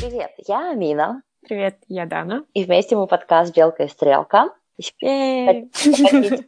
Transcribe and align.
Привет, 0.00 0.30
я 0.48 0.70
Амина. 0.70 1.22
Привет, 1.46 1.76
я 1.86 2.06
Дана. 2.06 2.44
И 2.54 2.64
вместе 2.64 2.96
мы 2.96 3.06
подкаст 3.06 3.54
«Белка 3.54 3.82
и 3.82 3.88
стрелка». 3.88 4.48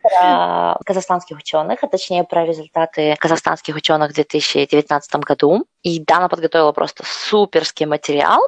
Про 0.03 0.79
казахстанских 0.87 1.37
ученых, 1.37 1.85
а 1.85 1.87
точнее 1.87 2.25
про 2.25 2.47
результаты 2.47 3.15
казахстанских 3.19 3.77
ученых 3.77 4.13
в 4.13 4.15
2019 4.15 5.17
году. 5.17 5.67
И 5.83 6.03
Дана 6.03 6.31
подготовила 6.31 6.73
просто 6.73 7.05
суперский 7.05 7.85
материал. 7.85 8.41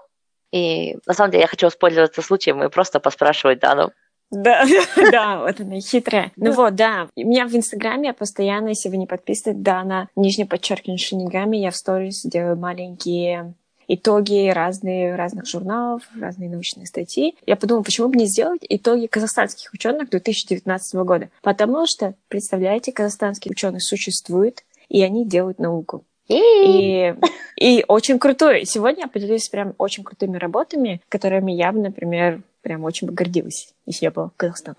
И 0.52 0.96
на 1.06 1.12
самом 1.12 1.32
деле 1.32 1.42
я 1.42 1.48
хочу 1.48 1.66
воспользоваться 1.66 2.22
случаем 2.22 2.62
и 2.62 2.70
просто 2.70 2.98
поспрашивать 2.98 3.58
Дану. 3.58 3.90
Да, 4.30 4.64
да, 5.12 5.40
вот 5.40 5.60
она 5.60 5.80
хитрая. 5.80 6.32
Ну 6.36 6.52
вот, 6.52 6.76
да. 6.76 7.08
У 7.14 7.28
меня 7.28 7.46
в 7.46 7.54
Инстаграме 7.54 8.14
постоянно, 8.14 8.68
если 8.68 8.88
вы 8.88 8.96
не 8.96 9.06
подписаны, 9.06 9.54
Дана, 9.54 10.08
нижнее 10.16 10.46
подчеркивание 10.46 10.96
шинигами, 10.96 11.58
я 11.58 11.70
в 11.70 11.76
сторис 11.76 12.22
делаю 12.22 12.56
маленькие 12.56 13.54
итоги 13.88 14.48
разные, 14.50 15.14
разных 15.14 15.46
журналов, 15.46 16.02
разные 16.18 16.50
научные 16.50 16.86
статьи. 16.86 17.36
Я 17.46 17.56
подумала, 17.56 17.82
почему 17.82 18.08
бы 18.08 18.16
не 18.16 18.26
сделать 18.26 18.62
итоги 18.68 19.06
казахстанских 19.06 19.72
ученых 19.72 20.10
2019 20.10 20.94
года? 20.96 21.30
Потому 21.42 21.86
что, 21.86 22.14
представляете, 22.28 22.92
казахстанские 22.92 23.52
ученые 23.52 23.80
существуют, 23.80 24.64
и 24.88 25.02
они 25.02 25.26
делают 25.26 25.58
науку. 25.58 26.04
И, 26.28 27.14
и 27.56 27.84
очень 27.86 28.18
крутой. 28.18 28.64
Сегодня 28.64 29.02
я 29.02 29.08
поделюсь 29.08 29.48
прям 29.48 29.74
очень 29.78 30.04
крутыми 30.04 30.38
работами, 30.38 31.02
которыми 31.08 31.52
я 31.52 31.70
бы, 31.72 31.80
например, 31.80 32.42
прям 32.62 32.84
очень 32.84 33.06
бы 33.06 33.12
гордилась, 33.12 33.74
если 33.86 34.06
я 34.06 34.10
была 34.10 34.28
в 34.28 34.36
Казахстане. 34.36 34.76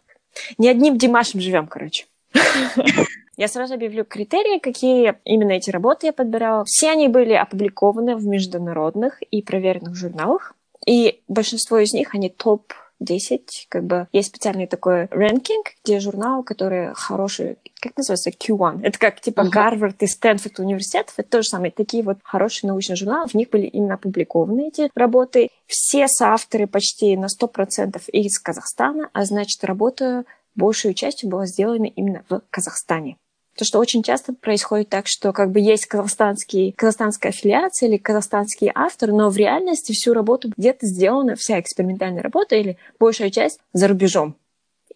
Не 0.58 0.70
одним 0.70 0.98
Димашем 0.98 1.40
живем, 1.40 1.67
короче. 1.67 2.06
Я 3.38 3.48
сразу 3.48 3.73
объявлю 3.73 4.05
критерии, 4.05 4.59
какие 4.59 5.16
именно 5.26 5.52
эти 5.52 5.70
работы 5.70 6.08
я 6.08 6.14
подбирала. 6.14 6.64
Все 6.66 6.91
они 6.91 7.09
были 7.09 7.34
опубликованы 7.34 8.16
в 8.16 8.26
международных 8.26 9.22
и 9.23 9.41
проверенных 9.41 9.94
журналах. 9.94 10.54
И 10.86 11.22
большинство 11.28 11.80
из 11.80 11.94
них, 11.94 12.16
они 12.16 12.30
топ 12.30 12.73
10, 13.00 13.67
как 13.70 13.83
бы 13.83 14.08
есть 14.14 14.30
специальный 14.30 14.67
такой 14.67 15.08
рэнкинг, 15.08 15.73
где 15.83 16.00
журнал, 16.00 16.44
который 16.44 16.94
хороший, 16.94 17.58
как 17.81 17.98
называется, 17.98 18.30
Q1. 18.30 18.81
Это 18.83 18.98
как 18.98 19.20
типа 19.20 19.42
uh-huh. 19.42 19.50
Гарвард 19.50 20.02
и 20.02 20.08
Стэнфорд 20.08 20.59
университетов. 20.59 21.16
Это 21.17 21.30
то 21.30 21.42
же 21.42 21.50
самое. 21.50 21.72
Такие 21.72 22.03
вот 22.03 22.20
хорошие 22.23 22.70
научные 22.70 22.95
журналы, 22.95 23.28
в 23.28 23.33
них 23.33 23.50
были 23.50 23.66
именно 23.66 23.95
опубликованы 23.95 24.70
эти 24.70 24.89
работы. 24.95 25.50
Все 25.67 26.08
соавторы 26.08 26.67
почти 26.67 27.17
на 27.17 27.26
100% 27.26 28.02
из 28.11 28.39
Казахстана, 28.39 29.09
а 29.11 29.26
значит, 29.26 29.64
работа 29.64 30.23
большую 30.56 30.94
частью 30.94 31.30
была 31.30 31.45
сделана 31.45 31.86
именно 31.86 32.23
в 32.30 32.42
Казахстане. 32.50 33.17
То, 33.58 33.64
что 33.64 33.80
очень 33.80 34.03
часто 34.03 34.34
происходит 34.34 34.89
так, 34.89 35.08
что 35.08 35.31
как 35.31 35.52
бы 35.52 35.61
есть 35.61 35.86
казахстанский, 35.86 36.73
казахстанская 36.73 37.31
аффилиация 37.31 37.88
или 37.88 37.98
казахстанский 37.98 38.70
автор, 38.76 39.11
но 39.11 39.30
в 39.30 39.38
реальности 39.38 39.94
всю 39.94 40.14
работу 40.14 40.52
где-то 40.58 40.86
сделана, 40.86 41.36
вся 41.36 41.59
экспериментальная 41.61 42.22
работа 42.22 42.58
или 42.58 42.78
большая 43.00 43.30
часть 43.30 43.59
за 43.72 43.88
рубежом. 43.88 44.36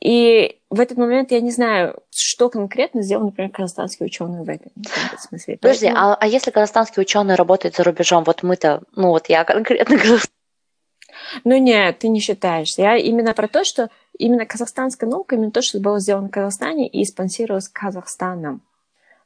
И 0.02 0.58
в 0.70 0.80
этот 0.80 0.98
момент 0.98 1.32
я 1.32 1.42
не 1.42 1.52
знаю, 1.52 2.02
что 2.10 2.50
конкретно 2.50 3.02
сделал, 3.02 3.26
например, 3.26 3.52
казахстанский 3.52 4.06
ученый 4.06 4.44
в 4.44 4.50
этом, 4.50 4.72
в 4.76 5.06
этом 5.06 5.20
смысле. 5.20 5.58
Подожди, 5.58 5.88
Поэтому... 5.88 6.08
а, 6.12 6.16
а 6.16 6.28
если 6.28 6.52
казахстанский 6.52 7.02
ученый 7.02 7.36
работает 7.36 7.76
за 7.76 7.84
рубежом, 7.84 8.24
вот 8.24 8.44
мы-то, 8.44 8.82
ну 8.96 9.10
вот 9.10 9.28
я 9.30 9.44
конкретно 9.44 9.98
ну 11.44 11.58
нет, 11.58 12.00
ты 12.00 12.08
не 12.08 12.20
считаешь. 12.20 12.78
Я 12.78 12.96
именно 12.96 13.34
про 13.34 13.48
то, 13.48 13.64
что 13.64 13.90
именно 14.20 14.46
казахстанская 14.46 15.10
наука, 15.10 15.36
именно 15.36 15.52
то, 15.52 15.64
что 15.64 15.80
было 15.80 16.00
сделано 16.00 16.28
в 16.28 16.32
Казахстане 16.32 16.88
и 16.88 17.04
спонсировалось 17.06 17.70
Казахстаном. 17.70 18.62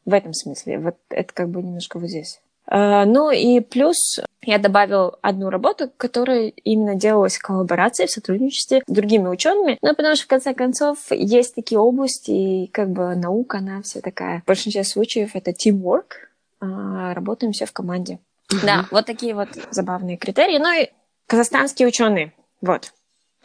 В 0.05 0.13
этом 0.13 0.33
смысле. 0.33 0.79
Вот 0.79 0.95
это 1.09 1.33
как 1.33 1.49
бы 1.49 1.61
немножко 1.61 1.99
вот 1.99 2.09
здесь. 2.09 2.39
Uh, 2.69 3.03
ну 3.03 3.29
и 3.29 3.59
плюс 3.59 4.21
я 4.41 4.57
добавил 4.57 5.17
одну 5.21 5.49
работу, 5.49 5.91
которая 5.97 6.47
именно 6.47 6.95
делалась 6.95 7.35
в 7.35 7.41
коллаборации, 7.41 8.05
в 8.05 8.11
сотрудничестве 8.11 8.83
с 8.87 8.91
другими 8.91 9.27
учеными. 9.27 9.77
Ну, 9.81 9.93
потому 9.93 10.15
что, 10.15 10.25
в 10.25 10.29
конце 10.29 10.53
концов, 10.53 10.97
есть 11.11 11.55
такие 11.55 11.77
области, 11.79 12.31
и 12.31 12.67
как 12.67 12.89
бы 12.89 13.15
наука, 13.15 13.57
она 13.57 13.81
вся 13.81 13.99
такая. 13.99 14.41
В 14.41 14.45
большинстве 14.45 14.85
случаев 14.85 15.31
это 15.33 15.51
teamwork. 15.51 16.29
Uh, 16.61 17.13
работаем 17.13 17.51
все 17.51 17.65
в 17.65 17.73
команде. 17.73 18.19
Да, 18.63 18.85
вот 18.91 19.05
такие 19.05 19.35
вот 19.35 19.49
забавные 19.71 20.15
критерии. 20.15 20.57
Ну 20.57 20.71
и 20.71 20.89
казахстанские 21.27 21.87
ученые. 21.87 22.33
Вот. 22.61 22.93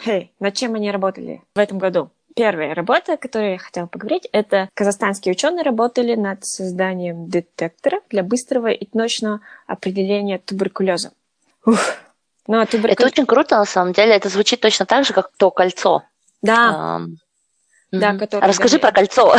Hey, 0.04 0.28
над 0.38 0.54
чем 0.54 0.74
они 0.74 0.90
работали 0.90 1.42
в 1.54 1.58
этом 1.58 1.78
году? 1.78 2.10
Первая 2.36 2.72
работа, 2.72 3.14
о 3.14 3.16
которой 3.16 3.52
я 3.52 3.58
хотела 3.58 3.86
поговорить, 3.86 4.28
это 4.30 4.68
казахстанские 4.74 5.32
ученые 5.32 5.64
работали 5.64 6.14
над 6.14 6.44
созданием 6.44 7.28
детектора 7.28 8.00
для 8.10 8.22
быстрого 8.22 8.68
и 8.68 8.86
точного 8.86 9.40
определения 9.66 10.38
туберкулеза. 10.38 11.10
Ух. 11.66 11.78
Ну, 12.46 12.60
а 12.60 12.66
туберкулез... 12.66 12.96
Это 12.96 13.06
очень 13.06 13.26
круто, 13.26 13.56
на 13.56 13.64
самом 13.64 13.92
деле. 13.92 14.14
Это 14.14 14.28
звучит 14.28 14.60
точно 14.60 14.86
так 14.86 15.04
же, 15.04 15.12
как 15.12 15.32
то 15.36 15.50
кольцо. 15.50 16.04
Да. 16.42 17.00
Um... 17.00 17.06
Да, 17.90 18.12
mm-hmm. 18.12 18.18
которое... 18.18 18.46
Расскажи 18.46 18.78
про 18.78 18.92
кольцо. 18.92 19.34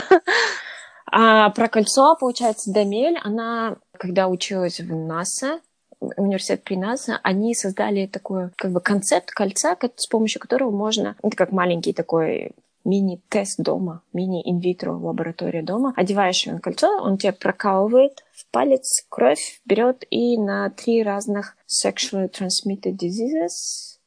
А, 1.12 1.50
про 1.52 1.68
кольцо, 1.70 2.16
получается, 2.20 2.72
Дамель, 2.72 3.18
она, 3.24 3.78
когда 3.98 4.28
училась 4.28 4.80
в 4.80 4.94
НАСА, 4.94 5.60
университет 6.00 6.64
при 6.64 6.76
НАСА, 6.76 7.20
они 7.24 7.54
создали 7.56 8.08
такой 8.08 8.50
как 8.56 8.72
бы 8.72 8.82
концепт 8.82 9.32
кольца, 9.32 9.78
с 9.96 10.08
помощью 10.08 10.42
которого 10.42 10.72
можно, 10.72 11.16
это 11.22 11.36
как 11.36 11.52
маленький 11.52 11.94
такой 11.94 12.52
мини-тест 12.86 13.60
дома, 13.60 14.02
мини-инвитро 14.14 14.94
лаборатория 14.94 15.62
дома. 15.62 15.94
Одеваешь 15.96 16.46
на 16.46 16.60
кольцо, 16.60 16.88
он 17.02 17.18
тебе 17.18 17.34
прокалывает 17.34 18.24
в 18.32 18.50
палец 18.52 19.06
кровь, 19.10 19.62
берет 19.66 20.06
и 20.10 20.38
на 20.38 20.70
три 20.70 21.04
разных 21.04 21.56
sexually 21.68 22.30
transmitted 22.32 22.98
diseases, 22.98 24.00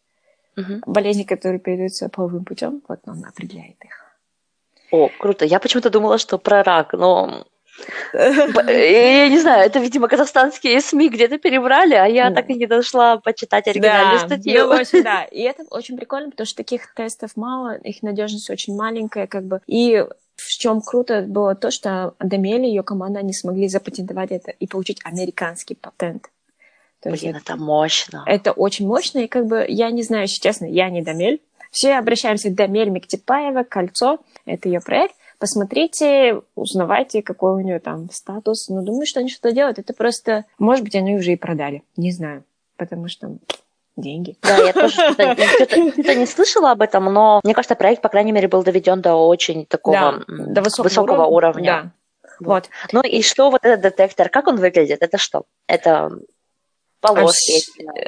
угу. 0.57 0.81
болезни, 0.87 1.25
которые 1.25 1.61
передаются 1.61 2.09
половым 2.09 2.45
путем, 2.45 2.83
вот 2.89 3.01
он 3.07 3.25
определяет 3.25 3.77
их. 3.85 4.03
О, 4.91 5.09
круто. 5.19 5.45
Я 5.45 5.59
почему-то 5.59 5.91
думала, 5.91 6.19
что 6.19 6.39
про 6.39 6.63
рак, 6.63 6.93
но 6.93 7.47
я 8.13 9.29
не 9.29 9.39
знаю, 9.39 9.67
это, 9.67 9.79
видимо, 9.79 10.09
казахстанские 10.09 10.81
СМИ 10.81 11.09
где-то 11.09 11.39
перебрали, 11.39 11.95
а 11.95 12.07
я 12.07 12.31
так 12.31 12.49
и 12.51 12.55
не 12.55 12.67
дошла 12.67 13.17
почитать 13.19 13.67
оригинальную 13.69 14.21
да, 14.21 14.27
статью. 14.27 14.67
Ну, 14.67 14.71
очень, 14.71 15.03
да, 15.05 15.25
и 15.25 15.41
это 15.43 15.65
очень 15.71 15.97
прикольно, 15.97 16.31
потому 16.31 16.47
что 16.47 16.57
таких 16.57 16.95
тестов 16.95 17.31
мало, 17.37 17.77
их 17.77 18.03
надежность 18.03 18.51
очень 18.51 18.77
маленькая, 18.77 19.27
как 19.27 19.45
бы. 19.45 19.61
И 19.67 20.05
в 20.37 20.49
чем 20.59 20.81
круто 20.81 21.23
было 21.23 21.55
то, 21.55 21.71
что 21.71 22.15
Дамели 22.19 22.67
и 22.67 22.71
ее 22.71 22.83
команда 22.83 23.23
не 23.23 23.33
смогли 23.33 23.69
запатентовать 23.69 24.31
это 24.33 24.51
и 24.51 24.67
получить 24.67 25.01
американский 25.05 25.75
патент. 25.75 26.31
То 27.01 27.11
Блин, 27.11 27.37
это, 27.37 27.53
это 27.53 27.57
мощно. 27.57 28.23
Это 28.27 28.53
очень 28.53 28.87
мощно, 28.87 29.21
и 29.21 29.29
как 29.29 29.47
бы 29.47 29.65
я 29.69 29.91
не 29.91 30.03
знаю, 30.03 30.23
если 30.23 30.41
честно, 30.41 30.67
я 30.67 30.89
не 30.89 31.03
Дамель. 31.03 31.41
Все 31.71 31.95
обращаемся 31.95 32.51
к 32.51 32.55
Дамель 32.55 32.91
Мектипаева, 32.91 33.63
Кольцо, 33.63 34.19
это 34.45 34.69
ее 34.69 34.81
проект 34.81 35.15
посмотрите, 35.43 36.41
узнавайте, 36.55 37.21
какой 37.21 37.55
у 37.55 37.59
нее 37.59 37.81
там 37.81 38.09
статус. 38.13 38.69
Но 38.69 38.81
думаю, 38.81 39.07
что 39.07 39.19
они 39.19 39.29
что-то 39.29 39.51
делают. 39.51 39.81
Это 39.81 39.93
просто, 39.93 40.45
может 40.57 40.85
быть, 40.85 40.95
они 40.95 41.17
уже 41.17 41.33
и 41.33 41.37
продали. 41.37 41.83
Не 41.97 42.13
знаю. 42.13 42.45
Потому 42.77 43.09
что 43.09 43.39
деньги. 43.97 44.37
Да, 44.41 44.57
я 44.59 44.73
тоже 44.73 44.95
что-то 44.95 46.15
не 46.15 46.27
слышала 46.27 46.71
об 46.71 46.81
этом, 46.81 47.07
но 47.07 47.41
мне 47.43 47.55
кажется, 47.55 47.75
проект, 47.75 48.03
по 48.03 48.09
крайней 48.09 48.31
мере, 48.31 48.47
был 48.47 48.63
доведен 48.63 49.01
до 49.01 49.17
очень 49.17 49.67
такого 49.67 50.25
да, 50.29 50.45
до 50.47 50.63
высокого, 50.63 50.89
высокого 50.89 51.25
уровня. 51.25 51.93
Да. 52.23 52.37
Вот. 52.39 52.69
Ну 52.93 53.01
и 53.03 53.21
что 53.23 53.51
вот 53.51 53.65
этот 53.65 53.81
детектор, 53.81 54.29
как 54.29 54.47
он 54.47 54.61
выглядит? 54.61 55.03
Это 55.03 55.19
что? 55.19 55.43
Это 55.67 56.13
полоски. 57.03 57.63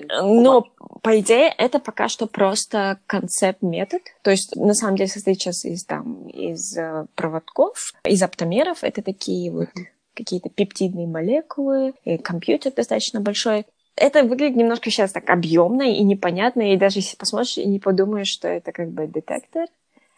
А, 0.09 0.23
ну, 0.23 0.65
по 1.03 1.21
идее, 1.21 1.53
это 1.59 1.79
пока 1.79 2.09
что 2.09 2.27
просто 2.27 2.99
концепт-метод. 3.07 4.01
То 4.23 4.31
есть, 4.31 4.57
на 4.57 4.75
самом 4.75 4.97
деле, 4.97 5.09
состоит 5.09 5.39
сейчас 5.39 5.65
из, 5.65 5.85
там, 5.85 6.29
из 6.29 6.79
uh, 6.79 7.07
проводков, 7.15 7.93
из 8.05 8.23
оптомеров. 8.23 8.83
Это 8.83 9.03
такие 9.03 9.51
вот 9.51 9.69
какие-то 10.15 10.49
пептидные 10.49 11.07
молекулы, 11.07 11.95
и 12.05 12.17
компьютер 12.19 12.73
достаточно 12.73 13.21
большой. 13.21 13.67
Это 13.97 14.23
выглядит 14.23 14.57
немножко 14.57 14.91
сейчас 14.91 15.13
так 15.13 15.29
объемно 15.29 15.83
и 15.83 16.03
непонятно, 16.03 16.73
и 16.73 16.77
даже 16.77 17.01
если 17.01 17.17
посмотришь 17.17 17.59
и 17.59 17.67
не 17.67 17.79
подумаешь, 17.79 18.29
что 18.29 18.49
это 18.49 18.73
как 18.73 18.91
бы 18.91 19.07
детектор, 19.07 19.67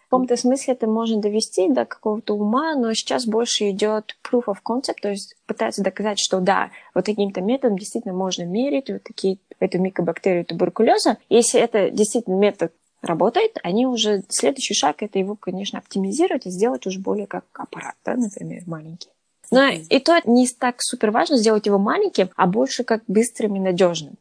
в 0.07 0.11
каком-то 0.11 0.37
смысле 0.37 0.75
это 0.75 0.87
можно 0.87 1.21
довести 1.21 1.69
до 1.69 1.85
какого-то 1.85 2.35
ума, 2.35 2.77
но 2.77 2.95
сейчас 2.95 3.27
больше 3.27 3.71
идет 3.71 4.17
proof 4.23 4.45
of 4.45 4.59
concept, 4.65 5.01
то 5.03 5.11
есть 5.11 5.35
пытаются 5.47 5.83
доказать, 5.83 6.21
что 6.21 6.39
да, 6.39 6.71
вот 6.95 7.07
таким-то 7.07 7.41
методом 7.41 7.77
действительно 7.77 8.15
можно 8.15 8.45
мерить 8.45 8.89
вот 8.89 9.03
такие, 9.03 9.39
эту 9.59 9.81
микобактерию 9.81 10.45
туберкулеза. 10.45 11.19
Если 11.29 11.61
это 11.61 11.91
действительно 11.91 12.37
метод 12.37 12.73
работает, 13.03 13.59
они 13.65 13.87
уже 13.87 14.23
следующий 14.29 14.75
шаг 14.75 15.03
это 15.03 15.19
его, 15.19 15.35
конечно, 15.35 15.81
оптимизировать 15.81 16.47
и 16.47 16.51
сделать 16.51 16.87
уже 16.87 17.01
более 17.01 17.27
как 17.27 17.45
аппарат, 17.55 17.97
да, 18.05 18.15
например, 18.15 18.63
маленький. 18.67 19.09
Но 19.51 19.67
и 19.69 19.99
то 19.99 20.21
не 20.25 20.47
так 20.47 20.77
супер 20.79 21.11
важно 21.11 21.37
сделать 21.37 21.67
его 21.67 21.79
маленьким, 21.79 22.31
а 22.37 22.47
больше 22.47 22.85
как 22.85 23.03
быстрым 23.09 23.57
и 23.57 23.61
надежным. 23.61 24.15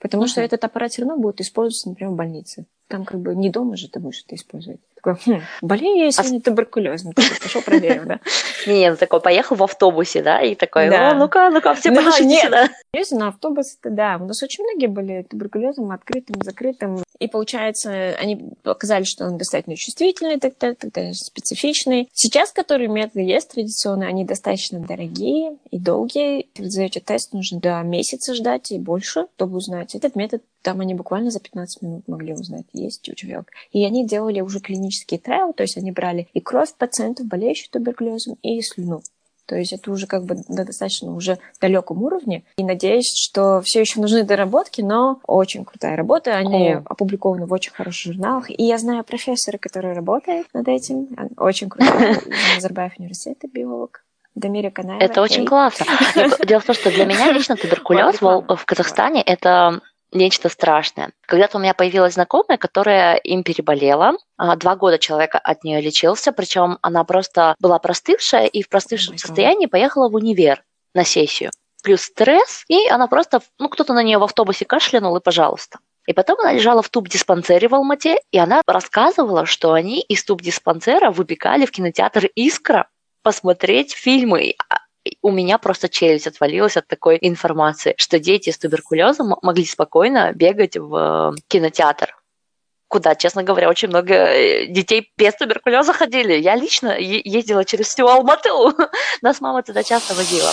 Потому 0.00 0.24
uh-huh. 0.24 0.28
что 0.28 0.40
этот 0.40 0.62
аппарат 0.64 0.92
все 0.92 1.02
равно 1.02 1.16
будет 1.16 1.40
использоваться, 1.40 1.88
например, 1.88 2.12
в 2.12 2.16
больнице. 2.16 2.66
Там 2.86 3.04
как 3.04 3.20
бы 3.20 3.34
не 3.34 3.50
дома 3.50 3.76
же 3.76 3.88
ты 3.88 4.00
будешь 4.00 4.22
это 4.24 4.36
использовать. 4.36 4.80
Такой, 5.02 5.14
хм, 5.24 5.42
болею 5.62 6.04
я 6.06 6.10
сегодня 6.10 6.38
а... 6.38 6.40
туберкулезом. 6.40 7.12
Пошел 7.14 7.62
проверил, 7.62 8.04
да? 8.04 8.20
Не, 8.66 8.90
ну 8.90 8.96
такой, 8.96 9.20
поехал 9.20 9.54
в 9.54 9.62
автобусе, 9.62 10.22
да, 10.22 10.40
и 10.40 10.54
такой, 10.54 10.88
о, 10.88 11.14
ну-ка, 11.14 11.50
ну-ка, 11.50 11.74
все 11.74 11.90
подождите, 11.90 12.48
да. 12.48 12.68
Если 12.92 13.14
на 13.14 13.28
автобус, 13.28 13.76
то 13.80 13.90
да. 13.90 14.18
У 14.20 14.26
нас 14.26 14.42
очень 14.42 14.64
многие 14.64 14.88
были 14.88 15.22
туберкулезом, 15.22 15.92
открытым, 15.92 16.42
закрытым. 16.42 17.02
И 17.18 17.28
получается, 17.28 18.14
они 18.20 18.52
показали, 18.62 19.04
что 19.04 19.26
он 19.26 19.38
достаточно 19.38 19.76
чувствительный, 19.76 20.38
тогда 20.40 20.74
специфичный. 21.12 22.08
Сейчас, 22.12 22.52
которые 22.52 22.88
методы 22.88 23.20
есть 23.20 23.50
традиционные, 23.50 24.08
они 24.08 24.24
достаточно 24.24 24.80
дорогие 24.80 25.56
и 25.70 25.78
долгие. 25.78 26.48
Вы 26.58 26.70
сдаете 26.70 27.00
тест, 27.00 27.32
нужно 27.32 27.60
до 27.60 27.80
месяца 27.82 28.34
ждать 28.34 28.70
и 28.70 28.78
больше, 28.78 29.26
чтобы 29.36 29.56
узнать. 29.56 29.94
Этот 29.94 30.16
метод 30.16 30.42
там 30.62 30.80
они 30.80 30.94
буквально 30.94 31.30
за 31.30 31.40
15 31.40 31.82
минут 31.82 32.08
могли 32.08 32.34
узнать, 32.34 32.66
есть 32.72 33.08
у 33.08 33.14
человека. 33.14 33.52
И 33.72 33.84
они 33.84 34.06
делали 34.06 34.40
уже 34.40 34.60
клинический 34.60 35.18
трайл, 35.18 35.52
то 35.52 35.62
есть 35.62 35.76
они 35.76 35.92
брали 35.92 36.28
и 36.32 36.40
кровь 36.40 36.74
пациентов, 36.74 37.26
болеющих 37.26 37.70
туберкулезом, 37.70 38.36
и 38.42 38.60
слюну. 38.62 39.02
То 39.48 39.56
есть 39.56 39.72
это 39.72 39.90
уже 39.90 40.06
как 40.06 40.24
бы 40.24 40.36
на 40.48 40.66
достаточно 40.66 41.14
уже 41.14 41.38
далеком 41.58 42.02
уровне. 42.02 42.44
И 42.58 42.64
надеюсь, 42.64 43.10
что 43.14 43.62
все 43.64 43.80
еще 43.80 43.98
нужны 43.98 44.22
доработки, 44.22 44.82
но 44.82 45.20
очень 45.26 45.64
крутая 45.64 45.96
работа. 45.96 46.36
Они 46.36 46.74
О. 46.74 46.82
опубликованы 46.84 47.46
в 47.46 47.52
очень 47.54 47.72
хороших 47.72 48.12
журналах. 48.12 48.50
И 48.50 48.62
я 48.62 48.76
знаю 48.76 49.04
профессора, 49.04 49.56
который 49.56 49.94
работает 49.94 50.46
над 50.52 50.68
этим. 50.68 51.08
Он 51.16 51.30
очень 51.38 51.70
крутой. 51.70 52.16
Назарбаев 52.56 52.92
университет, 52.98 53.50
биолог. 53.50 54.04
Дамире 54.34 54.70
Канаева. 54.70 55.02
Это 55.02 55.22
очень 55.22 55.46
классно. 55.46 55.86
Дело 56.46 56.60
в 56.60 56.66
том, 56.66 56.74
что 56.74 56.90
для 56.90 57.06
меня 57.06 57.32
лично 57.32 57.56
туберкулез 57.56 58.20
в 58.20 58.64
Казахстане 58.66 59.22
это 59.22 59.80
нечто 60.12 60.48
страшное. 60.48 61.12
Когда-то 61.26 61.58
у 61.58 61.60
меня 61.60 61.74
появилась 61.74 62.14
знакомая, 62.14 62.58
которая 62.58 63.16
им 63.16 63.42
переболела. 63.42 64.14
А, 64.36 64.56
два 64.56 64.76
года 64.76 64.98
человек 64.98 65.34
от 65.34 65.64
нее 65.64 65.80
лечился, 65.80 66.32
причем 66.32 66.78
она 66.82 67.04
просто 67.04 67.54
была 67.58 67.78
простывшая 67.78 68.46
и 68.46 68.62
в 68.62 68.68
простывшем 68.68 69.18
состоянии 69.18 69.66
поехала 69.66 70.08
в 70.08 70.14
универ 70.14 70.62
на 70.94 71.04
сессию. 71.04 71.50
Плюс 71.82 72.02
стресс, 72.02 72.64
и 72.68 72.88
она 72.88 73.06
просто, 73.06 73.40
ну, 73.58 73.68
кто-то 73.68 73.92
на 73.92 74.02
нее 74.02 74.18
в 74.18 74.24
автобусе 74.24 74.64
кашлянул, 74.64 75.16
и 75.16 75.20
пожалуйста. 75.20 75.78
И 76.06 76.14
потом 76.14 76.40
она 76.40 76.52
лежала 76.52 76.82
в 76.82 76.88
туб-диспансере 76.88 77.68
в 77.68 77.74
Алмате, 77.74 78.16
и 78.32 78.38
она 78.38 78.62
рассказывала, 78.66 79.44
что 79.44 79.74
они 79.74 80.00
из 80.00 80.24
туб-диспансера 80.24 81.10
выбегали 81.10 81.66
в 81.66 81.70
кинотеатр 81.70 82.30
«Искра» 82.34 82.88
посмотреть 83.22 83.92
фильмы 83.92 84.54
у 85.22 85.30
меня 85.30 85.58
просто 85.58 85.88
челюсть 85.88 86.26
отвалилась 86.26 86.76
от 86.76 86.86
такой 86.86 87.18
информации, 87.20 87.94
что 87.98 88.18
дети 88.18 88.50
с 88.50 88.58
туберкулезом 88.58 89.36
могли 89.42 89.64
спокойно 89.64 90.32
бегать 90.32 90.76
в 90.76 91.34
кинотеатр 91.48 92.14
куда, 92.88 93.14
честно 93.14 93.42
говоря, 93.42 93.68
очень 93.68 93.88
много 93.88 94.14
э, 94.14 94.66
детей 94.66 95.12
без 95.16 95.34
туберкулеза 95.34 95.92
ходили. 95.92 96.32
Я 96.32 96.56
лично 96.56 96.98
ездила 96.98 97.64
через 97.64 97.88
всю 97.88 98.06
Алмату. 98.06 98.74
Нас 99.22 99.40
мама 99.40 99.62
туда 99.62 99.82
часто 99.82 100.14
возила. 100.14 100.50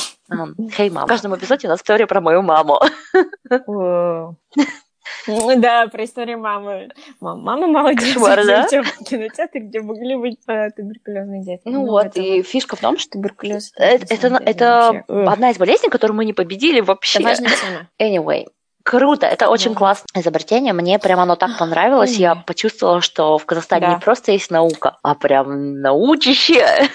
Хей, 0.75 0.89
мама. 0.89 1.07
В 1.07 1.09
каждом 1.09 1.35
эпизоде 1.35 1.67
у 1.67 1.71
нас 1.71 1.79
история 1.79 2.07
про 2.07 2.21
мою 2.21 2.41
маму. 2.41 2.81
Да, 5.57 5.87
про 5.87 6.03
историю 6.03 6.39
мамы. 6.39 6.89
Мама 7.19 7.67
молодец. 7.67 8.13
Кошмар, 8.13 8.45
да? 8.45 8.67
В 8.67 9.03
кинотеатре, 9.03 9.61
где 9.61 9.81
могли 9.81 10.15
быть 10.15 10.39
э, 10.47 10.69
туберкулезные 10.71 11.43
дети. 11.43 11.61
Ну, 11.65 11.71
ну 11.71 11.85
вот, 11.87 12.15
и 12.17 12.41
фишка 12.41 12.75
в 12.75 12.79
том, 12.79 12.97
что 12.97 13.11
туберкулез... 13.11 13.71
Это, 13.75 14.13
это, 14.13 14.41
это 14.45 15.03
одна 15.07 15.51
из 15.51 15.57
болезней, 15.57 15.89
которую 15.89 16.17
мы 16.17 16.25
не 16.25 16.33
победили 16.33 16.81
вообще. 16.81 17.19
Это 17.19 17.29
важная 17.29 17.49
тема. 17.49 17.89
Anyway, 17.99 18.45
Круто, 18.85 19.25
это 19.25 19.49
очень 19.49 19.71
да. 19.71 19.77
классное 19.79 20.21
изобретение. 20.21 20.71
Мне 20.71 20.99
прямо 20.99 21.23
оно 21.23 21.35
так 21.35 21.57
понравилось. 21.57 22.17
Я 22.17 22.35
почувствовала, 22.35 23.01
что 23.01 23.39
в 23.39 23.45
Казахстане 23.47 23.87
да. 23.87 23.93
не 23.95 23.99
просто 23.99 24.31
есть 24.31 24.51
наука, 24.51 24.99
а 25.01 25.15
прям 25.15 25.81
научище. 25.81 26.87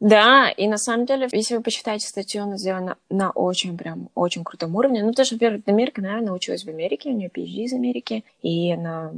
Да, 0.00 0.48
и 0.48 0.66
на 0.66 0.78
самом 0.78 1.04
деле, 1.04 1.28
если 1.30 1.56
вы 1.56 1.62
почитаете 1.62 2.08
статью, 2.08 2.42
она 2.42 2.56
сделана 2.56 2.96
на 3.10 3.30
очень 3.30 3.76
прям 3.76 4.08
очень 4.14 4.44
крутом 4.44 4.74
уровне. 4.74 5.02
Ну, 5.02 5.10
потому 5.10 5.26
что, 5.26 5.34
во-первых, 5.34 5.62
Америка, 5.66 6.00
наверное, 6.00 6.32
училась 6.32 6.64
в 6.64 6.68
Америке, 6.68 7.10
у 7.10 7.12
нее 7.12 7.28
PhD 7.28 7.64
из 7.64 7.74
Америки, 7.74 8.24
и 8.40 8.72
она 8.72 9.12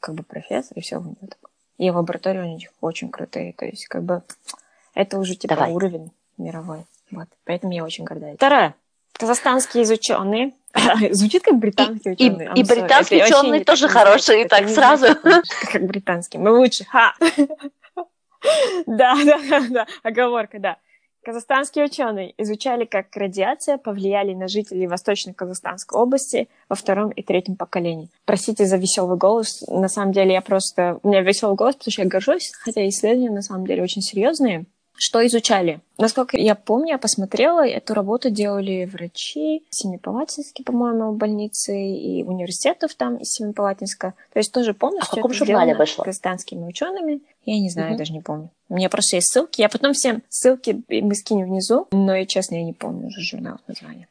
как 0.00 0.14
бы 0.14 0.22
профессор, 0.22 0.76
и 0.76 0.82
все 0.82 0.98
у 0.98 1.02
нее 1.02 1.16
так. 1.22 1.38
И 1.78 1.90
лаборатории 1.90 2.40
у 2.40 2.56
них 2.56 2.70
очень 2.82 3.08
крутые. 3.08 3.54
То 3.54 3.64
есть, 3.64 3.86
как 3.86 4.02
бы, 4.02 4.22
это 4.94 5.18
уже 5.18 5.34
типа 5.34 5.54
Давай. 5.54 5.72
уровень 5.72 6.10
мировой. 6.36 6.84
Вот. 7.10 7.28
Поэтому 7.44 7.72
я 7.72 7.82
очень 7.84 8.04
горда. 8.04 8.34
Второе. 8.34 8.74
Казахстанские 9.12 9.90
ученые. 9.90 10.52
Звучит 11.10 11.42
как 11.42 11.56
британские 11.58 12.12
ученые. 12.14 12.52
И, 12.54 12.60
и 12.60 12.64
британские 12.64 13.24
ученые 13.24 13.64
тоже 13.64 13.88
хорошие, 13.88 14.46
так 14.46 14.68
сразу. 14.68 15.06
Как 15.72 15.86
британские. 15.86 16.42
Мы 16.42 16.50
лучше. 16.50 16.84
Ха! 16.84 17.14
Да, 18.86 19.14
да, 19.24 19.38
да, 19.48 19.68
да, 19.70 19.86
оговорка, 20.02 20.58
да. 20.58 20.76
Казахстанские 21.24 21.84
ученые 21.84 22.32
изучали, 22.38 22.84
как 22.84 23.14
радиация 23.14 23.76
повлияли 23.76 24.34
на 24.34 24.48
жителей 24.48 24.86
Восточно-Казахстанской 24.86 26.00
области 26.00 26.48
во 26.68 26.76
втором 26.76 27.10
и 27.10 27.22
третьем 27.22 27.56
поколении. 27.56 28.08
Простите 28.24 28.64
за 28.64 28.76
веселый 28.76 29.18
голос. 29.18 29.62
На 29.68 29.88
самом 29.88 30.12
деле 30.12 30.32
я 30.32 30.40
просто... 30.40 30.98
У 31.02 31.08
меня 31.08 31.20
веселый 31.20 31.56
голос, 31.56 31.74
потому 31.74 31.92
что 31.92 32.02
я 32.02 32.08
горжусь, 32.08 32.52
хотя 32.62 32.88
исследования 32.88 33.30
на 33.30 33.42
самом 33.42 33.66
деле 33.66 33.82
очень 33.82 34.00
серьезные. 34.00 34.64
Что 34.98 35.24
изучали? 35.26 35.80
Насколько 35.96 36.36
я 36.36 36.54
помню, 36.56 36.92
я 36.92 36.98
посмотрела, 36.98 37.66
эту 37.66 37.94
работу 37.94 38.30
делали 38.30 38.84
врачи 38.84 39.64
Семипалатинской, 39.70 40.64
по-моему, 40.64 41.12
больницы 41.12 41.72
и 41.78 42.24
университетов 42.24 42.94
там 42.94 43.16
из 43.16 43.30
Семипалатинска. 43.30 44.14
То 44.32 44.38
есть 44.38 44.52
тоже 44.52 44.74
полностью 44.74 45.08
а 45.08 45.12
в 45.12 45.14
каком 45.14 45.32
журнале 45.32 45.74
вышло? 45.76 46.02
казахстанскими 46.02 46.64
учеными. 46.64 47.20
Я 47.44 47.60
не 47.60 47.70
знаю, 47.70 47.88
угу. 47.88 47.92
я 47.94 47.98
даже 47.98 48.12
не 48.12 48.20
помню. 48.20 48.50
У 48.68 48.74
меня 48.74 48.88
просто 48.88 49.16
есть 49.16 49.32
ссылки. 49.32 49.60
Я 49.60 49.68
потом 49.68 49.92
всем 49.92 50.22
ссылки 50.28 50.82
мы 50.88 51.14
скинем 51.14 51.46
внизу, 51.46 51.86
но 51.92 52.16
я, 52.16 52.26
честно, 52.26 52.56
я 52.56 52.64
не 52.64 52.72
помню 52.72 53.06
уже 53.06 53.20
журнал 53.20 53.58
название 53.68 54.08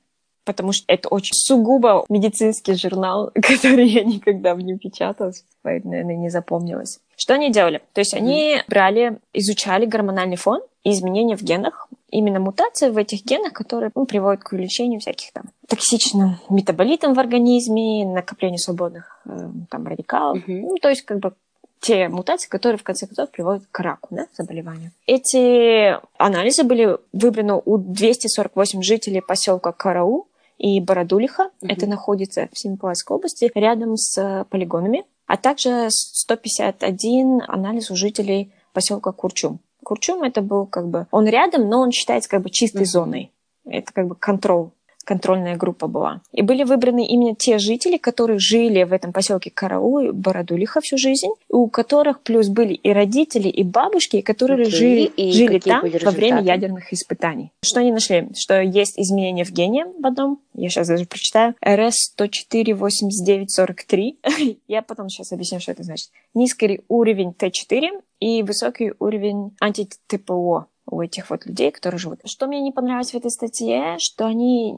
потому 0.47 0.71
что 0.71 0.85
это 0.87 1.09
очень 1.09 1.35
сугубо 1.35 2.05
медицинский 2.09 2.73
журнал, 2.75 3.31
который 3.35 3.85
я 3.85 4.03
никогда 4.03 4.55
в 4.55 4.61
нем 4.61 4.79
печаталась, 4.79 5.43
поэтому, 5.61 5.91
наверное, 5.91 6.15
не 6.15 6.29
запомнилась. 6.29 6.99
Что 7.17 7.33
они 7.33 7.51
делали? 7.51 7.81
То 7.93 7.99
есть 7.99 8.13
они 8.13 8.61
брали, 8.67 9.19
изучали 9.33 9.85
гормональный 9.85 10.37
фон 10.37 10.61
и 10.76 10.76
изменения 10.91 11.35
в 11.35 11.41
генах, 11.41 11.87
именно 12.09 12.39
мутации 12.39 12.89
в 12.89 12.97
этих 12.97 13.25
генах, 13.25 13.53
которые 13.53 13.91
ну, 13.95 14.05
приводят 14.05 14.43
к 14.43 14.53
увеличению 14.53 14.99
всяких 14.99 15.31
там 15.33 15.45
токсичным 15.67 16.37
метаболитам 16.49 17.13
в 17.13 17.19
организме, 17.19 18.05
накоплению 18.05 18.59
свободных 18.59 19.19
э, 19.25 19.49
там 19.69 19.87
радикалов. 19.87 20.37
Mm-hmm. 20.37 20.61
Ну, 20.61 20.75
то 20.77 20.89
есть 20.89 21.03
как 21.03 21.19
бы 21.19 21.33
те 21.79 22.09
мутации, 22.09 22.49
которые 22.49 22.79
в 22.79 22.83
конце 22.83 23.05
концов 23.05 23.29
приводят 23.29 23.63
к 23.71 23.79
раку, 23.79 24.07
да, 24.11 24.27
заболеванию. 24.33 24.91
Эти 25.05 25.97
анализы 26.17 26.63
были 26.63 26.97
выбраны 27.13 27.61
у 27.63 27.77
248 27.77 28.81
жителей 28.81 29.21
поселка 29.21 29.71
Карау, 29.71 30.27
и 30.57 30.79
Бородулиха. 30.79 31.43
Mm-hmm. 31.43 31.67
Это 31.69 31.87
находится 31.87 32.49
в 32.51 32.57
Семипалатской 32.57 33.15
области, 33.15 33.51
рядом 33.53 33.95
с 33.95 34.45
полигонами. 34.49 35.06
А 35.27 35.37
также 35.37 35.87
151 35.89 37.44
анализ 37.47 37.91
у 37.91 37.95
жителей 37.95 38.53
поселка 38.73 39.11
Курчум. 39.11 39.59
Курчум 39.87 40.23
это 40.23 40.41
был 40.41 40.65
как 40.65 40.89
бы... 40.89 41.07
Он 41.11 41.27
рядом, 41.27 41.69
но 41.69 41.79
он 41.79 41.91
считается 41.91 42.29
как 42.29 42.41
бы 42.41 42.49
чистой 42.49 42.81
mm-hmm. 42.81 42.85
зоной. 42.85 43.31
Это 43.63 43.94
как 43.94 44.07
бы 44.07 44.15
контроль 44.15 44.71
контрольная 45.07 45.56
группа 45.56 45.87
была. 45.87 46.21
И 46.33 46.42
были 46.42 46.64
выбраны 46.64 47.07
именно 47.07 47.33
те 47.33 47.59
жители, 47.59 47.95
которые 47.97 48.40
жили 48.40 48.83
в 48.83 48.92
этом 48.92 49.14
поселке 49.14 49.49
Карау 49.49 49.99
и 49.99 50.11
Бородулиха 50.11 50.81
всю 50.81 50.97
жизнь, 50.97 51.30
у 51.49 51.69
которых 51.69 52.19
плюс 52.21 52.49
были 52.49 52.73
и 52.73 52.92
родители, 52.92 53.47
и 53.47 53.64
бабушки, 53.64 54.19
которые 54.19 54.68
okay. 54.68 54.71
жили, 54.71 55.06
и 55.06 55.31
жили 55.31 55.59
там 55.59 55.80
во 55.81 56.11
время 56.11 56.42
ядерных 56.42 56.92
испытаний. 56.92 57.54
Что 57.64 57.80
они 57.80 57.94
нашли? 57.94 58.28
Что 58.35 58.61
есть 58.61 58.99
изменения 58.99 59.45
в 59.45 59.52
гене 59.52 59.85
в 59.97 60.06
одном, 60.06 60.42
я 60.54 60.68
сейчас 60.69 60.90
даже 60.90 61.06
прочитаю, 61.06 61.56
RS1048943. 61.66 64.57
я 64.68 64.81
потом 64.81 65.07
сейчас 65.07 65.31
объясню, 65.31 65.61
что 65.61 65.71
это 65.71 65.83
значит. 65.83 66.09
Низкий 66.33 66.81
уровень 66.90 67.30
Т4 67.30 68.02
и 68.19 68.44
высокий 68.44 68.92
уровень 68.99 69.56
анти-ТПО 69.61 70.68
у 70.87 71.01
этих 71.01 71.29
вот 71.29 71.45
людей, 71.45 71.71
которые 71.71 71.99
живут. 71.99 72.19
Что 72.25 72.47
мне 72.47 72.61
не 72.61 72.71
понравилось 72.71 73.11
в 73.11 73.15
этой 73.15 73.31
статье, 73.31 73.97
что 73.99 74.25
они 74.25 74.75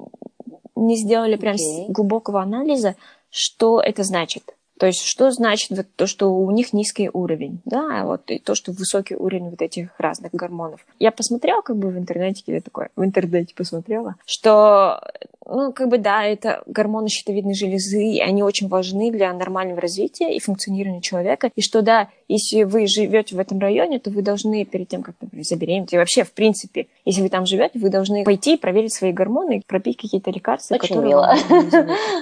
не 0.75 0.95
сделали 0.95 1.35
прям 1.35 1.55
okay. 1.55 1.85
глубокого 1.89 2.41
анализа, 2.41 2.95
что 3.29 3.79
это 3.81 4.03
значит. 4.03 4.55
То 4.79 4.85
есть, 4.85 5.05
что 5.05 5.29
значит 5.29 5.71
вот 5.71 5.87
то, 5.97 6.07
что 6.07 6.33
у 6.33 6.49
них 6.51 6.71
низкий 6.71 7.09
уровень, 7.11 7.59
да, 7.65 8.05
вот 8.05 8.31
и 8.31 8.39
то, 8.39 8.55
что 8.55 8.71
высокий 8.71 9.15
уровень 9.15 9.49
вот 9.49 9.61
этих 9.61 9.89
разных 9.97 10.31
гормонов. 10.31 10.85
Я 10.99 11.11
посмотрела 11.11 11.61
как 11.61 11.75
бы 11.75 11.89
в 11.89 11.97
интернете, 11.97 12.43
или 12.47 12.59
такое, 12.59 12.89
в 12.95 13.03
интернете 13.03 13.53
посмотрела, 13.53 14.15
что 14.25 15.01
ну, 15.49 15.73
как 15.73 15.89
бы, 15.89 15.97
да, 15.97 16.23
это 16.23 16.61
гормоны 16.67 17.09
щитовидной 17.09 17.55
железы, 17.55 18.03
и 18.03 18.19
они 18.19 18.43
очень 18.43 18.67
важны 18.67 19.11
для 19.11 19.33
нормального 19.33 19.81
развития 19.81 20.35
и 20.35 20.39
функционирования 20.39 21.01
человека. 21.01 21.49
И 21.55 21.61
что, 21.61 21.81
да, 21.81 22.09
если 22.27 22.63
вы 22.63 22.85
живете 22.87 23.35
в 23.35 23.39
этом 23.39 23.59
районе, 23.59 23.99
то 23.99 24.11
вы 24.11 24.21
должны 24.21 24.63
перед 24.65 24.87
тем, 24.87 25.01
как, 25.01 25.15
например, 25.19 25.45
забеременеть, 25.45 25.93
и 25.93 25.97
вообще, 25.97 26.23
в 26.23 26.31
принципе, 26.33 26.87
если 27.03 27.21
вы 27.21 27.29
там 27.29 27.45
живете, 27.45 27.79
вы 27.79 27.89
должны 27.89 28.23
пойти 28.23 28.57
проверить 28.57 28.93
свои 28.93 29.11
гормоны, 29.11 29.63
пропить 29.65 29.97
какие-то 29.97 30.29
лекарства, 30.29 30.75
очень 30.75 30.87
которые... 30.87 31.09
Мило. 31.09 31.35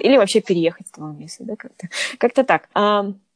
Или 0.02 0.18
вообще 0.18 0.40
переехать 0.40 0.88
с 0.88 0.92
того 0.92 1.12
места, 1.12 1.44
да, 1.44 1.56
как-то. 1.58 1.90
Как-то 2.18 2.44
так. 2.48 2.70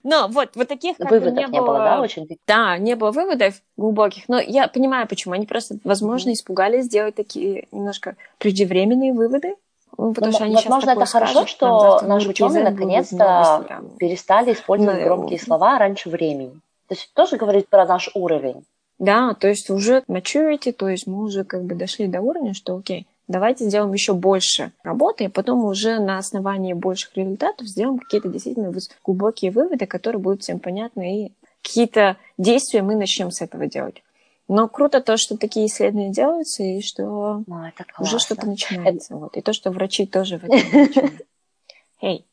Но 0.04 0.28
вот, 0.30 0.56
вот 0.56 0.68
таких 0.68 0.98
как 0.98 1.12
Выводов 1.12 1.36
не, 1.36 1.54
не 1.54 1.60
было, 1.60 1.68
было, 1.68 1.78
да, 1.78 2.02
очень? 2.02 2.28
Да, 2.48 2.78
не 2.80 2.96
было 2.96 3.12
выводов 3.12 3.62
глубоких, 3.78 4.28
но 4.28 4.40
я 4.40 4.68
понимаю, 4.68 5.08
почему. 5.08 5.36
Они 5.36 5.46
просто, 5.46 5.78
возможно, 5.84 6.34
испугались 6.34 6.86
сделать 6.86 7.14
такие 7.14 7.68
немножко 7.72 8.16
преждевременные 8.40 9.14
выводы, 9.14 9.56
Ну, 9.98 10.14
потому 10.14 10.32
Ну, 10.32 10.36
что 10.36 10.46
они 10.46 10.56
возможно, 10.56 10.92
это 10.92 11.06
хорошо, 11.06 11.32
скажут, 11.34 11.50
что 11.50 11.68
там 11.68 11.80
завтра 11.82 12.08
наши 12.08 12.30
ученые 12.30 12.64
наконец-то 12.64 13.84
перестали 14.00 14.54
использовать 14.54 15.00
Ну, 15.00 15.06
громкие 15.06 15.40
слова 15.40 15.78
раньше 15.78 16.10
времени. 16.10 16.60
То 16.88 16.96
есть 16.96 17.12
тоже 17.14 17.38
говорит 17.38 17.70
про 17.70 17.86
наш 17.86 18.10
уровень. 18.16 18.66
Да, 18.98 19.34
то 19.34 19.48
есть 19.48 19.70
уже 19.70 20.04
maturity, 20.08 20.72
то 20.72 20.90
есть 20.90 21.08
мы 21.08 21.24
уже 21.24 21.44
как 21.44 21.64
бы 21.64 21.76
дошли 21.76 22.08
до 22.08 22.22
уровня, 22.22 22.54
что 22.54 22.76
окей, 22.76 23.08
давайте 23.32 23.66
сделаем 23.66 23.94
еще 23.94 24.14
больше 24.14 24.72
работы, 24.84 25.26
и 25.26 25.28
потом 25.28 25.66
уже 25.66 26.00
на 26.00 26.18
основании 26.18 26.74
больших 26.74 27.16
результатов 27.16 27.68
сделаем 27.68 28.00
какие-то 28.00 28.30
действительно 28.30 28.74
глубокие 29.04 29.52
выводы, 29.52 29.86
которые 29.86 30.22
будут 30.22 30.44
всем 30.44 30.60
понятны, 30.60 31.26
и 31.26 31.34
какие-то 31.62 32.18
действия 32.38 32.82
мы 32.82 32.96
начнем 32.96 33.32
с 33.32 33.42
этого 33.42 33.68
делать. 33.68 34.04
Но 34.48 34.68
круто 34.68 35.02
то, 35.02 35.18
что 35.18 35.38
такие 35.38 35.68
исследования 35.68 36.12
делаются, 36.12 36.64
и 36.64 36.82
что 36.82 37.44
Ну, 37.48 37.66
это 37.66 37.86
уже 38.00 38.20
что-то 38.20 38.46
начинается. 38.48 39.16
Вот. 39.16 39.38
И 39.38 39.42
то, 39.42 39.54
что 39.54 39.72
врачи 39.72 40.06
тоже 40.06 40.40
в 40.40 40.44
этом. 40.44 41.10
Эй, 42.02 42.26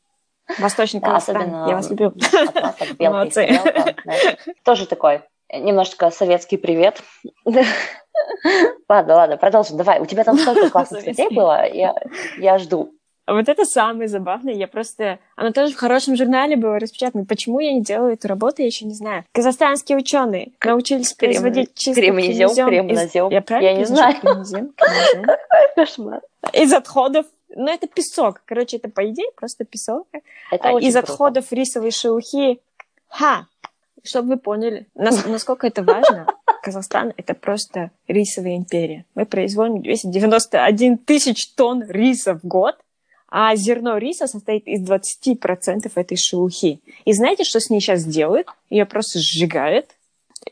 Восточный 0.57 0.99
Казахстан, 0.99 1.49
я 1.67 1.75
вас 1.75 1.89
люблю. 1.89 2.13
Молодцы. 2.99 3.47
Тоже 4.63 4.85
такой 4.85 5.21
немножко 5.51 6.11
советский 6.11 6.57
привет. 6.57 7.01
Ладно, 8.87 9.15
ладно, 9.15 9.37
продолжим. 9.37 9.77
Давай, 9.77 9.99
у 9.99 10.05
тебя 10.05 10.23
там 10.23 10.37
столько 10.39 10.69
классных 10.69 11.01
статей 11.01 11.29
было, 11.33 11.65
я, 11.71 11.95
я 12.37 12.57
жду. 12.57 12.93
А 13.25 13.33
Вот 13.33 13.47
это 13.47 13.63
самое 13.63 14.07
забавное. 14.07 14.53
Я 14.55 14.67
просто... 14.67 15.19
Оно 15.35 15.51
тоже 15.51 15.73
в 15.73 15.77
хорошем 15.77 16.15
журнале 16.15 16.55
было 16.55 16.79
распечатано. 16.79 17.25
Почему 17.25 17.59
я 17.59 17.73
не 17.73 17.83
делаю 17.83 18.13
эту 18.13 18.27
работу, 18.27 18.55
я 18.63 18.65
еще 18.65 18.85
не 18.85 18.95
знаю. 18.95 19.23
Казахстанские 19.33 19.99
ученые 19.99 20.53
научились 20.63 21.13
Крем- 21.13 21.33
производить 21.33 21.75
чистый 21.75 22.01
кремнезем, 22.01 22.49
кремнезем 22.67 23.27
из-. 23.27 23.31
Я 23.33 23.41
правильно 23.41 23.69
Я 23.69 23.77
не 23.77 23.85
знаю. 23.85 24.15
Кремнезем, 24.19 24.73
кремнезем. 24.75 25.25
Кошмар. 25.75 26.21
Из 26.53 26.73
отходов. 26.73 27.27
Ну, 27.49 27.67
это 27.67 27.85
песок. 27.87 28.41
Короче, 28.45 28.77
это, 28.77 28.89
по 28.89 29.07
идее, 29.07 29.29
просто 29.35 29.63
песок. 29.63 30.07
Это 30.51 30.69
А 30.69 30.71
из 30.79 30.93
круто. 30.93 30.99
отходов 31.11 31.51
рисовой 31.51 31.91
шелухи. 31.91 32.59
Ха! 33.09 33.45
Чтобы 34.03 34.29
вы 34.29 34.37
поняли, 34.37 34.87
нас- 34.95 35.25
насколько 35.25 35.67
это 35.67 35.83
важно, 35.83 36.27
Казахстан— 36.61 37.13
это 37.17 37.33
просто 37.33 37.91
рисовая 38.07 38.55
империя. 38.55 39.05
Мы 39.15 39.25
производим 39.25 39.81
291 39.81 40.97
тысяч 40.97 41.53
тонн 41.55 41.83
риса 41.87 42.35
в 42.35 42.45
год, 42.45 42.75
а 43.29 43.55
зерно 43.55 43.97
риса 43.97 44.27
состоит 44.27 44.67
из 44.67 44.81
20% 44.81 45.91
этой 45.95 46.17
шелухи. 46.17 46.81
И 47.05 47.13
знаете, 47.13 47.43
что 47.43 47.59
с 47.59 47.69
ней 47.69 47.79
сейчас 47.79 48.03
делают? 48.03 48.47
Ее 48.69 48.85
просто 48.85 49.19
сжигают. 49.19 49.85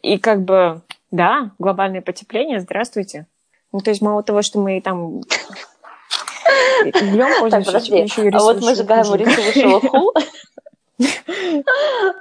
И 0.02 0.18
как 0.18 0.44
бы, 0.44 0.82
да, 1.12 1.52
глобальное 1.58 2.02
потепление, 2.02 2.60
здравствуйте. 2.60 3.26
Ну, 3.72 3.80
то 3.80 3.90
есть 3.90 4.02
мало 4.02 4.24
того, 4.24 4.42
что 4.42 4.60
мы 4.60 4.80
там 4.82 5.22
углем 6.86 7.50
Так, 7.50 7.66
подожди, 7.66 7.98
еще 7.98 8.28
и 8.28 8.32
а 8.32 8.40
вот 8.40 8.62
мы 8.62 8.76
сжигаем 8.76 9.16
рисовую 9.16 9.54
шелуху. 9.54 10.14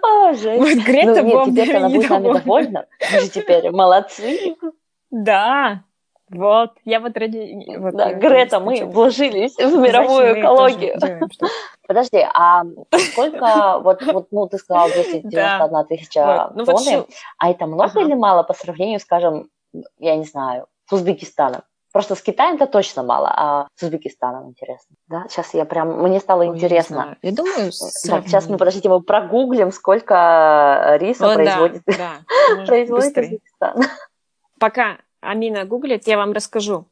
О, 0.02 0.32
жесть. 0.34 0.60
Вот 0.60 0.84
Грета 0.84 1.22
Ну, 1.22 1.46
нет, 1.46 1.54
теперь 1.54 1.76
она 1.76 1.88
будет 1.88 2.10
нами 2.10 2.32
довольна. 2.32 2.86
Мы 3.12 3.20
же 3.20 3.28
теперь 3.30 3.70
молодцы. 3.70 4.56
Да, 5.10 5.82
вот, 6.28 6.72
я 6.84 6.98
вот 6.98 7.16
ради... 7.16 7.78
вот 7.78 7.94
Да, 7.94 8.10
я 8.10 8.14
Грета, 8.14 8.58
мы 8.58 8.84
вложились 8.84 9.54
в 9.56 9.78
мировую 9.78 10.40
экологию. 10.40 10.98
Подожди, 11.86 12.18
а 12.18 12.64
сколько, 13.12 13.78
вот, 13.78 14.02
вот, 14.02 14.26
ну, 14.32 14.48
ты 14.48 14.58
сказала 14.58 14.90
291 14.90 15.86
тысяча 15.86 16.50
ну 16.54 16.64
шел- 16.64 17.08
а 17.38 17.50
это 17.50 17.66
много 17.66 18.00
или 18.00 18.14
мало 18.14 18.42
по 18.42 18.54
сравнению, 18.54 18.98
скажем, 18.98 19.48
я 19.98 20.16
не 20.16 20.24
знаю, 20.24 20.66
с 20.88 20.92
Узбекистаном? 20.92 21.62
Просто 21.96 22.14
с 22.14 22.20
Китаем-то 22.20 22.66
точно 22.66 23.02
мало, 23.02 23.32
а 23.34 23.68
с 23.74 23.82
Узбекистаном 23.82 24.50
интересно. 24.50 24.96
Да, 25.08 25.24
сейчас 25.30 25.54
я 25.54 25.64
прям, 25.64 26.02
мне 26.02 26.20
стало 26.20 26.42
Ой, 26.42 26.48
интересно. 26.48 27.16
Я 27.22 27.32
думаю, 27.32 27.72
Так, 28.06 28.26
сейчас 28.26 28.50
мы, 28.50 28.58
подождите, 28.58 28.90
мы 28.90 29.00
прогуглим, 29.00 29.72
сколько 29.72 30.98
риса 31.00 31.22
да, 31.22 31.34
производит, 31.34 31.82
да, 31.86 32.10
может, 32.50 32.66
производит. 32.66 33.16
Узбекистан. 33.16 33.82
Пока 34.60 34.98
Амина 35.22 35.64
гуглит, 35.64 36.06
я 36.06 36.18
вам 36.18 36.32
расскажу 36.32 36.84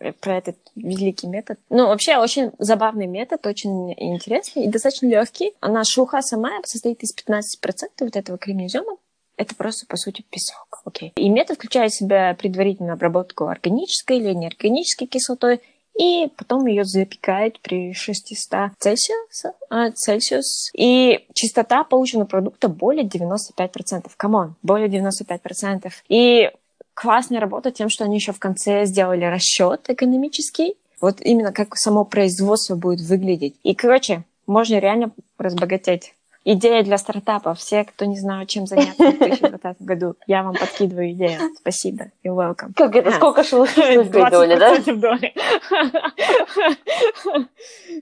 э, 0.00 0.12
про 0.12 0.38
этот 0.38 0.56
великий 0.74 1.26
метод. 1.26 1.58
Ну, 1.68 1.88
вообще, 1.88 2.16
очень 2.16 2.52
забавный 2.58 3.06
метод, 3.06 3.46
очень 3.46 3.92
интересный 3.92 4.64
и 4.64 4.68
достаточно 4.68 5.06
легкий. 5.06 5.52
Она 5.60 5.84
шелуха 5.84 6.22
сама 6.22 6.62
состоит 6.64 7.02
из 7.02 7.14
15% 7.14 7.90
вот 8.00 8.16
этого 8.16 8.38
кремнезема. 8.38 8.96
Это 9.36 9.54
просто, 9.54 9.86
по 9.86 9.96
сути, 9.96 10.24
песок. 10.30 10.80
Окей. 10.84 11.12
И 11.16 11.28
метод 11.28 11.56
включает 11.56 11.92
в 11.92 11.96
себя 11.96 12.34
предварительную 12.34 12.94
обработку 12.94 13.46
органической 13.46 14.18
или 14.18 14.32
неорганической 14.32 15.06
кислотой, 15.06 15.60
и 15.98 16.28
потом 16.36 16.66
ее 16.66 16.84
запекают 16.84 17.60
при 17.60 17.94
600 17.94 18.72
Цельсиуса, 18.78 19.54
а, 19.70 19.90
Цельсиус. 19.90 20.70
И 20.74 21.26
чистота 21.32 21.84
полученного 21.84 22.26
продукта 22.26 22.68
более 22.68 23.04
95%. 23.04 24.14
Come 24.16 24.39
on, 24.39 24.56
более 24.62 24.88
95%. 24.88 25.90
И 26.08 26.50
классная 26.92 27.40
работа 27.40 27.70
тем, 27.70 27.88
что 27.88 28.04
они 28.04 28.16
еще 28.16 28.32
в 28.32 28.38
конце 28.38 28.84
сделали 28.84 29.24
расчет 29.24 29.88
экономический. 29.88 30.76
Вот 31.00 31.20
именно 31.20 31.52
как 31.52 31.76
само 31.76 32.04
производство 32.04 32.74
будет 32.74 33.00
выглядеть. 33.00 33.56
И, 33.62 33.74
короче, 33.74 34.24
можно 34.46 34.78
реально 34.78 35.12
разбогатеть. 35.38 36.14
Идея 36.48 36.84
для 36.84 36.96
стартапов. 36.96 37.58
Все, 37.58 37.82
кто 37.82 38.04
не 38.04 38.16
знает, 38.16 38.48
чем 38.48 38.66
заняться 38.66 39.02
в 39.02 39.18
2020 39.18 39.80
году, 39.82 40.14
я 40.28 40.44
вам 40.44 40.54
подкидываю 40.54 41.10
идею. 41.10 41.40
Спасибо. 41.56 42.12
You're 42.24 42.36
welcome. 42.36 42.72
Как 42.76 42.94
это, 42.94 43.10
сколько 43.10 43.42
вы 43.50 43.66
придумали, 44.04 44.56
да? 44.56 44.76
20% 44.76 44.94
доли. 44.94 45.34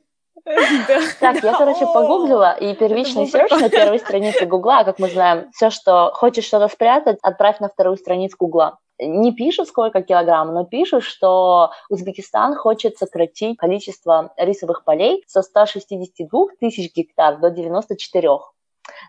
Так, 1.20 1.42
я, 1.42 1.56
короче, 1.56 1.86
погуглила, 1.86 2.52
и 2.52 2.74
первичный 2.74 3.26
серч 3.26 3.50
на 3.50 3.70
первой 3.70 3.98
странице 3.98 4.44
Гугла, 4.44 4.80
а 4.80 4.84
как 4.84 4.98
мы 4.98 5.08
знаем, 5.08 5.50
все, 5.52 5.70
что 5.70 6.10
хочешь 6.14 6.44
что-то 6.44 6.68
спрятать, 6.68 7.18
отправь 7.22 7.60
на 7.60 7.68
вторую 7.68 7.96
страницу 7.96 8.36
Гугла. 8.38 8.78
Не 8.98 9.32
пишут, 9.32 9.68
сколько 9.68 10.02
килограмм, 10.02 10.54
но 10.54 10.64
пишут, 10.64 11.02
что 11.02 11.72
Узбекистан 11.88 12.54
хочет 12.54 12.96
сократить 12.96 13.56
количество 13.56 14.32
рисовых 14.36 14.84
полей 14.84 15.24
со 15.26 15.42
162 15.42 16.46
тысяч 16.60 16.94
гектар 16.94 17.38
до 17.38 17.50
94. 17.50 18.28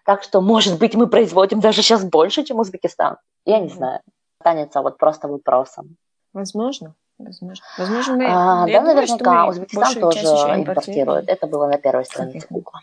Так 0.06 0.24
что, 0.24 0.42
может 0.42 0.80
быть, 0.80 0.96
мы 0.96 1.08
производим 1.08 1.60
даже 1.60 1.82
сейчас 1.82 2.04
больше, 2.04 2.44
чем 2.44 2.60
Узбекистан. 2.60 3.18
Я 3.46 3.60
не 3.60 3.70
знаю. 3.70 4.00
Останется 4.40 4.82
вот 4.82 4.98
просто 4.98 5.28
вопросом. 5.28 5.98
Возможно. 6.34 6.96
Возможно. 7.18 7.66
Возможно, 7.78 8.16
мы... 8.16 8.26
А, 8.28 8.66
да, 8.66 8.80
думаю, 8.80 8.96
наверняка 8.96 9.48
Узбекистан 9.48 10.02
тоже 10.02 10.20
импортирует. 10.20 11.30
Это 11.30 11.48
было 11.48 11.68
на 11.68 11.78
первой 11.78 12.06
странице. 12.06 12.48
Гугла. 12.50 12.82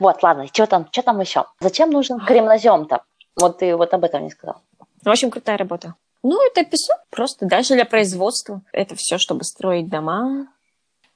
Вот, 0.00 0.22
ладно, 0.22 0.46
что 0.48 0.66
там, 0.66 0.88
что 0.90 1.02
там 1.02 1.20
еще? 1.20 1.44
Зачем 1.60 1.90
нужен 1.90 2.18
кремнозем-то? 2.18 3.02
Вот 3.36 3.58
ты 3.58 3.76
вот 3.76 3.94
об 3.94 4.04
этом 4.04 4.24
не 4.24 4.30
сказал. 4.30 4.60
Общем, 5.04 5.30
крутая 5.30 5.56
работа. 5.56 5.94
Ну, 6.24 6.44
это 6.46 6.64
песок 6.64 6.98
просто 7.10 7.46
дальше 7.46 7.74
для 7.74 7.84
производства. 7.84 8.62
Это 8.72 8.96
все, 8.96 9.18
чтобы 9.18 9.44
строить 9.44 9.88
дома. 9.88 10.48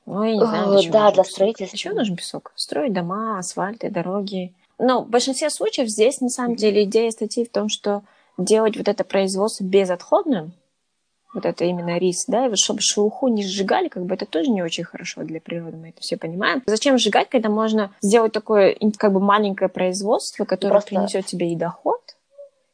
Ну, 0.06 0.22
я 0.22 0.32
не 0.32 0.46
знаю, 0.46 0.68
О, 0.68 0.72
для 0.72 0.82
чего 0.82 0.92
да, 0.92 1.10
для 1.10 1.22
песок. 1.22 1.34
строительства. 1.34 1.76
Еще 1.76 1.90
нужен 1.92 2.16
песок. 2.16 2.52
Строить 2.54 2.92
дома, 2.92 3.38
асфальты, 3.38 3.90
дороги. 3.90 4.54
Но 4.78 5.02
в 5.02 5.08
большинстве 5.08 5.50
случаев 5.50 5.88
здесь, 5.88 6.20
на 6.20 6.28
самом 6.28 6.56
деле, 6.56 6.84
идея 6.84 7.10
статьи 7.10 7.44
в 7.44 7.50
том, 7.50 7.68
что 7.68 8.02
делать 8.38 8.76
вот 8.76 8.88
это 8.88 9.04
производство 9.04 9.64
безотходным, 9.64 10.52
вот 11.34 11.46
это 11.46 11.64
именно 11.64 11.98
рис, 11.98 12.24
да, 12.26 12.46
и 12.46 12.48
вот 12.48 12.58
чтобы 12.58 12.80
шелуху 12.82 13.28
не 13.28 13.42
сжигали, 13.42 13.88
как 13.88 14.04
бы 14.04 14.14
это 14.14 14.26
тоже 14.26 14.50
не 14.50 14.62
очень 14.62 14.84
хорошо 14.84 15.22
для 15.22 15.40
природы, 15.40 15.76
мы 15.76 15.88
это 15.90 16.00
все 16.00 16.16
понимаем. 16.16 16.62
Зачем 16.66 16.98
сжигать, 16.98 17.28
когда 17.30 17.48
можно 17.48 17.90
сделать 18.02 18.32
такое 18.32 18.76
как 18.98 19.12
бы 19.12 19.20
маленькое 19.20 19.68
производство, 19.68 20.44
которое 20.44 20.72
Просто- 20.74 20.90
принесет 20.90 21.26
тебе 21.26 21.52
и 21.52 21.56
доход, 21.56 22.00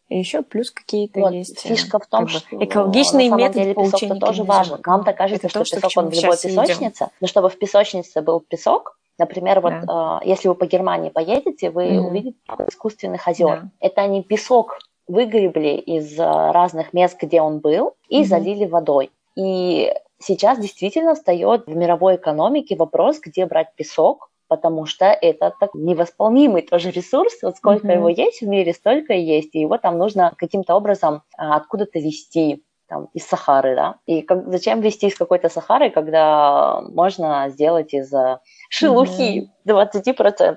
и 0.09 0.19
еще 0.19 0.43
плюс 0.43 0.71
какие-то 0.71 1.21
Вот, 1.21 1.33
есть 1.35 1.65
э, 1.65 1.69
фишка 1.69 1.99
в 1.99 2.07
том, 2.07 2.27
как 2.27 2.31
что 2.37 2.65
экологичный 2.65 3.29
метод 3.29 3.53
деле 3.63 3.75
получения 3.75 4.15
песок-то 4.15 4.27
тоже 4.27 4.43
важен. 4.45 4.81
Нам-то 4.85 5.13
кажется, 5.13 5.47
Это 5.47 5.65
что 5.65 5.75
то, 5.81 5.87
песок 5.87 5.93
он 5.97 6.11
в 6.11 6.15
любой 6.15 6.35
и 6.35 6.39
идем. 6.39 6.51
песочнице, 6.63 7.09
но 7.21 7.27
чтобы 7.27 7.51
в 7.51 7.59
песочнице 7.59 8.23
был 8.23 8.41
песок, 8.41 8.99
например, 9.19 9.61
вот 9.61 9.75
Да. 9.85 10.21
э, 10.25 10.29
если 10.29 10.49
вы 10.49 10.55
по 10.55 10.65
Германии 10.67 11.11
поедете, 11.11 11.71
вы 11.71 11.91
Мгм. 11.91 12.07
увидите 12.07 12.39
искусственных 12.69 13.29
озер. 13.29 13.61
Да. 13.63 13.71
Это 13.81 14.01
они 14.01 14.23
песок 14.23 14.79
выгребли 15.09 15.77
из 15.77 16.19
э, 16.19 16.23
разных 16.25 16.93
мест, 16.93 17.19
где 17.21 17.41
он 17.41 17.59
был, 17.61 17.95
и 18.09 18.19
Мгм. 18.21 18.27
залили 18.27 18.67
водой. 18.67 19.11
И 19.37 19.93
сейчас 20.19 20.59
действительно 20.59 21.15
встает 21.15 21.67
в 21.67 21.75
мировой 21.77 22.17
экономике 22.17 22.77
вопрос, 22.77 23.19
где 23.21 23.47
брать 23.47 23.75
песок, 23.77 24.31
потому 24.49 24.87
что 24.87 25.07
это 25.07 25.55
так 25.61 25.71
невосполнимый 25.75 26.63
тоже 26.63 26.91
ресурс. 26.91 27.35
Вот 27.43 27.57
сколько 27.57 27.87
Мгм. 27.87 27.95
его 27.97 28.09
есть 28.09 28.41
в 28.41 28.47
мире, 28.47 28.73
столько 28.73 29.13
и 29.13 29.21
есть. 29.21 29.55
И 29.55 29.61
его 29.61 29.79
там 29.79 29.99
нужно 29.99 30.33
каким-то 30.37 30.75
образом 30.75 31.23
а, 31.37 31.57
откуда-то 31.57 31.99
вести 31.99 32.65
там, 32.89 33.09
из 33.13 33.27
Сахары, 33.27 33.77
да? 33.77 33.97
И 34.07 34.23
как, 34.23 34.51
зачем 34.51 34.81
вести 34.81 35.09
из 35.09 35.15
какой-то 35.15 35.51
Сахары, 35.51 35.91
когда 35.91 36.81
можно 36.81 37.51
сделать 37.51 37.93
из 37.93 38.13
э, 38.15 38.39
шелухи 38.71 39.51
20%? 39.67 40.57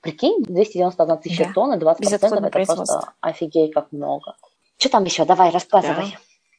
Прикинь, 0.00 0.42
291 0.44 1.18
тысяча 1.18 1.44
Да. 1.44 1.52
тонн, 1.52 1.74
и 1.74 1.76
20% 1.78 2.00
Безотходное 2.00 2.48
это 2.48 2.74
просто 2.74 3.12
офигеть 3.20 3.72
как 3.74 3.92
много. 3.92 4.36
Что 4.78 4.88
там 4.88 5.04
еще? 5.04 5.24
Давай, 5.24 5.50
рассказывай. 5.50 6.16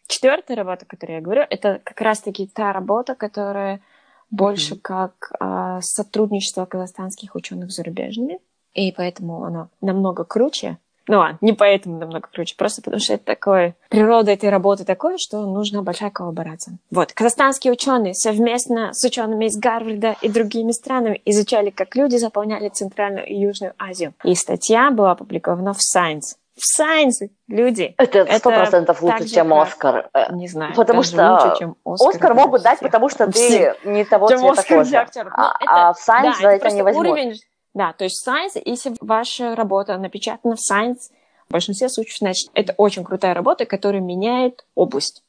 Четвертая 0.07 0.57
работа, 0.57 0.85
о 0.85 0.89
которой 0.89 1.13
я 1.13 1.21
говорю, 1.21 1.45
это 1.49 1.79
как 1.83 1.99
раз-таки 2.01 2.45
та 2.47 2.73
работа, 2.73 3.15
которая 3.15 3.81
больше 4.29 4.75
mm-hmm. 4.75 4.81
как 4.81 5.31
э, 5.39 5.81
сотрудничество 5.81 6.65
казахстанских 6.65 7.35
ученых 7.35 7.71
с 7.71 7.75
зарубежными, 7.75 8.39
и 8.73 8.91
поэтому 8.91 9.43
оно 9.43 9.69
намного 9.81 10.23
круче. 10.23 10.77
Ну 11.11 11.19
ладно, 11.19 11.37
не 11.41 11.51
поэтому 11.51 11.97
намного 11.99 12.29
круче, 12.31 12.55
просто 12.57 12.81
потому 12.81 13.01
что 13.01 13.15
это 13.15 13.25
такое, 13.25 13.75
природа 13.89 14.31
этой 14.31 14.49
работы 14.49 14.85
такое, 14.85 15.17
что 15.17 15.45
нужна 15.45 15.81
большая 15.81 16.09
коллаборация. 16.09 16.77
Вот, 16.89 17.11
казахстанские 17.11 17.73
ученые 17.73 18.13
совместно 18.13 18.93
с 18.93 19.03
учеными 19.03 19.47
из 19.47 19.57
Гарварда 19.57 20.15
и 20.21 20.29
другими 20.29 20.71
странами 20.71 21.21
изучали, 21.25 21.69
как 21.69 21.97
люди 21.97 22.15
заполняли 22.15 22.69
Центральную 22.69 23.27
и 23.27 23.35
Южную 23.35 23.73
Азию. 23.77 24.13
И 24.23 24.33
статья 24.35 24.89
была 24.89 25.11
опубликована 25.11 25.73
в 25.73 25.79
Science. 25.79 26.37
В 26.55 26.79
Science, 26.79 27.29
люди. 27.49 27.93
Это 27.97 28.25
сто 28.37 28.49
процентов 28.49 29.01
лучше, 29.01 29.27
чем 29.27 29.49
как... 29.49 29.67
Оскар. 29.67 30.09
Э, 30.13 30.33
не 30.33 30.47
знаю. 30.47 30.73
Потому 30.75 31.03
что 31.03 31.33
лучше, 31.33 31.59
чем 31.59 31.75
Оскар, 31.83 32.09
Оскар 32.09 32.33
могут 32.35 32.61
дать, 32.61 32.79
потому 32.79 33.09
что 33.09 33.29
ты 33.29 33.75
не 33.83 34.05
того 34.05 34.29
чем 34.29 34.39
цвета 34.39 34.61
Оскар 34.61 34.77
кожи. 34.77 34.95
А, 34.95 35.57
ну, 35.59 35.65
а 35.67 35.93
в 35.93 35.97
Science 35.97 36.23
да, 36.23 36.35
за 36.39 36.47
это, 36.51 36.67
это 36.67 36.75
не 36.75 36.83
возьмут. 36.83 37.07
Уровень 37.07 37.33
да, 37.73 37.93
то 37.93 38.03
есть 38.03 38.27
Science, 38.27 38.61
если 38.63 38.93
ваша 38.99 39.55
работа 39.55 39.97
напечатана 39.97 40.55
в 40.55 40.59
Science, 40.59 41.09
в 41.47 41.51
большинстве 41.51 41.89
случаев, 41.89 42.17
значит, 42.17 42.49
это 42.53 42.73
очень 42.77 43.03
крутая 43.03 43.33
работа, 43.33 43.65
которая 43.65 44.01
меняет 44.01 44.65
область. 44.75 45.23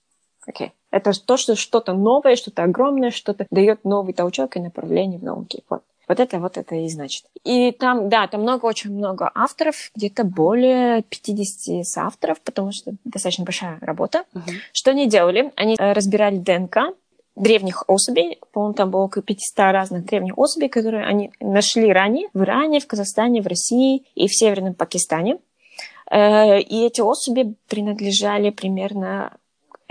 Okay. 0.48 0.70
Это 0.90 1.12
то, 1.12 1.36
что 1.36 1.54
что-то 1.54 1.94
новое, 1.94 2.36
что-то 2.36 2.64
огромное, 2.64 3.10
что-то 3.10 3.46
дает 3.50 3.84
новый 3.84 4.12
толчок 4.12 4.56
и 4.56 4.60
направление 4.60 5.18
в 5.18 5.22
науке. 5.22 5.62
Вот. 5.68 5.82
Вот 6.08 6.20
это 6.20 6.40
вот 6.40 6.58
это 6.58 6.74
и 6.74 6.88
значит. 6.88 7.24
И 7.44 7.70
там, 7.72 8.08
да, 8.08 8.26
там 8.26 8.42
много, 8.42 8.66
очень 8.66 8.92
много 8.92 9.30
авторов, 9.34 9.90
где-то 9.94 10.24
более 10.24 11.02
50 11.02 11.86
соавторов, 11.86 12.40
потому 12.40 12.72
что 12.72 12.92
достаточно 13.04 13.44
большая 13.44 13.78
работа. 13.80 14.24
Uh-huh. 14.34 14.52
Что 14.72 14.90
они 14.90 15.08
делали? 15.08 15.52
Они 15.56 15.76
э, 15.78 15.92
разбирали 15.92 16.36
ДНК, 16.36 16.94
древних 17.36 17.84
особей. 17.88 18.38
По-моему, 18.52 18.74
там 18.74 18.90
было 18.90 19.02
около 19.02 19.22
500 19.22 19.58
разных 19.58 20.04
древних 20.04 20.36
особей, 20.36 20.68
которые 20.68 21.04
они 21.04 21.32
нашли 21.40 21.92
ранее 21.92 22.28
в 22.34 22.42
Иране, 22.42 22.80
в 22.80 22.86
Казахстане, 22.86 23.42
в 23.42 23.46
России 23.46 24.04
и 24.14 24.28
в 24.28 24.34
Северном 24.34 24.74
Пакистане. 24.74 25.38
Э, 26.10 26.60
и 26.60 26.84
эти 26.84 27.00
особи 27.00 27.54
принадлежали 27.68 28.50
примерно 28.50 29.36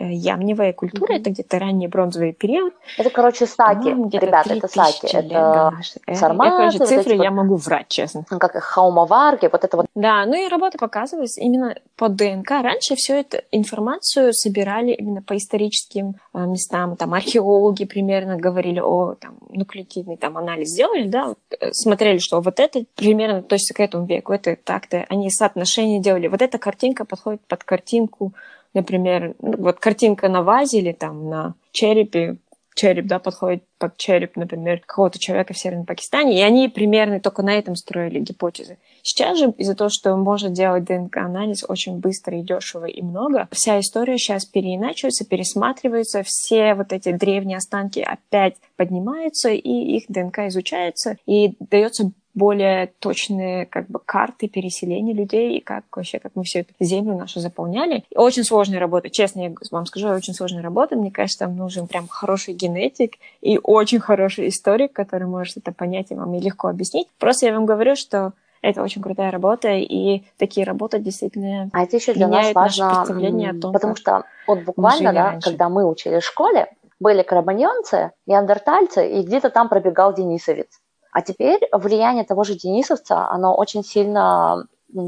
ямневая 0.09 0.73
культура, 0.73 1.13
mm-hmm. 1.13 1.19
это 1.19 1.29
где-то 1.29 1.59
ранний 1.59 1.87
бронзовый 1.87 2.33
период. 2.33 2.73
Это, 2.97 3.09
короче, 3.09 3.45
саки, 3.45 3.89
ребята, 3.89 4.53
это 4.53 4.67
саки, 4.67 5.07
это 5.07 5.73
да. 6.07 6.15
сарматы. 6.15 6.51
Я, 6.51 6.57
короче, 6.57 6.85
цифры 6.85 7.15
вот 7.17 7.23
я 7.23 7.31
могу 7.31 7.55
врать, 7.55 7.87
честно. 7.87 8.25
Ну, 8.29 8.39
как 8.39 8.53
хаумаварги, 8.61 9.49
вот 9.51 9.63
это 9.63 9.77
вот. 9.77 9.85
Да, 9.95 10.25
ну 10.25 10.33
и 10.33 10.49
работа 10.49 10.77
показывалась 10.77 11.37
именно 11.37 11.75
по 11.95 12.09
ДНК. 12.09 12.51
Раньше 12.51 12.95
всю 12.95 13.13
эту 13.13 13.37
информацию 13.51 14.33
собирали 14.33 14.91
именно 14.91 15.21
по 15.21 15.35
историческим 15.37 16.15
э, 16.33 16.45
местам, 16.45 16.95
там 16.95 17.13
археологи 17.13 17.85
примерно 17.85 18.37
говорили 18.37 18.79
о 18.79 19.15
там, 19.15 19.37
нуклеотидный 19.49 20.17
там 20.17 20.37
анализ 20.37 20.69
сделали, 20.69 21.07
да, 21.07 21.27
вот, 21.27 21.37
э, 21.59 21.71
смотрели, 21.73 22.17
что 22.17 22.41
вот 22.41 22.59
это 22.59 22.83
примерно 22.95 23.39
относится 23.39 23.73
к 23.73 23.79
этому 23.79 24.05
веку, 24.05 24.33
это 24.33 24.55
так-то, 24.55 25.05
они 25.09 25.29
соотношение 25.29 26.01
делали. 26.01 26.27
Вот 26.27 26.41
эта 26.41 26.57
картинка 26.57 27.05
подходит 27.05 27.41
под 27.47 27.63
картинку 27.63 28.33
например, 28.73 29.35
ну, 29.39 29.57
вот 29.57 29.79
картинка 29.79 30.29
на 30.29 30.43
вазе 30.43 30.79
или 30.79 30.91
там 30.91 31.29
на 31.29 31.55
черепе, 31.71 32.37
череп, 32.73 33.05
да, 33.05 33.19
подходит 33.19 33.63
под 33.77 33.97
череп, 33.97 34.35
например, 34.35 34.79
какого-то 34.79 35.19
человека 35.19 35.53
в 35.53 35.57
Северном 35.57 35.85
Пакистане, 35.85 36.39
и 36.39 36.41
они 36.41 36.69
примерно 36.69 37.19
только 37.19 37.43
на 37.43 37.53
этом 37.53 37.75
строили 37.75 38.19
гипотезы. 38.19 38.77
Сейчас 39.03 39.39
же 39.39 39.53
из-за 39.57 39.75
того, 39.75 39.89
что 39.89 40.15
можно 40.15 40.49
делать 40.49 40.85
ДНК-анализ 40.85 41.65
очень 41.67 41.97
быстро 41.97 42.39
и 42.39 42.43
дешево 42.43 42.85
и 42.85 43.01
много, 43.01 43.47
вся 43.51 43.79
история 43.79 44.17
сейчас 44.17 44.45
переиначивается, 44.45 45.25
пересматривается, 45.25 46.23
все 46.23 46.73
вот 46.75 46.93
эти 46.93 47.11
древние 47.11 47.57
останки 47.57 47.99
опять 47.99 48.55
поднимаются, 48.77 49.49
и 49.49 49.97
их 49.97 50.05
ДНК 50.07 50.39
изучается, 50.47 51.17
и 51.25 51.55
дается 51.59 52.11
более 52.33 52.87
точные 52.99 53.65
как 53.65 53.87
бы 53.87 53.99
карты 54.03 54.47
переселения 54.47 55.13
людей 55.13 55.57
и 55.57 55.61
как 55.61 55.83
вообще, 55.95 56.19
как 56.19 56.31
мы 56.35 56.43
все 56.43 56.59
эту 56.59 56.73
землю 56.79 57.17
нашу 57.17 57.39
заполняли. 57.39 58.03
И 58.09 58.17
очень 58.17 58.43
сложная 58.43 58.79
работа, 58.79 59.09
честно 59.09 59.41
я 59.41 59.53
вам 59.71 59.85
скажу, 59.85 60.07
очень 60.09 60.33
сложная 60.33 60.61
работа. 60.63 60.95
Мне 60.95 61.11
кажется, 61.11 61.39
там 61.39 61.55
нужен 61.55 61.87
прям 61.87 62.07
хороший 62.07 62.53
генетик 62.53 63.15
и 63.41 63.59
очень 63.61 63.99
хороший 63.99 64.49
историк, 64.49 64.93
который 64.93 65.27
может 65.27 65.57
это 65.57 65.71
понять 65.71 66.11
и 66.11 66.15
вам 66.15 66.33
и 66.35 66.39
легко 66.39 66.67
объяснить. 66.67 67.07
Просто 67.19 67.47
я 67.47 67.53
вам 67.53 67.65
говорю, 67.65 67.95
что 67.95 68.33
это 68.61 68.83
очень 68.83 69.01
крутая 69.01 69.31
работа, 69.31 69.69
и 69.69 70.23
такие 70.37 70.65
работы 70.65 70.99
действительно 70.99 71.69
а 71.73 71.83
это 71.83 71.97
еще 71.97 72.13
для 72.13 72.27
нас 72.27 72.53
важно, 72.53 72.89
представление 72.89 73.51
о 73.51 73.59
том, 73.59 73.73
потому 73.73 73.95
что 73.95 74.23
вот 74.47 74.59
буквально, 74.63 75.13
да, 75.13 75.39
когда 75.41 75.67
мы 75.67 75.87
учились 75.89 76.23
в 76.23 76.27
школе, 76.27 76.69
были 76.99 77.23
карабаньонцы, 77.23 78.11
неандертальцы, 78.27 79.09
и 79.09 79.23
где-то 79.23 79.49
там 79.49 79.67
пробегал 79.67 80.13
денисовец. 80.13 80.79
А 81.11 81.21
теперь 81.21 81.67
влияние 81.71 82.23
того 82.23 82.43
же 82.43 82.55
денисовца, 82.55 83.27
оно 83.29 83.55
очень 83.55 83.83
сильно 83.83 84.65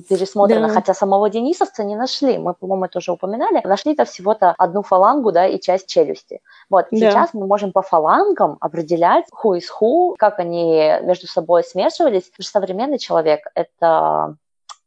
пересмотрено, 0.09 0.67
да. 0.67 0.73
хотя 0.73 0.93
самого 0.93 1.29
денисовца 1.29 1.83
не 1.83 1.95
нашли. 1.95 2.37
Мы, 2.37 2.53
по-моему, 2.53 2.85
это 2.85 2.99
уже 2.99 3.11
упоминали. 3.11 3.61
Нашли-то 3.65 4.05
всего-то 4.05 4.53
одну 4.57 4.81
фалангу, 4.81 5.31
да, 5.31 5.45
и 5.45 5.59
часть 5.59 5.87
челюсти. 5.87 6.41
Вот, 6.69 6.87
да. 6.91 6.97
сейчас 6.97 7.33
мы 7.33 7.47
можем 7.47 7.71
по 7.71 7.81
фалангам 7.81 8.57
определять 8.61 9.25
who 9.43 9.57
is 9.57 9.65
who, 9.81 10.15
как 10.17 10.39
они 10.39 10.93
между 11.01 11.27
собой 11.27 11.63
смешивались. 11.63 12.23
Потому 12.29 12.43
что 12.43 12.59
современный 12.59 12.97
человек— 12.97 13.41
это 13.55 14.35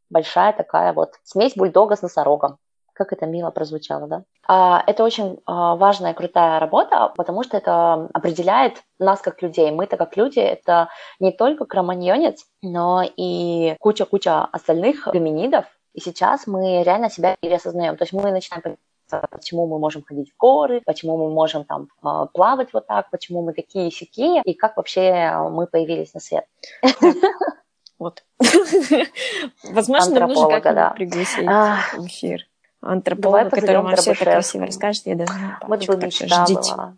большая 0.09 0.53
такая 0.53 0.93
вот 0.93 1.13
смесь 1.23 1.55
бульдога 1.55 1.95
с 1.95 2.01
носорогом. 2.01 2.57
Как 2.97 3.13
это 3.13 3.27
мило 3.27 3.51
прозвучало, 3.51 4.07
да? 4.07 4.23
А, 4.47 4.83
это 4.87 5.03
очень 5.03 5.39
а, 5.45 5.75
важная, 5.75 6.15
крутая 6.15 6.59
работа, 6.59 7.13
потому 7.15 7.43
что 7.43 7.57
это 7.57 8.09
определяет 8.11 8.81
нас 8.97 9.21
как 9.21 9.43
людей. 9.43 9.69
Мы-то 9.69 9.97
как 9.97 10.17
люди, 10.17 10.39
это 10.39 10.89
не 11.19 11.31
только 11.31 11.65
кроманьонец, 11.65 12.43
но 12.63 13.03
и 13.03 13.75
куча-куча 13.79 14.45
остальных 14.45 15.07
гоминидов. 15.13 15.65
И 15.93 15.99
сейчас 15.99 16.47
мы 16.47 16.81
реально 16.81 17.11
себя 17.11 17.35
переосознаем. 17.39 17.97
То 17.97 18.03
есть 18.03 18.13
мы 18.13 18.31
начинаем 18.31 18.77
почему 19.29 19.67
мы 19.67 19.77
можем 19.77 20.03
ходить 20.03 20.31
в 20.33 20.37
горы, 20.37 20.81
почему 20.83 21.17
мы 21.17 21.29
можем 21.29 21.65
там 21.65 21.89
а, 22.01 22.25
плавать 22.25 22.73
вот 22.73 22.87
так, 22.87 23.11
почему 23.11 23.43
мы 23.43 23.53
такие 23.53 23.91
сякие, 23.91 24.41
и 24.41 24.55
как 24.55 24.75
вообще 24.75 25.33
мы 25.51 25.67
появились 25.67 26.15
на 26.15 26.19
свет. 26.19 26.45
Вот. 27.99 28.23
Возможно, 29.63 30.19
нам 30.19 30.29
нужно 30.29 30.61
как-нибудь 30.61 30.95
пригласить 30.95 31.45
в 31.45 32.05
эфир 32.07 32.47
антрополога, 32.87 33.49
который 33.49 33.77
вам 33.77 33.95
все 33.95 34.11
это 34.11 34.25
красиво 34.25 34.65
расскажет. 34.65 35.05
Я 35.05 35.15
даже 35.15 35.33
не 35.33 35.55
Вот 35.67 35.85
бы 35.87 35.97
мечта 35.97 36.45
была. 36.45 36.93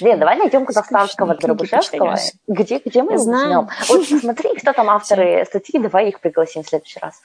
Блин, 0.00 0.18
давай 0.18 0.38
найдем 0.38 0.64
казахстанского 0.64 1.34
Дробышевского. 1.34 2.16
Где, 2.46 2.78
где 2.78 3.02
мы 3.02 3.14
его 3.14 3.24
возьмем? 3.24 3.68
Вот 3.88 4.06
смотри, 4.06 4.54
кто 4.56 4.72
там 4.72 4.88
авторы 4.88 5.44
статьи, 5.46 5.80
давай 5.80 6.08
их 6.08 6.20
пригласим 6.20 6.62
в 6.62 6.68
следующий 6.68 7.00
раз. 7.00 7.20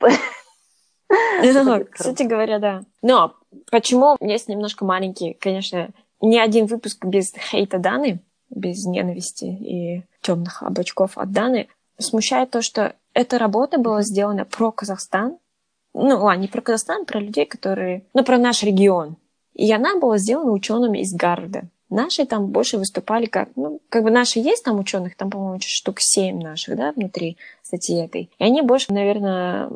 Кстати 1.90 2.22
говоря, 2.22 2.58
да. 2.58 2.82
Но 3.02 3.34
почему 3.70 4.16
есть 4.20 4.48
немножко 4.48 4.84
маленький, 4.84 5.34
конечно, 5.34 5.90
ни 6.20 6.36
один 6.36 6.66
выпуск 6.66 7.04
без 7.04 7.32
хейта 7.32 7.78
Даны, 7.78 8.20
без 8.50 8.84
ненависти 8.86 9.44
и 9.44 10.02
темных 10.20 10.62
облачков 10.62 11.16
от 11.16 11.32
Даны, 11.32 11.68
смущает 11.98 12.50
то, 12.50 12.62
что 12.62 12.94
эта 13.14 13.38
работа 13.38 13.78
была 13.78 14.02
сделана 14.02 14.44
про 14.44 14.70
Казахстан, 14.72 15.38
ну, 15.94 16.22
ладно, 16.22 16.42
не 16.42 16.48
про 16.48 16.60
Казахстан, 16.60 17.04
про 17.04 17.20
людей, 17.20 17.46
которые... 17.46 18.04
Ну, 18.14 18.24
про 18.24 18.38
наш 18.38 18.62
регион. 18.62 19.16
И 19.54 19.72
она 19.72 19.98
была 19.98 20.18
сделана 20.18 20.52
учеными 20.52 20.98
из 21.00 21.12
Гарварда. 21.12 21.62
Наши 21.90 22.26
там 22.26 22.46
больше 22.46 22.78
выступали 22.78 23.26
как... 23.26 23.48
Ну, 23.56 23.80
как 23.88 24.04
бы 24.04 24.10
наши 24.10 24.38
есть 24.38 24.64
там 24.64 24.78
ученых, 24.78 25.16
там, 25.16 25.30
по-моему, 25.30 25.58
штук 25.60 26.00
семь 26.00 26.40
наших, 26.40 26.76
да, 26.76 26.92
внутри 26.92 27.38
статьи 27.62 27.96
этой. 27.96 28.30
И 28.38 28.44
они 28.44 28.62
больше, 28.62 28.92
наверное, 28.92 29.70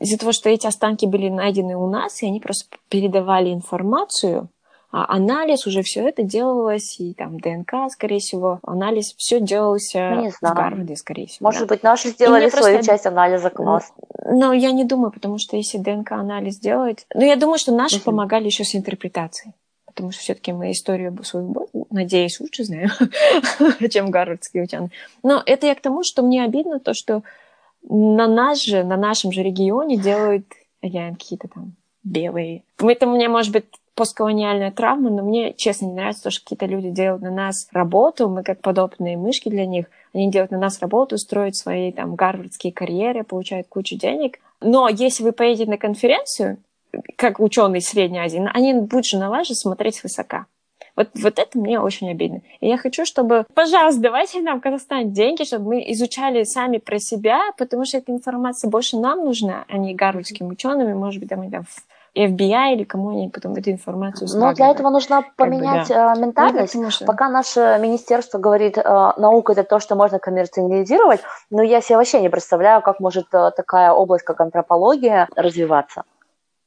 из-за 0.00 0.18
того, 0.18 0.32
что 0.32 0.48
эти 0.48 0.66
останки 0.66 1.06
были 1.06 1.28
найдены 1.28 1.76
у 1.76 1.88
нас, 1.88 2.22
и 2.22 2.26
они 2.26 2.40
просто 2.40 2.64
передавали 2.88 3.52
информацию, 3.52 4.48
анализ 4.92 5.66
уже 5.66 5.82
все 5.82 6.06
это 6.06 6.22
делалось, 6.22 7.00
и 7.00 7.14
там 7.14 7.40
ДНК, 7.40 7.90
скорее 7.90 8.20
всего, 8.20 8.60
анализ 8.62 9.14
все 9.16 9.40
делалось 9.40 9.92
ну, 9.94 10.30
в 10.30 10.40
Гарварде, 10.42 10.96
скорее 10.96 11.26
всего. 11.26 11.48
Может 11.48 11.62
да. 11.62 11.74
быть, 11.74 11.82
наши 11.82 12.08
сделали 12.10 12.50
свою 12.50 12.76
просто... 12.76 12.92
часть 12.92 13.06
анализа, 13.06 13.48
класс. 13.48 13.90
Но 14.26 14.52
я 14.52 14.70
не 14.70 14.84
думаю, 14.84 15.10
потому 15.10 15.38
что 15.38 15.56
если 15.56 15.78
ДНК-анализ 15.78 16.58
делать... 16.58 17.06
Ну, 17.14 17.22
я 17.22 17.36
думаю, 17.36 17.58
что 17.58 17.72
наши 17.72 17.96
угу. 17.96 18.04
помогали 18.04 18.44
еще 18.44 18.64
с 18.64 18.74
интерпретацией. 18.74 19.54
Потому 19.86 20.10
что 20.10 20.20
все-таки 20.20 20.52
мы 20.52 20.70
историю 20.70 21.18
свою, 21.24 21.68
надеюсь, 21.90 22.38
лучше 22.40 22.64
знаем, 22.64 22.90
чем 23.90 24.10
гарвардские 24.10 24.64
ученые. 24.64 24.90
Но 25.22 25.42
это 25.44 25.66
я 25.66 25.74
к 25.74 25.80
тому, 25.80 26.02
что 26.02 26.22
мне 26.22 26.44
обидно 26.44 26.80
то, 26.80 26.92
что 26.92 27.22
на 27.82 28.26
нас 28.26 28.62
же, 28.62 28.84
на 28.84 28.96
нашем 28.96 29.32
же 29.32 29.42
регионе 29.42 29.96
делают 29.96 30.46
какие-то 30.80 31.48
там 31.48 31.72
белые. 32.04 32.64
Это 32.78 33.06
мне, 33.06 33.28
может 33.28 33.52
быть, 33.52 33.66
постколониальная 33.94 34.70
травма, 34.70 35.10
но 35.10 35.22
мне, 35.22 35.52
честно, 35.54 35.86
не 35.86 35.92
нравится 35.92 36.24
то, 36.24 36.30
что 36.30 36.44
какие-то 36.44 36.66
люди 36.66 36.90
делают 36.90 37.22
на 37.22 37.30
нас 37.30 37.68
работу, 37.72 38.28
мы 38.28 38.42
как 38.42 38.60
подобные 38.60 39.16
мышки 39.16 39.48
для 39.48 39.66
них, 39.66 39.86
они 40.14 40.30
делают 40.30 40.50
на 40.50 40.58
нас 40.58 40.80
работу, 40.80 41.18
строят 41.18 41.56
свои 41.56 41.92
там 41.92 42.14
гарвардские 42.14 42.72
карьеры, 42.72 43.24
получают 43.24 43.68
кучу 43.68 43.96
денег. 43.96 44.38
Но 44.60 44.88
если 44.88 45.22
вы 45.22 45.32
поедете 45.32 45.70
на 45.70 45.78
конференцию, 45.78 46.58
как 47.16 47.40
ученые 47.40 47.80
Средней 47.80 48.20
Азии, 48.20 48.42
они 48.52 48.74
будут 48.74 49.06
же 49.06 49.18
на 49.18 49.30
вас 49.30 49.48
же 49.48 49.54
смотреть 49.54 49.96
свысока. 49.96 50.46
Вот, 50.94 51.08
вот 51.14 51.38
это 51.38 51.58
мне 51.58 51.80
очень 51.80 52.10
обидно. 52.10 52.42
И 52.60 52.68
я 52.68 52.76
хочу, 52.76 53.06
чтобы, 53.06 53.46
пожалуйста, 53.54 54.00
давайте 54.00 54.42
нам 54.42 54.60
Казахстан 54.60 55.10
деньги, 55.10 55.44
чтобы 55.44 55.68
мы 55.68 55.92
изучали 55.92 56.44
сами 56.44 56.78
про 56.78 56.98
себя, 56.98 57.40
потому 57.56 57.86
что 57.86 57.98
эта 57.98 58.12
информация 58.12 58.68
больше 58.70 58.98
нам 58.98 59.24
нужна, 59.24 59.64
а 59.68 59.78
не 59.78 59.94
гарвардским 59.94 60.48
ученым, 60.48 60.90
и, 60.90 60.94
может 60.94 61.20
быть, 61.20 61.30
там, 61.30 61.50
там 61.50 61.64
FBI 62.16 62.74
или 62.74 62.84
кому 62.84 63.10
они 63.10 63.28
потом 63.30 63.54
эту 63.54 63.70
информацию 63.70 64.28
Но 64.34 64.48
ну, 64.48 64.54
для 64.54 64.70
этого 64.70 64.90
нужно 64.90 65.24
поменять 65.36 65.88
как 65.88 65.96
бы, 65.96 66.04
да. 66.04 66.14
Э, 66.14 66.20
ментальность. 66.20 66.74
Ну, 66.74 66.88
Пока 67.06 67.28
наше 67.28 67.78
министерство 67.80 68.38
говорит, 68.38 68.76
э, 68.76 68.82
наука 69.16 69.52
это 69.52 69.64
то, 69.64 69.80
что 69.80 69.94
можно 69.94 70.18
коммерциализировать, 70.18 71.20
но 71.50 71.62
я 71.62 71.80
себе 71.80 71.96
вообще 71.96 72.20
не 72.20 72.28
представляю, 72.28 72.82
как 72.82 73.00
может 73.00 73.32
э, 73.32 73.50
такая 73.56 73.92
область, 73.92 74.24
как 74.24 74.40
антропология, 74.40 75.28
развиваться. 75.36 76.02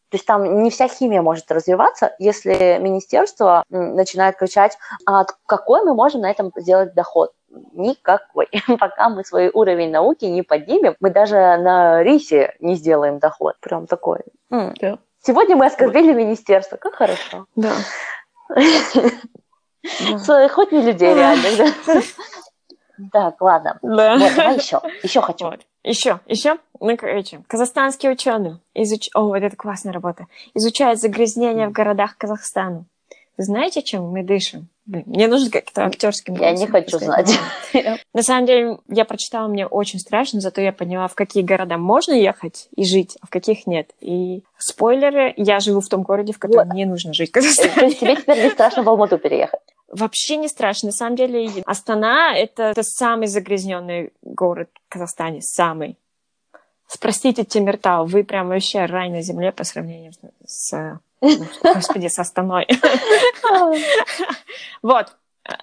То 0.10 0.18
есть 0.18 0.26
там 0.26 0.64
не 0.64 0.70
вся 0.70 0.88
химия 0.88 1.22
может 1.22 1.52
развиваться, 1.52 2.16
если 2.20 2.78
министерство 2.80 3.64
начинает 3.70 4.38
кричать, 4.38 4.78
а 5.06 5.26
какой 5.46 5.84
мы 5.84 5.94
можем 5.94 6.22
на 6.22 6.32
этом 6.32 6.52
сделать 6.56 6.94
доход? 6.94 7.34
Никакой. 7.74 8.48
Пока 8.80 9.10
мы 9.10 9.24
свой 9.24 9.50
уровень 9.54 9.92
науки 9.92 10.26
не 10.26 10.42
поднимем, 10.42 10.96
мы 11.00 11.10
даже 11.10 11.36
на 11.36 12.02
рисе 12.02 12.56
не 12.60 12.76
сделаем 12.76 13.20
доход. 13.20 13.56
Прям 13.60 13.88
такой. 13.88 14.22
Да. 14.50 14.98
Сегодня 15.26 15.56
мы 15.56 15.66
оскорбили 15.66 16.14
министерство. 16.14 16.78
Как 16.78 16.96
хорошо. 16.96 17.48
Да. 17.56 17.74
Хоть 20.50 20.72
не 20.72 20.82
людей 20.82 21.14
реально. 21.14 21.74
Так, 23.12 23.42
ладно. 23.42 23.78
Да. 23.82 24.18
Вот, 24.18 24.36
давай 24.38 24.56
еще. 24.56 24.80
Еще 25.04 25.20
хочу. 25.20 25.48
Вот. 25.48 25.60
Еще, 25.84 26.22
еще. 26.28 26.60
Ну, 26.80 26.96
короче, 26.96 27.42
казахстанские 27.46 28.14
ученые 28.14 28.60
изуч... 28.74 29.10
О, 29.14 29.24
вот 29.24 29.44
это 29.44 29.58
классная 29.58 29.92
работа. 29.92 30.28
Изучают 30.54 31.02
загрязнения 31.02 31.68
в 31.68 31.74
городах 31.74 32.18
Казахстана. 32.18 32.86
Вы 33.36 33.44
знаете, 33.44 33.82
чем 33.82 34.10
мы 34.10 34.24
дышим? 34.24 34.70
Мне 34.86 35.28
нужно 35.28 35.50
как-то 35.50 35.86
актерским 35.86 36.36
голосом. 36.36 36.56
Я 36.56 36.60
не 36.60 36.68
хочу 36.68 37.00
знать. 37.00 37.32
На 38.14 38.22
самом 38.22 38.46
деле, 38.46 38.78
я 38.88 39.04
прочитала, 39.04 39.48
мне 39.48 39.66
очень 39.66 40.00
страшно, 40.00 40.42
зато 40.42 40.62
я 40.62 40.72
поняла, 40.72 41.08
в 41.08 41.16
какие 41.16 41.42
города 41.42 41.78
можно 41.78 42.14
ехать 42.14 42.68
и 42.76 42.86
жить, 42.86 43.18
а 43.22 43.26
в 43.26 43.30
каких 43.32 43.66
нет. 43.66 43.92
И 44.00 44.44
спойлеры, 44.60 45.34
я 45.38 45.60
живу 45.60 45.82
в 45.82 45.88
том 45.88 46.04
городе, 46.04 46.34
в 46.34 46.40
котором 46.40 46.70
мне 46.70 46.86
нужно 46.86 47.14
жить. 47.14 47.32
То 47.32 47.40
есть 47.40 47.62
тебе 47.62 48.16
теперь 48.16 48.44
не 48.44 48.52
страшно 48.52 48.84
в 48.84 48.90
Алмату 48.90 49.18
переехать? 49.18 49.60
Вообще 49.88 50.38
не 50.38 50.48
страшно. 50.48 50.88
На 50.90 50.94
самом 50.94 51.16
деле, 51.16 51.64
Астана— 51.66 52.36
это, 52.38 52.64
это 52.64 52.84
самый 52.84 53.28
загрязненный 53.28 54.14
город 54.22 54.70
в 54.88 54.94
Казахстане, 54.94 55.42
самый. 55.42 55.98
Спросите 56.88 57.44
Тимиртау, 57.44 58.06
вы 58.06 58.24
прям 58.24 58.50
вообще 58.50 58.86
рай 58.86 59.10
на 59.10 59.22
земле 59.24 59.52
по 59.52 59.64
сравнению 59.64 60.12
с 60.46 61.00
Господи, 61.22 62.08
со 62.08 62.22
Астаной. 62.22 62.68
Вот. 64.82 65.16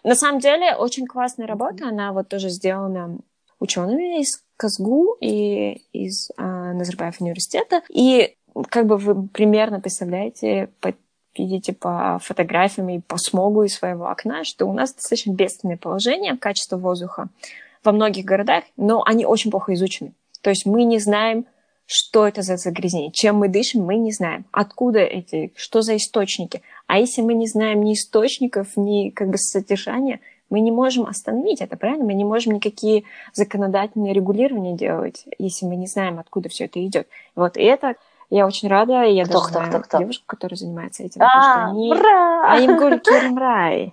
На 0.04 0.14
самом 0.14 0.40
деле, 0.40 0.76
очень 0.76 1.06
классная 1.06 1.46
работа. 1.46 1.88
Она 1.88 2.12
вот 2.12 2.28
тоже 2.28 2.50
сделана 2.50 3.18
учеными 3.58 4.20
из 4.20 4.42
Казгу 4.56 5.16
и 5.20 5.82
из 5.92 6.30
а, 6.36 6.72
Назарбаев 6.72 7.20
университета. 7.20 7.82
И 7.88 8.36
как 8.68 8.86
бы 8.86 8.96
вы 8.96 9.28
примерно 9.28 9.80
представляете, 9.80 10.68
по, 10.80 10.94
видите 11.36 11.72
по 11.72 12.18
фотографиям 12.22 12.88
и 12.90 13.00
по 13.00 13.16
смогу 13.16 13.62
из 13.62 13.74
своего 13.74 14.06
окна, 14.06 14.44
что 14.44 14.66
у 14.66 14.72
нас 14.72 14.94
достаточно 14.94 15.32
бедственное 15.32 15.76
положение 15.76 16.36
качества 16.36 16.76
воздуха 16.76 17.28
во 17.82 17.92
многих 17.92 18.24
городах, 18.24 18.64
но 18.76 19.02
они 19.04 19.26
очень 19.26 19.50
плохо 19.50 19.74
изучены. 19.74 20.12
То 20.42 20.50
есть 20.50 20.66
мы 20.66 20.84
не 20.84 20.98
знаем, 20.98 21.46
что 21.92 22.26
это 22.26 22.40
за 22.42 22.56
загрязнение, 22.56 23.10
чем 23.10 23.36
мы 23.36 23.48
дышим, 23.48 23.84
мы 23.84 23.96
не 23.96 24.12
знаем. 24.12 24.44
Откуда 24.50 25.00
эти, 25.00 25.52
что 25.56 25.82
за 25.82 25.96
источники. 25.96 26.62
А 26.86 26.98
если 26.98 27.20
мы 27.20 27.34
не 27.34 27.46
знаем 27.46 27.82
ни 27.82 27.92
источников, 27.92 28.76
ни 28.76 29.10
как 29.10 29.28
бы 29.28 29.36
содержания, 29.36 30.20
мы 30.48 30.60
не 30.60 30.70
можем 30.70 31.06
остановить 31.06 31.60
это, 31.60 31.76
правильно? 31.76 32.04
Мы 32.04 32.14
не 32.14 32.24
можем 32.24 32.54
никакие 32.54 33.04
законодательные 33.34 34.14
регулирования 34.14 34.74
делать, 34.74 35.24
если 35.38 35.66
мы 35.66 35.76
не 35.76 35.86
знаем, 35.86 36.18
откуда 36.18 36.48
все 36.48 36.64
это 36.64 36.84
идет. 36.84 37.08
Вот 37.34 37.56
и 37.56 37.62
это 37.62 37.96
я 38.30 38.46
очень 38.46 38.68
рада, 38.68 39.04
и 39.04 39.14
я 39.14 39.24
кто, 39.24 39.34
даже 39.34 39.44
кто, 39.44 39.52
знаю 39.52 39.70
кто, 39.70 39.80
кто? 39.80 39.98
девушку, 39.98 40.24
которая 40.26 40.56
занимается 40.56 41.02
этим. 41.02 41.20
А, 41.22 41.70
они, 41.70 41.90
ура! 41.90 42.54
Аимгуль 42.54 43.00
Керимрай. 43.00 43.92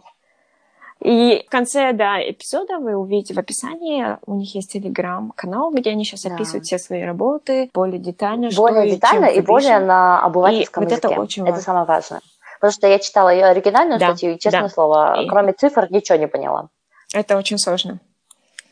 И 1.02 1.46
в 1.48 1.50
конце 1.50 1.94
да, 1.94 2.20
эпизода 2.22 2.78
вы 2.80 2.96
увидите 2.96 3.34
в 3.34 3.40
описании, 3.40 4.18
у 4.26 4.36
них 4.36 4.54
есть 4.54 4.74
телеграм-канал, 4.74 5.72
где 5.72 5.92
они 5.92 6.04
сейчас 6.04 6.24
да. 6.24 6.36
описывают 6.36 6.66
все 6.66 6.78
свои 6.78 7.04
работы 7.04 7.70
более 7.74 8.00
детально. 8.00 8.50
Более 8.56 8.90
детально 8.92 9.26
и, 9.26 9.38
и 9.38 9.42
более 9.42 9.80
на 9.80 10.22
обывательском 10.22 10.84
и 10.84 10.88
языке. 10.88 11.08
Вот 11.08 11.14
это 11.14 11.22
очень 11.22 11.44
важно. 11.44 11.56
Это 11.56 11.64
самое 11.64 11.86
важное. 11.86 12.22
Потому 12.60 12.74
что 12.74 12.88
я 12.88 13.00
читала 13.00 13.30
ее 13.30 13.46
оригинальную 13.46 13.98
да, 13.98 14.08
статью, 14.08 14.34
и, 14.34 14.40
честное 14.40 14.64
да. 14.64 14.70
слово, 14.70 15.22
и... 15.22 15.28
кроме 15.28 15.54
цифр 15.54 15.88
ничего 15.90 16.18
не 16.18 16.28
поняла. 16.28 16.68
Это 17.14 17.38
очень 17.38 17.58
сложно. 17.58 18.00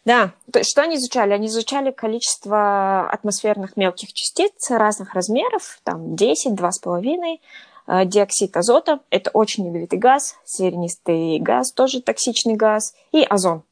Да, 0.03 0.31
то 0.51 0.59
есть 0.59 0.71
что 0.71 0.81
они 0.81 0.97
изучали? 0.97 1.33
Они 1.33 1.47
изучали 1.47 1.91
количество 1.91 3.09
атмосферных 3.09 3.77
мелких 3.77 4.11
частиц 4.13 4.69
разных 4.69 5.13
размеров, 5.13 5.79
там 5.83 6.15
10, 6.15 6.53
2,5, 6.53 7.39
Э, 7.39 7.39
диоксид 7.87 8.55
азота– 8.57 8.99
это 9.09 9.29
очень 9.31 9.67
ядовитый 9.67 9.99
газ, 9.99 10.35
сернистый 10.45 11.39
газ– 11.39 11.71
тоже 11.73 12.01
токсичный 12.01 12.55
газ, 12.55 12.93
и 13.11 13.23
озон. 13.23 13.63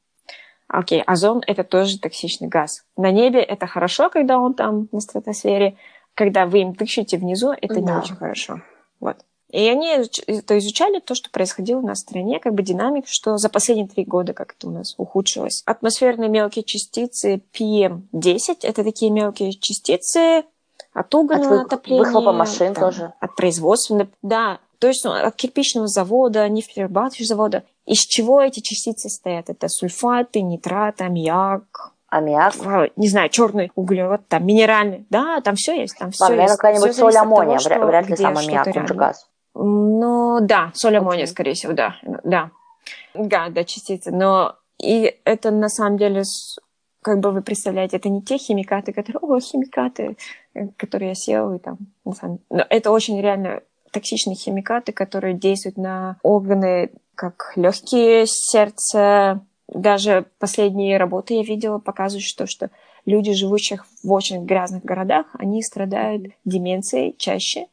Окей, 0.67 1.01
озон– 1.01 1.43
это 1.47 1.63
тоже 1.63 1.99
токсичный 1.99 2.47
газ. 2.47 2.85
На 2.97 3.11
небе 3.11 3.41
это 3.41 3.67
хорошо, 3.67 4.09
когда 4.09 4.39
он 4.39 4.53
там 4.53 4.87
на 4.91 4.99
стратосфере, 4.99 5.77
когда 6.15 6.45
вы 6.45 6.61
им 6.61 6.73
дышите 6.73 7.17
внизу, 7.17 7.51
это 7.51 7.75
да. 7.75 7.81
не 7.81 7.91
очень 7.97 8.15
хорошо. 8.15 8.61
Вот. 8.99 9.17
И 9.51 9.69
они 9.69 9.87
это 10.27 10.57
изучали 10.57 10.99
то, 10.99 11.13
что 11.13 11.29
происходило 11.29 11.79
на 11.79 11.95
стране, 11.95 12.39
как 12.39 12.55
бы 12.55 12.63
динамик, 12.63 13.05
что 13.07 13.37
за 13.37 13.47
последние 13.49 13.87
три 13.87 14.03
года 14.03 14.33
как 14.33 14.55
это 14.57 14.67
у 14.67 14.71
нас 14.71 14.95
ухудшилось. 14.97 15.61
Атмосферные 15.65 16.29
мелкие 16.29 16.63
частицы 16.63 17.41
PM10– 17.53 18.57
это 18.63 18.83
такие 18.83 19.11
мелкие 19.11 19.53
частицы, 19.53 20.43
от 20.95 21.13
угольного 21.13 21.61
от 21.61 21.67
отопления. 21.67 22.03
Выхлопа 22.03 22.31
машин 22.31 22.73
там, 22.73 22.85
тоже. 22.85 23.13
От 23.19 23.35
производственного, 23.35 24.09
да. 24.21 24.59
То 24.79 24.87
есть 24.87 25.03
ну, 25.03 25.11
от 25.11 25.35
кирпичного 25.35 25.87
завода, 25.87 26.47
нефтеперерабатывающего 26.47 27.27
завода. 27.27 27.63
Из 27.85 27.99
чего 27.99 28.41
эти 28.41 28.61
частицы 28.61 29.09
стоят? 29.09 29.49
Это 29.49 29.67
сульфаты, 29.67 30.41
нитраты, 30.41 31.03
аммиак, 31.03 31.93
Аммиак. 32.07 32.55
Не 32.95 33.09
знаю, 33.09 33.29
черный 33.29 33.71
углерод, 33.75 34.21
там 34.29 34.45
минеральный. 34.45 35.05
Да, 35.09 35.41
там 35.41 35.55
все 35.55 35.81
есть. 35.81 35.97
Там 35.97 36.11
все 36.11 36.29
Наверное, 36.29 36.55
какая-нибудь 36.55 36.95
соль 36.95 37.17
аммония, 37.17 37.59
того, 37.59 37.87
вряд 37.87 38.09
ли 38.09 38.15
сам 38.15 38.37
аммиак, 38.37 38.67
он 38.75 38.87
же 38.87 38.93
газ. 38.93 39.27
Ну, 39.53 40.39
да, 40.41 40.71
соль 40.73 40.97
аммония, 40.97 41.25
okay. 41.25 41.29
скорее 41.29 41.53
всего, 41.53 41.73
да. 41.73 41.95
Да, 42.23 42.51
да, 43.13 43.49
да, 43.49 43.63
частицы. 43.65 44.11
Но 44.11 44.55
и 44.77 45.17
это 45.25 45.51
на 45.51 45.69
самом 45.69 45.97
деле 45.97 46.23
как 47.05 47.19
бы 47.19 47.31
вы 47.31 47.43
представляете, 47.43 47.97
это 47.97 48.09
не 48.09 48.23
те 48.23 48.39
химикаты, 48.39 48.91
которые, 48.91 49.19
о, 49.21 49.39
химикаты, 49.39 50.17
э, 50.55 50.69
которые 50.75 51.09
я 51.09 51.15
съела, 51.15 51.53
и 51.55 51.59
там, 51.59 51.77
на 52.03 52.13
самом... 52.13 52.39
Но 52.49 52.65
это 52.67 52.89
очень 52.89 53.21
реально 53.21 53.61
токсичные 53.91 54.35
химикаты, 54.35 54.91
которые 54.91 55.35
действуют 55.35 55.77
на 55.77 56.17
органы, 56.23 56.89
как 57.13 57.53
легкие, 57.55 58.25
сердце. 58.25 59.39
Даже 59.67 60.25
последние 60.39 60.97
работы 60.97 61.35
я 61.35 61.43
видела, 61.43 61.77
показывают, 61.77 62.25
что, 62.25 62.47
что 62.47 62.71
люди, 63.05 63.33
живущих 63.33 63.85
в 64.01 64.11
очень 64.11 64.43
грязных 64.43 64.83
городах, 64.83 65.27
они 65.33 65.61
страдают 65.61 66.33
деменцией 66.43 67.13
чаще, 67.19 67.67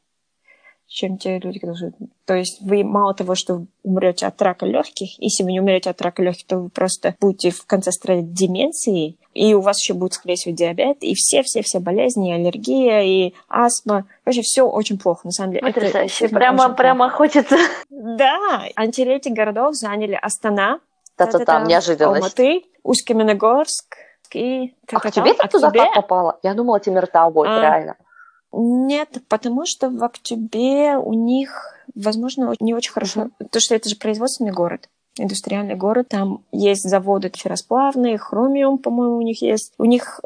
чем 0.93 1.17
те 1.17 1.39
люди, 1.39 1.59
которые 1.59 1.77
живут. 1.77 1.95
То 2.27 2.35
есть 2.35 2.61
вы 2.61 2.85
мало 2.85 3.15
того, 3.15 3.35
что 3.35 3.65
умрете 3.83 4.27
от 4.27 4.41
рака 4.43 4.67
легких, 4.67 5.19
если 5.19 5.43
вы 5.43 5.53
не 5.53 5.61
умрете 5.61 5.91
от 5.91 6.03
рака 6.03 6.23
легких, 6.23 6.47
то 6.47 6.59
вы 6.59 6.69
просто 6.69 7.15
будете 7.21 7.51
в 7.51 7.65
конце 7.67 7.93
страдать 7.93 8.33
деменцией, 8.33 9.19
и 9.33 9.55
у 9.55 9.61
вас 9.61 9.81
еще 9.81 9.95
будет, 9.95 10.13
скорее 10.13 10.35
всего, 10.35 10.55
диабет, 10.55 10.99
и 11.01 11.15
все-все-все 11.15 11.81
болезни, 11.81 12.31
и 12.31 12.35
аллергия, 12.35 13.03
и 13.03 13.35
астма. 13.49 14.05
Вообще 14.27 14.43
все 14.43 14.63
очень 14.63 14.99
плохо, 14.99 15.23
на 15.25 15.31
самом 15.31 15.53
деле. 15.53 15.67
Потрясающе. 15.67 16.27
Это 16.27 16.35
прямо, 16.35 16.69
прямо 16.75 17.07
плохо. 17.07 17.17
хочется. 17.17 17.57
Да. 17.89 18.65
Антирейтинг 18.77 19.35
городов 19.37 19.75
заняли 19.75 20.19
Астана, 20.21 20.81
да-да, 21.17 21.39
там 21.45 21.65
неожиданность. 21.65 22.39
Алматы, 22.39 22.65
Усть-Каменогорск 22.83 23.97
и... 24.35 24.75
А 24.91 25.01
к 25.01 25.11
тебе 25.11 25.35
ты 25.35 25.49
туда 25.49 25.71
как 25.71 25.95
попала? 25.95 26.39
Я 26.43 26.55
думала, 26.55 26.81
Тимиртау 26.81 27.31
будет, 27.31 27.51
а, 27.51 27.61
реально. 27.61 27.97
Нет, 28.53 29.19
потому 29.29 29.65
что 29.67 29.89
в 29.91 30.05
октябре 30.05 30.97
у 30.97 31.15
них, 31.15 31.75
возможно, 31.95 32.55
не 32.61 32.75
очень 32.75 32.93
хорошо. 32.93 33.23
Uh-huh. 33.23 33.31
Потому 33.39 33.61
что 33.61 33.75
это 33.75 33.89
же 33.89 33.97
производственный 33.97 34.53
город 34.53 34.89
индустриальный 35.19 35.75
город. 35.75 36.09
Там 36.09 36.43
есть 36.53 36.89
заводы 36.89 37.31
ферросплавные, 37.35 38.17
хромиум, 38.17 38.79
по-моему, 38.79 39.19
у 39.19 39.23
них 39.23 39.43
есть. 39.43 39.75
У 39.77 39.85
них 39.85 40.21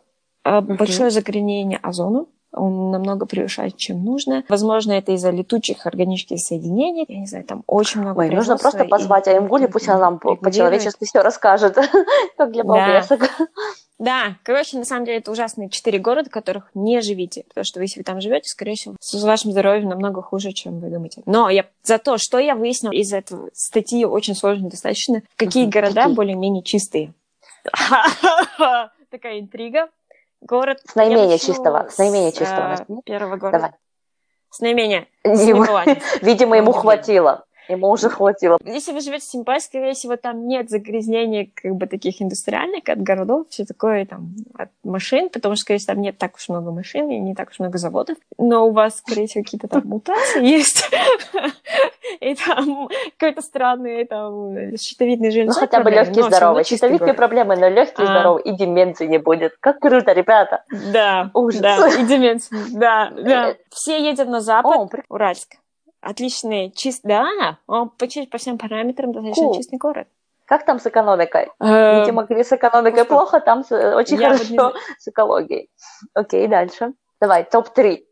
uh-huh. 0.45 0.61
большое 0.77 1.11
загрязнение 1.11 1.79
озону 1.83 2.29
он 2.57 2.91
намного 2.91 3.27
превышает, 3.27 3.77
чем 3.77 4.05
нужно. 4.05 4.45
Возможно, 4.49 4.93
это 4.93 5.13
из-за 5.13 5.31
летучих 5.31 5.87
органических 5.87 6.39
соединений. 6.39 7.05
Я 7.09 7.21
не 7.21 7.27
знаю, 7.27 7.45
там 7.45 7.63
очень 7.67 8.01
много 8.01 8.21
Ой, 8.21 8.31
нужно 8.31 8.57
просто 8.57 8.85
позвать 8.85 9.29
Аймгули, 9.29 9.67
пусть 9.67 9.89
она 9.89 9.99
нам 9.99 10.19
по-человечески 10.19 11.05
все 11.05 11.21
расскажет, 11.21 11.77
как 12.37 12.53
для 12.53 12.65
балбесок. 12.65 13.31
Да, 13.99 14.37
короче, 14.43 14.77
на 14.77 14.85
самом 14.85 15.07
деле 15.07 15.19
это 15.19 15.31
ужасные 15.31 15.71
четыре 15.71 15.99
города, 15.99 16.29
в 16.29 16.33
которых 16.33 16.71
не 16.75 17.01
живите. 17.01 17.45
Потому 17.49 17.65
что 17.65 17.79
вы, 17.79 17.85
если 17.85 18.01
вы 18.01 18.05
там 18.05 18.21
живете, 18.21 18.49
скорее 18.49 18.75
всего, 18.75 18.95
с 19.01 19.23
вашим 19.25 19.53
здоровьем 19.53 19.89
намного 19.89 20.21
хуже, 20.21 20.53
чем 20.53 20.81
вы 20.81 20.91
думаете. 20.91 21.23
Но 21.25 21.49
я 21.49 21.65
за 21.83 21.99
то, 21.99 22.19
что 22.19 22.39
я 22.39 22.55
выяснила 22.55 22.93
из 22.93 23.13
этого 23.13 23.49
статьи 23.55 24.05
очень 24.05 24.35
сложно 24.35 24.69
достаточно, 24.69 25.23
какие 25.37 25.67
города 25.67 26.09
более-менее 26.09 26.63
чистые. 26.63 27.15
Такая 29.11 29.41
интрига. 29.41 29.89
Город... 30.41 30.79
С 30.85 30.95
наименее 30.95 31.39
чистого. 31.39 31.89
С 31.89 31.99
наименее 31.99 32.33
чистого. 32.33 32.85
Э, 32.89 32.95
первого 33.05 33.37
города. 33.37 33.59
Давай. 33.59 33.73
С 34.51 34.61
наименее. 34.61 35.09
Видимо, 36.23 36.57
ему 36.57 36.73
хватило. 36.73 37.46
Ему 37.69 37.91
уже 37.91 38.09
хватило. 38.09 38.59
Если 38.65 38.93
вы 38.93 39.01
живете 39.01 39.25
в 39.25 39.29
Симпай, 39.29 39.61
скорее 39.61 39.95
всего, 39.95 40.17
там 40.17 40.47
нет 40.47 40.71
загрязнений 40.71 41.53
как 41.55 41.75
бы 41.75 41.87
таких 41.87 42.23
индустриальных 42.23 42.89
от 42.89 43.03
городов, 43.03 43.47
все 43.51 43.65
такое 43.65 44.07
там 44.07 44.35
от 44.57 44.71
машин, 44.85 45.29
потому 45.31 45.57
что, 45.57 45.63
скорее 45.63 45.79
всего, 45.79 45.95
там 45.95 46.03
нет 46.03 46.19
так 46.19 46.37
уж 46.37 46.49
много 46.49 46.71
машин 46.71 47.11
и 47.11 47.19
не 47.19 47.35
так 47.35 47.51
уж 47.51 47.59
много 47.59 47.79
заводов. 47.79 48.17
Но 48.39 48.69
у 48.69 48.73
вас, 48.73 48.99
скорее 48.99 49.27
всего, 49.27 49.43
какие-то 49.45 49.69
там 49.69 49.83
мутации 49.87 50.45
есть. 50.47 50.89
И 52.21 52.35
там 52.35 52.89
какой-то 53.19 53.43
странный 53.43 54.05
там 54.05 54.77
щитовидный 54.77 55.31
желез. 55.31 55.55
Ну, 55.55 55.61
хотя 55.61 55.81
бы 55.81 55.91
легкий 55.91 56.23
здоровый. 56.23 56.65
Щитовидные 56.65 57.15
проблемы, 57.15 57.57
но 57.57 57.69
легкий 57.69 58.03
а. 58.03 58.07
здоровый 58.07 58.43
и 58.43 58.53
деменции 58.53 59.07
не 59.07 59.19
будет. 59.19 59.57
Как 59.61 59.81
круто, 59.81 60.13
ребята. 60.13 60.65
Да, 60.93 61.31
ужас. 61.35 61.61
Да, 61.61 61.89
и 61.89 62.07
деменции. 62.07 62.57
Да, 62.73 63.11
да. 63.11 63.55
Все 63.71 64.03
едем 64.03 64.31
на 64.31 64.41
запад, 64.41 64.91
Уральск 65.09 65.57
отличный, 66.07 66.71
чист, 66.71 67.01
да, 67.05 67.59
он 67.67 67.91
почти 67.91 68.27
по 68.27 68.39
всем 68.39 68.59
параметрам 68.59 69.13
достаточно 69.13 69.45
cool. 69.45 69.57
чистый 69.57 69.79
город. 69.79 70.09
Как 70.47 70.65
там 70.65 70.79
с 70.79 70.87
экономикой? 70.87 71.51
Э, 71.59 72.01
Видимо, 72.01 72.25
с 72.25 72.53
экономикой 72.53 73.05
плохо, 73.05 73.41
там 73.41 73.61
очень 73.61 74.17
хорошо 74.17 74.75
с 74.99 75.09
экологией. 75.09 75.71
Окей, 76.15 76.47
дальше. 76.47 76.95
Давай, 77.21 77.45
топ-3. 77.45 78.05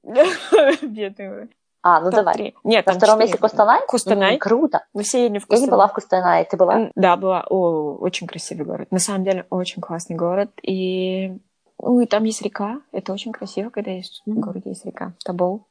Бедный 0.82 1.48
а, 1.86 2.00
ну 2.00 2.10
давай. 2.10 2.54
Нет, 2.64 2.86
На 2.86 2.94
втором 2.94 3.18
месте 3.18 3.36
Костанай? 3.36 3.82
Костанай. 3.86 4.38
круто. 4.38 4.86
Мы 4.94 5.02
все 5.02 5.24
едем 5.24 5.38
в 5.38 5.46
Костанай. 5.46 5.60
Я 5.60 5.66
не 5.66 5.70
была 5.70 5.86
в 5.86 5.92
Костанае. 5.92 6.44
Ты 6.46 6.56
была? 6.56 6.90
Да, 6.94 7.14
была. 7.18 7.44
О, 7.50 7.98
очень 8.00 8.26
красивый 8.26 8.64
город. 8.64 8.88
На 8.90 8.98
самом 8.98 9.22
деле, 9.22 9.44
очень 9.50 9.82
классный 9.82 10.16
город. 10.16 10.50
И, 10.62 11.36
ну, 11.78 12.00
и 12.00 12.06
там 12.06 12.24
есть 12.24 12.40
река. 12.40 12.80
Это 12.90 13.12
очень 13.12 13.32
красиво, 13.32 13.68
когда 13.68 13.90
есть 13.90 14.22
в 14.24 14.32
городе 14.32 14.70
есть 14.70 14.86
река. 14.86 15.12
Табол. 15.26 15.66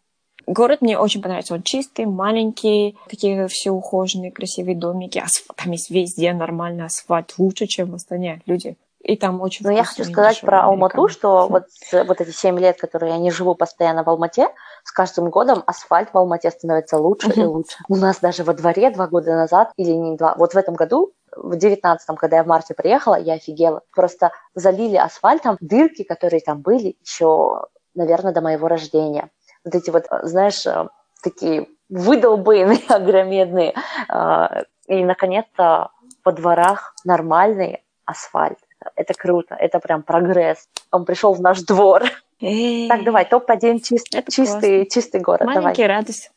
Город 0.48 0.82
мне 0.82 0.98
очень 0.98 1.22
понравился. 1.22 1.54
Он 1.54 1.64
чистый, 1.64 2.06
маленький, 2.06 2.98
такие 3.10 3.48
все 3.48 3.72
ухоженные, 3.72 4.32
красивые 4.32 4.76
домики. 4.76 5.20
Асфальт, 5.20 5.58
там 5.58 5.72
есть 5.72 5.90
везде 5.90 6.34
нормальный 6.34 6.86
асфальт, 6.86 7.34
лучше, 7.38 7.68
чем 7.68 7.92
в 7.92 7.96
Астане. 7.96 8.42
Люди 8.46 8.78
и 9.04 9.18
там 9.18 9.42
очень 9.42 9.66
Но 9.66 9.72
я 9.72 9.84
хочу 9.84 10.06
сказать 10.06 10.40
про 10.42 10.64
Алмату, 10.64 11.10
что 11.10 11.48
вот, 11.48 11.66
вот 11.92 12.22
эти 12.22 12.32
7 12.32 12.58
лет, 12.58 12.80
которые 12.80 13.12
я 13.12 13.18
не 13.18 13.32
живу 13.32 13.54
постоянно 13.54 14.04
в 14.04 14.10
Алмате, 14.10 14.48
с 14.84 14.92
каждым 14.92 15.30
годом 15.30 15.62
асфальт 15.68 16.14
в 16.14 16.18
Алмате 16.18 16.50
становится 16.52 16.98
лучше 16.98 17.28
uh-huh. 17.30 17.42
и 17.42 17.46
лучше. 17.46 17.78
У 17.90 17.98
нас 17.98 18.20
даже 18.20 18.44
во 18.44 18.54
дворе 18.54 18.92
два 18.92 19.08
года 19.08 19.36
назад, 19.36 19.72
или 19.76 19.92
не 19.92 20.16
два, 20.16 20.36
вот 20.38 20.54
в 20.54 20.58
этом 20.58 20.76
году, 20.76 21.12
в 21.36 21.56
девятнадцатом, 21.58 22.16
когда 22.16 22.38
я 22.38 22.44
в 22.44 22.48
марте 22.48 22.74
приехала, 22.74 23.16
я 23.16 23.34
офигела. 23.34 23.82
Просто 23.92 24.32
залили 24.56 24.96
асфальтом 24.96 25.58
дырки, 25.60 26.04
которые 26.04 26.40
там 26.40 26.62
были 26.62 26.96
еще, 27.02 27.66
наверное, 27.96 28.34
до 28.34 28.42
моего 28.42 28.70
рождения 28.70 29.30
вот 29.66 29.76
эти 29.76 29.90
вот, 29.90 30.06
знаешь, 30.24 30.66
э, 30.66 30.88
такие 31.22 31.68
выдолбанные, 31.90 32.80
огромедные. 32.90 33.74
Э, 34.10 34.64
и, 34.88 35.04
наконец-то, 35.04 35.92
по 36.24 36.32
дворах 36.32 36.94
нормальный 37.06 37.84
асфальт. 38.06 38.58
Это 38.96 39.14
круто, 39.14 39.56
это 39.56 39.80
прям 39.80 40.04
прогресс. 40.04 40.68
Он 40.92 41.06
пришел 41.06 41.34
в 41.34 41.42
наш 41.42 41.62
двор. 41.62 42.04
Эй, 42.42 42.90
так, 42.90 43.04
давай, 43.04 43.26
топ-1 43.26 43.80
чист, 43.80 44.08
чистый, 44.30 44.90
чистый 44.90 45.22
город. 45.22 45.46
Маленький 45.46 45.84
давай. 45.84 45.98
радость. 45.98 46.32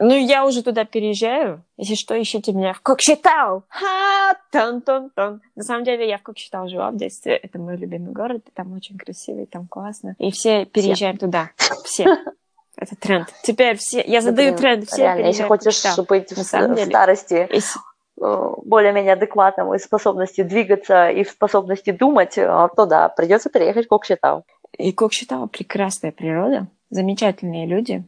Ну, 0.00 0.14
я 0.14 0.44
уже 0.44 0.62
туда 0.62 0.84
переезжаю. 0.84 1.62
Если 1.76 1.94
что, 1.94 2.20
ищите 2.20 2.52
меня 2.52 2.72
в 2.72 2.80
Кокшетау. 2.80 3.64
Ха! 3.68 4.34
Тон 4.50 4.82
-тон 4.86 5.10
-тон. 5.16 5.40
На 5.54 5.62
самом 5.62 5.84
деле, 5.84 6.08
я 6.08 6.18
в 6.18 6.22
Кокшетау 6.22 6.68
жила 6.68 6.90
в 6.90 6.96
детстве. 6.96 7.36
Это 7.36 7.58
мой 7.58 7.76
любимый 7.76 8.12
город. 8.12 8.42
Там 8.52 8.74
очень 8.74 8.98
красивый, 8.98 9.46
там 9.46 9.66
классно. 9.68 10.16
И 10.18 10.30
все 10.32 10.66
переезжаем 10.66 11.16
все. 11.16 11.26
туда. 11.26 11.50
Все. 11.84 12.04
Это 12.76 12.94
тренд. 12.96 13.28
Теперь 13.42 13.76
все... 13.76 14.02
Я 14.06 14.20
задаю 14.20 14.50
Блин, 14.50 14.58
тренд. 14.58 14.88
Все 14.88 15.02
реально, 15.02 15.26
если 15.26 15.44
хочешь 15.44 15.82
быть 16.08 16.30
в, 16.30 16.36
в 16.36 16.84
старости 16.86 17.48
если... 17.50 17.80
Э, 18.20 18.54
более-менее 18.64 19.14
адекватным 19.14 19.74
и 19.74 19.78
способности 19.78 20.42
двигаться, 20.42 21.08
и 21.08 21.24
в 21.24 21.30
способности 21.30 21.90
думать, 21.90 22.38
э, 22.38 22.68
то 22.76 22.86
да, 22.86 23.08
придется 23.08 23.50
переехать 23.50 23.86
в 23.86 23.88
Кокшетау. 23.88 24.44
И 24.76 24.92
Кокшетау 24.92 25.48
прекрасная 25.48 26.12
природа, 26.12 26.66
замечательные 26.90 27.66
люди. 27.66 28.04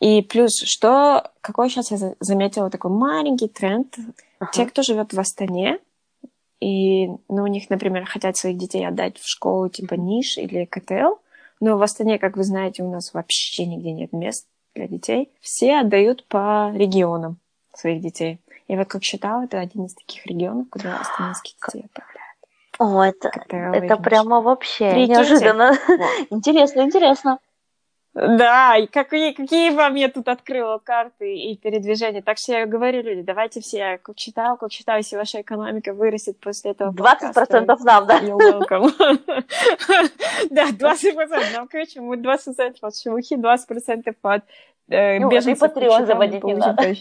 И 0.00 0.22
плюс, 0.22 0.52
что, 0.64 1.30
какой 1.40 1.68
сейчас 1.68 1.90
я 1.90 2.14
заметила 2.20 2.70
такой 2.70 2.90
маленький 2.90 3.48
тренд. 3.48 3.94
Uh-huh. 3.98 4.46
Те, 4.52 4.66
кто 4.66 4.82
живет 4.82 5.12
в 5.12 5.20
Астане, 5.20 5.78
и 6.60 7.08
ну, 7.28 7.42
у 7.42 7.46
них, 7.46 7.70
например, 7.70 8.06
хотят 8.06 8.36
своих 8.36 8.56
детей 8.56 8.86
отдать 8.86 9.18
в 9.18 9.28
школу 9.28 9.68
типа 9.68 9.94
НИШ 9.94 10.38
или 10.38 10.64
КТЛ, 10.64 11.16
но 11.60 11.76
в 11.76 11.82
Астане, 11.82 12.18
как 12.18 12.36
вы 12.36 12.44
знаете, 12.44 12.82
у 12.82 12.90
нас 12.90 13.12
вообще 13.14 13.66
нигде 13.66 13.92
нет 13.92 14.12
мест 14.12 14.46
для 14.74 14.88
детей. 14.88 15.30
Все 15.40 15.80
отдают 15.80 16.26
по 16.26 16.72
регионам 16.74 17.38
своих 17.74 18.00
детей. 18.00 18.38
И 18.66 18.76
вот 18.76 18.88
как 18.88 19.02
считала, 19.02 19.44
это 19.44 19.58
один 19.60 19.84
из 19.86 19.94
таких 19.94 20.26
регионов, 20.26 20.68
куда 20.70 20.98
астанинские 21.00 21.54
детей 21.66 21.84
отправляют. 21.86 22.20
О, 22.78 23.02
это, 23.02 23.30
это 23.76 23.96
прямо 23.98 24.40
вообще 24.40 24.90
Прикиньте. 24.90 25.12
неожиданно. 25.12 25.78
Вот. 25.86 26.10
интересно, 26.30 26.80
интересно. 26.80 27.38
Да, 28.12 28.76
и 28.76 28.88
какие, 28.88 29.32
какие 29.32 29.70
вам 29.70 29.94
я 29.94 30.08
тут 30.08 30.26
открыла 30.26 30.78
карты 30.78 31.36
и 31.36 31.56
передвижения. 31.56 32.22
Так 32.22 32.38
что 32.38 32.52
я 32.52 32.66
говорю, 32.66 33.02
люди, 33.02 33.22
давайте 33.22 33.60
все, 33.60 33.98
как 34.02 34.16
читал, 34.16 34.58
если 34.96 35.16
ваша 35.16 35.42
экономика 35.42 35.94
вырастет 35.94 36.40
после 36.40 36.72
этого 36.72 36.90
20% 36.90 36.96
подкаста, 36.96 37.60
нам, 37.84 38.06
да? 38.06 38.20
Да, 40.50 40.70
20%. 40.70 41.52
Нам, 41.54 41.68
короче, 41.68 42.00
мы 42.00 42.16
20% 42.16 42.76
от 42.80 42.96
шелухи, 42.96 43.34
20% 43.34 44.14
от 44.22 44.44
ну, 44.88 45.28
беженцев. 45.28 45.62
И 45.62 45.78
Patreon 45.78 46.06
заводить 46.06 46.42
не 46.42 46.54
надо. 46.54 46.94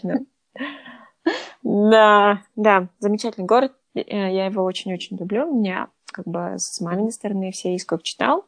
Да, 1.63 2.41
да, 2.55 2.87
замечательный 2.99 3.45
город. 3.45 3.73
Э, 3.95 4.01
я 4.05 4.45
его 4.45 4.63
очень-очень 4.63 5.17
люблю. 5.17 5.49
У 5.49 5.59
меня 5.59 5.87
как 6.11 6.25
бы 6.25 6.55
с 6.57 6.79
маминой 6.81 7.11
стороны 7.11 7.51
все 7.51 7.75
из 7.75 7.85
как 7.85 8.03
читал. 8.03 8.45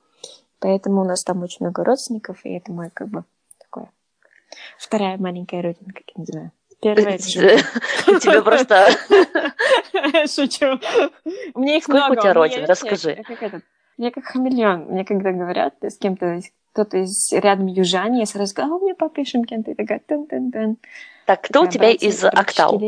Поэтому 0.62 1.02
у 1.02 1.06
нас 1.06 1.24
там 1.24 1.42
очень 1.42 1.66
много 1.66 1.84
родственников, 1.84 2.46
и 2.46 2.54
это 2.54 2.72
мой 2.72 2.92
как 2.94 3.10
бы 3.10 3.24
такое 3.60 3.90
вторая 4.78 5.18
маленькая 5.18 5.62
родина, 5.64 5.92
как 5.92 6.04
я 6.16 6.20
называю. 6.20 6.52
Первая 6.82 7.16
У 7.16 7.20
тебя 8.20 8.42
просто... 8.42 8.88
Шучу. 10.28 10.80
Мне 11.56 11.78
их 11.78 11.88
много. 11.88 12.06
Сколько 12.06 12.20
у 12.20 12.22
тебя 12.22 12.34
родин? 12.34 12.66
Расскажи. 12.66 13.24
Мне 13.98 14.12
как 14.12 14.24
хамелеон. 14.26 14.86
Мне 14.86 15.04
когда 15.04 15.32
говорят 15.32 15.76
с 15.82 15.98
кем-то, 15.98 16.40
кто-то 16.74 16.98
из 16.98 17.32
рядом 17.34 17.68
южане, 17.68 18.20
я 18.20 18.26
сразу 18.26 18.56
говорю, 18.56 18.74
а 18.74 18.78
у 18.78 18.80
меня 18.84 18.96
папа 18.96 19.20
из 19.20 19.28
Шимкента, 19.30 19.72
и 19.72 19.76
такая 19.76 20.00
тын 20.00 20.26
тын 20.26 20.52
тын 20.52 20.78
Так, 21.26 21.42
кто 21.42 21.64
у 21.64 21.68
тебя 21.68 21.90
из 21.90 22.24
Актау? 22.24 22.80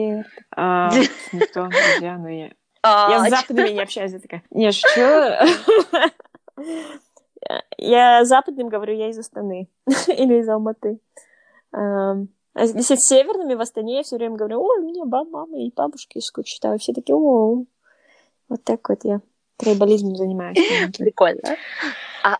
А, 0.56 0.90
никто, 1.32 1.68
друзья, 1.68 2.18
но 2.18 2.30
я... 2.30 2.52
Я 2.84 3.26
с 3.26 3.30
западными 3.30 3.70
не 3.70 3.82
общаюсь, 3.82 4.12
я 4.12 4.20
такая, 4.20 4.44
не, 4.52 4.72
что? 4.72 5.46
Я 7.78 8.26
западным 8.26 8.70
говорю, 8.70 8.96
я 8.96 9.10
из 9.10 9.20
Астаны 9.20 9.70
или 10.08 10.40
из 10.40 10.50
Алматы. 10.50 11.00
А 12.56 12.66
если 12.66 12.96
с 12.96 13.08
северными 13.08 13.56
в 13.56 13.62
Астане 13.62 13.98
я 13.98 14.04
все 14.04 14.18
время 14.18 14.36
говорю, 14.36 14.62
ой, 14.62 14.80
у 14.80 14.84
меня 14.84 15.06
баб, 15.06 15.28
мама 15.30 15.58
и 15.58 15.72
бабушка 15.76 16.20
из. 16.20 16.32
И 16.36 16.78
все 16.78 16.94
такие, 16.94 17.16
о, 17.16 17.66
вот 18.50 18.64
так 18.64 18.88
вот 18.90 19.00
я 19.04 19.22
трейбализмом 19.58 20.16
занимаюсь. 20.16 20.58
Прикольно. 20.98 21.58
А, 22.24 22.38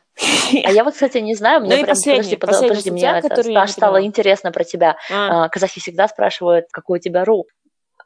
а 0.64 0.72
я 0.72 0.84
вот, 0.84 0.94
кстати, 0.94 1.18
не 1.18 1.36
знаю, 1.36 1.62
мне 1.62 1.78
ну 1.78 1.84
прям, 1.84 1.98
подожди, 1.98 2.36
подожди, 2.36 2.92
мне 2.92 3.08
это, 3.08 3.68
стало 3.68 4.04
интересно 4.04 4.52
про 4.52 4.64
тебя. 4.64 4.98
А. 5.12 5.50
Казахи 5.50 5.82
всегда 5.82 6.08
спрашивают, 6.08 6.68
какой 6.72 7.00
у 7.00 7.02
тебя 7.02 7.26
ру. 7.26 7.48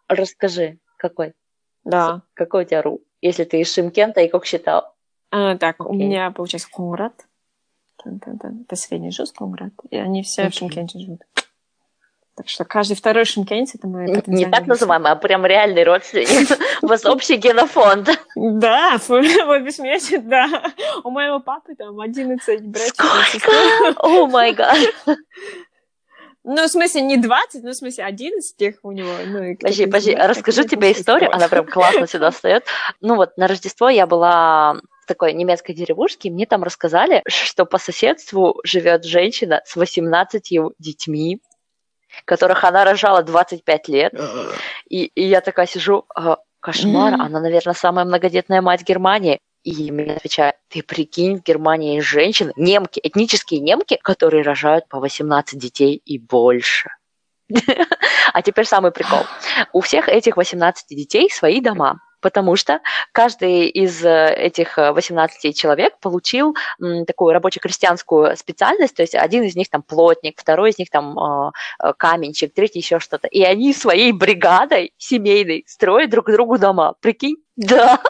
Расскажи, 0.08 0.80
какой? 0.98 1.34
Да. 1.84 2.22
Какой 2.34 2.64
у 2.64 2.66
тебя 2.66 2.82
ру? 2.82 3.02
Если 3.22 3.44
ты 3.44 3.60
из 3.60 3.74
Шимкента 3.74 4.22
и 4.22 4.28
как 4.28 4.46
считал? 4.46 4.94
А, 5.32 5.58
так, 5.58 5.80
okay. 5.80 5.88
у 5.88 5.94
меня 5.94 6.32
получается 6.32 6.70
Конград. 6.72 7.14
Это 8.06 8.76
средний 8.76 9.12
жест 9.12 9.36
Конград. 9.36 9.74
И 9.90 9.98
они 9.98 10.24
все 10.24 10.44
okay. 10.44 10.50
в 10.50 10.54
Шимкенте 10.54 11.00
живут. 11.00 11.22
Так 12.38 12.50
что 12.50 12.66
каждый 12.66 12.96
второй 12.96 13.26
шимкенец 13.26 13.74
это 13.74 13.88
мой 13.88 14.24
Не 14.28 14.46
так 14.46 14.68
называемый, 14.68 15.12
а 15.12 15.16
прям 15.16 15.44
реальный 15.44 15.84
родственник. 15.84 16.56
У 16.84 16.88
вас 16.88 17.04
общий 17.04 17.38
генофонд. 17.38 18.10
Да, 18.36 19.00
вот 19.08 19.24
без 19.64 19.78
смеси, 19.78 20.18
да. 20.18 20.72
У 21.04 21.10
моего 21.10 21.40
папы 21.40 21.74
там 21.74 22.00
11 22.00 22.62
братьев 22.62 23.98
О 23.98 24.28
май 24.28 24.54
гад. 24.54 24.78
Ну, 26.50 26.64
в 26.64 26.70
смысле, 26.70 27.02
не 27.02 27.18
20, 27.18 27.62
ну, 27.66 27.72
в 27.72 27.76
смысле, 27.76 28.06
11 28.06 28.56
тех 28.56 28.76
у 28.84 28.94
него. 28.94 29.10
Ну, 29.26 29.54
подожди, 29.58 29.86
подожди, 29.86 30.16
расскажу 30.16 30.64
тебе 30.64 30.94
историю, 30.94 31.30
она 31.36 31.50
прям 31.50 31.66
классно 31.66 32.08
сюда 32.08 32.32
встает. 32.32 32.64
Ну 33.02 33.16
вот, 33.16 33.36
на 33.36 33.50
Рождество 33.50 33.90
я 33.90 34.08
была 34.08 34.80
такой 35.08 35.34
немецкой 35.34 35.74
деревушке, 35.74 36.30
мне 36.30 36.46
там 36.46 36.64
рассказали, 36.64 37.24
что 37.28 37.66
по 37.66 37.80
соседству 37.80 38.60
живет 38.64 39.06
женщина 39.06 39.62
с 39.66 39.76
18 39.76 40.52
детьми, 40.78 41.42
которых 42.26 42.64
она 42.64 42.84
рожала 42.84 43.24
25 43.24 43.88
лет. 43.88 44.14
И, 44.88 45.06
и 45.06 45.28
я 45.28 45.42
такая 45.42 45.66
сижу, 45.66 46.06
«А, 46.16 46.38
кошмар, 46.60 47.14
mm-hmm. 47.14 47.26
она, 47.26 47.40
наверное, 47.40 47.74
самая 47.74 48.06
многодетная 48.06 48.62
мать 48.62 48.84
Германии. 48.84 49.40
И 49.64 49.92
мне 49.92 50.14
отвечают, 50.14 50.56
ты 50.70 50.82
прикинь, 50.82 51.40
в 51.40 51.44
Германии 51.44 51.96
есть 51.96 52.08
женщины, 52.08 52.54
немки, 52.56 53.02
этнические 53.04 53.60
немки, 53.60 54.00
которые 54.02 54.44
рожают 54.44 54.88
по 54.88 55.00
18 55.00 55.60
детей 55.60 56.02
и 56.06 56.20
больше. 56.20 56.90
А 58.34 58.42
теперь 58.42 58.66
самый 58.66 58.92
прикол. 58.92 59.22
У 59.72 59.80
всех 59.82 60.10
этих 60.10 60.38
18 60.38 60.86
детей 60.90 61.30
свои 61.32 61.62
дома 61.62 62.02
потому 62.28 62.58
что 62.58 62.82
каждый 63.14 63.70
из 63.70 64.04
э, 64.04 64.34
этих 64.34 64.76
18 64.76 65.46
э, 65.46 65.54
человек 65.54 65.98
получил 66.02 66.58
такую 67.08 67.32
рабоче-крестьянскую 67.32 68.36
специальность, 68.36 68.98
то 68.98 69.02
есть 69.02 69.16
один 69.16 69.44
из 69.44 69.56
них 69.56 69.70
там 69.70 69.82
плотник, 69.82 70.38
второй 70.38 70.72
из 70.72 70.78
них 70.78 70.90
там 70.90 71.18
э, 71.18 71.94
каменщик, 71.96 72.54
третий 72.54 72.80
еще 72.80 73.00
что-то. 73.00 73.30
И 73.30 73.42
они 73.44 73.72
своей 73.72 74.12
бригадой 74.12 74.92
семейной 74.98 75.64
строят 75.68 76.10
друг 76.10 76.30
другу 76.30 76.58
дома. 76.58 76.96
Прикинь? 77.00 77.38
Да. 77.56 78.02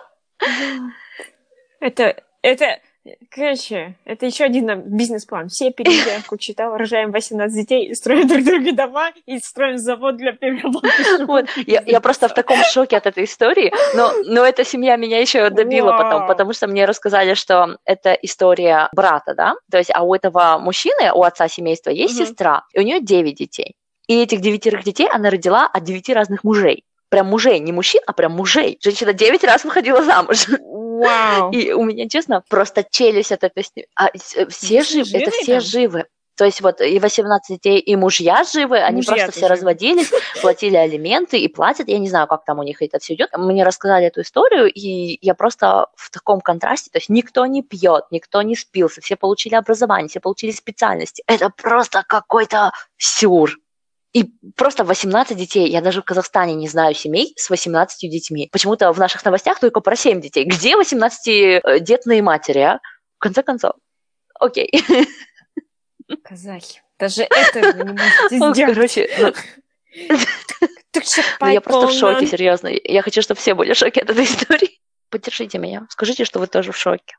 Это, 1.79 2.23
это, 2.41 2.79
Короче, 3.29 3.95
это 4.05 4.25
еще 4.25 4.45
один 4.45 4.81
бизнес-план. 4.81 5.49
Все 5.49 5.71
переделку 5.71 6.37
читал, 6.39 6.75
рожаем 6.77 7.11
18 7.11 7.55
детей, 7.55 7.95
строим 7.95 8.27
друг 8.27 8.43
друга 8.43 8.71
дома 8.73 9.11
и 9.25 9.39
строим 9.39 9.77
завод 9.77 10.17
для 10.17 10.33
переработки. 10.33 10.87
Вот. 11.27 11.45
Я, 11.65 11.83
я 11.85 11.99
просто 11.99 12.27
в 12.27 12.33
таком 12.33 12.57
шоке 12.71 12.97
от 12.97 13.05
этой 13.05 13.25
истории, 13.25 13.71
но, 13.95 14.11
но 14.25 14.45
эта 14.45 14.63
семья 14.63 14.95
меня 14.95 15.19
еще 15.19 15.49
добила 15.49 15.91
Вау. 15.91 15.97
потом, 15.97 16.27
потому 16.27 16.53
что 16.53 16.67
мне 16.67 16.85
рассказали, 16.85 17.33
что 17.33 17.77
это 17.85 18.13
история 18.13 18.89
брата, 18.93 19.33
да? 19.35 19.55
То 19.69 19.77
есть, 19.77 19.91
а 19.93 20.03
у 20.03 20.13
этого 20.13 20.57
мужчины, 20.59 21.11
у 21.13 21.23
отца 21.23 21.47
семейства 21.47 21.89
есть 21.89 22.19
угу. 22.19 22.25
сестра, 22.25 22.63
и 22.73 22.79
у 22.79 22.83
нее 22.83 23.01
9 23.01 23.35
детей. 23.35 23.75
И 24.07 24.21
этих 24.21 24.41
девятерых 24.41 24.83
детей 24.83 25.07
она 25.11 25.29
родила 25.29 25.67
от 25.67 25.83
девяти 25.83 26.13
разных 26.13 26.43
мужей 26.43 26.83
прям 27.09 27.27
мужей, 27.27 27.59
не 27.59 27.71
мужчин, 27.71 28.01
а 28.05 28.13
прям 28.13 28.33
мужей. 28.33 28.77
Женщина 28.81 29.13
девять 29.13 29.43
раз 29.43 29.63
выходила 29.63 30.03
замуж. 30.03 30.47
Вау. 31.05 31.51
И 31.51 31.71
у 31.71 31.83
меня, 31.83 32.07
честно, 32.07 32.43
просто 32.49 32.85
челюсть 32.89 33.31
от 33.31 33.43
этой... 33.43 33.65
А, 33.95 34.09
все 34.49 34.83
живы, 34.83 35.17
это 35.17 35.31
все 35.31 35.59
живы. 35.59 36.05
То 36.37 36.45
есть 36.45 36.61
вот 36.61 36.81
и 36.81 36.99
18 36.99 37.57
детей, 37.57 37.79
и 37.79 37.95
мужья 37.95 38.43
живы, 38.43 38.77
они 38.77 38.97
мужья 38.97 39.15
просто 39.15 39.31
все 39.31 39.39
живы. 39.41 39.53
разводились, 39.53 40.11
платили 40.41 40.75
алименты 40.75 41.39
и 41.39 41.47
платят. 41.47 41.87
Я 41.87 41.97
не 41.97 42.07
знаю, 42.07 42.27
как 42.27 42.45
там 42.45 42.59
у 42.59 42.63
них 42.63 42.81
это 42.83 42.99
все 42.99 43.15
идет. 43.15 43.35
Мне 43.35 43.63
рассказали 43.63 44.05
эту 44.05 44.21
историю, 44.21 44.71
и 44.71 45.17
я 45.25 45.33
просто 45.33 45.87
в 45.95 46.11
таком 46.11 46.39
контрасте. 46.39 46.91
То 46.91 46.99
есть 46.99 47.09
никто 47.09 47.47
не 47.47 47.63
пьет, 47.63 48.05
никто 48.11 48.43
не 48.43 48.55
спился, 48.55 49.01
все 49.01 49.15
получили 49.15 49.55
образование, 49.55 50.09
все 50.09 50.19
получили 50.19 50.51
специальности. 50.51 51.23
Это 51.25 51.49
просто 51.49 52.03
какой-то 52.07 52.71
сюр. 52.97 53.57
И 54.13 54.25
просто 54.55 54.83
18 54.83 55.37
детей. 55.37 55.69
Я 55.69 55.81
даже 55.81 56.01
в 56.01 56.05
Казахстане 56.05 56.55
не 56.55 56.67
знаю 56.67 56.95
семей 56.95 57.33
с 57.35 57.49
18 57.49 58.09
детьми. 58.09 58.49
Почему-то 58.51 58.91
в 58.91 58.99
наших 58.99 59.23
новостях 59.25 59.59
только 59.59 59.81
про 59.81 59.95
7 59.95 60.21
детей. 60.21 60.45
Где 60.45 60.75
18-детные 60.75 62.21
матери, 62.21 62.59
а? 62.59 62.79
В 63.17 63.19
конце 63.19 63.43
концов. 63.43 63.73
Окей. 64.39 64.71
Казахи. 66.23 66.81
Даже 66.97 67.23
это 67.23 67.77
вы 67.77 67.83
не 67.83 67.91
можете 67.91 68.37
сделать. 68.37 68.73
Короче, 68.73 69.07
ну, 71.39 71.47
я 71.47 71.61
просто 71.61 71.87
в 71.87 71.93
шоке, 71.93 72.25
серьезно. 72.25 72.69
Я 72.83 73.01
хочу, 73.01 73.21
чтобы 73.21 73.39
все 73.39 73.53
были 73.53 73.73
в 73.73 73.77
шоке 73.77 74.01
от 74.01 74.09
этой 74.09 74.23
истории. 74.25 74.79
Поддержите 75.09 75.57
меня. 75.57 75.85
Скажите, 75.89 76.25
что 76.25 76.39
вы 76.39 76.47
тоже 76.47 76.71
в 76.71 76.77
шоке. 76.77 77.17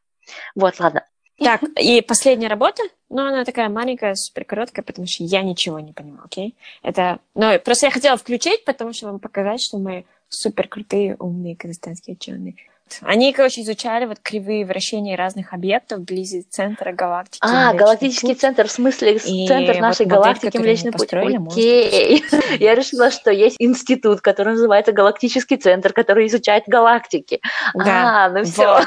Вот, 0.55 0.79
ладно. 0.81 1.07
Так, 1.39 1.63
и 1.81 2.01
последняя 2.01 2.49
работа, 2.49 2.83
но 3.09 3.27
она 3.27 3.45
такая 3.45 3.69
маленькая, 3.69 4.15
супер 4.15 4.45
короткая, 4.45 4.85
потому 4.85 5.07
что 5.07 5.23
я 5.25 5.43
ничего 5.43 5.79
не 5.79 5.93
понимаю, 5.93 6.23
окей? 6.25 6.57
Это, 6.83 7.21
ну, 7.35 7.59
просто 7.61 7.87
я 7.87 7.93
хотела 7.93 8.17
включить, 8.17 8.65
потому 8.65 8.93
что 8.93 9.07
вам 9.07 9.21
показать, 9.21 9.63
что 9.63 9.79
мы 9.79 10.05
супер 10.29 10.69
крутые, 10.69 11.17
умные 11.19 11.57
казахстанские 11.57 12.17
ученые. 12.17 12.57
Они, 13.03 13.33
короче, 13.33 13.61
изучали 13.63 14.07
вот 14.07 14.19
кривые 14.21 14.65
вращения 14.65 15.17
разных 15.17 15.53
объектов 15.53 16.01
вблизи 16.01 16.43
центра 16.43 16.93
галактики. 16.93 17.41
А, 17.45 17.75
галактический 17.75 18.31
путь. 18.31 18.41
центр, 18.41 18.67
в 18.67 18.71
смысле, 18.71 19.17
и 19.17 19.47
центр 19.47 19.75
вот 19.75 19.81
нашей 19.81 20.07
галактики 20.07 20.57
Млечный 20.57 20.93
Путь. 20.93 21.13
Окей. 21.13 22.25
Я 22.59 22.75
решила, 22.75 23.11
что 23.11 23.31
есть 23.31 23.57
институт, 23.59 24.23
который 24.23 24.55
называется 24.55 24.93
Галактический 24.93 25.59
центр, 25.59 25.93
который 25.93 26.27
изучает 26.29 26.65
галактики. 26.67 27.41
Да. 27.75 28.25
А, 28.25 28.31
ну 28.31 28.43
все. 28.45 28.81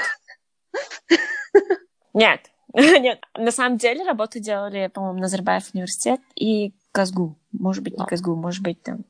Нет, 2.13 2.51
нет. 2.73 3.23
На 3.37 3.51
самом 3.51 3.77
деле 3.77 4.03
работу 4.03 4.39
делали, 4.39 4.89
по-моему, 4.93 5.19
Назарбаев 5.19 5.69
университет 5.73 6.21
и 6.35 6.73
Казгу. 6.91 7.35
Может 7.51 7.83
быть, 7.83 7.97
не 7.97 8.05
Казгу, 8.05 8.35
может 8.35 8.63
быть, 8.63 8.81
там 8.81 9.05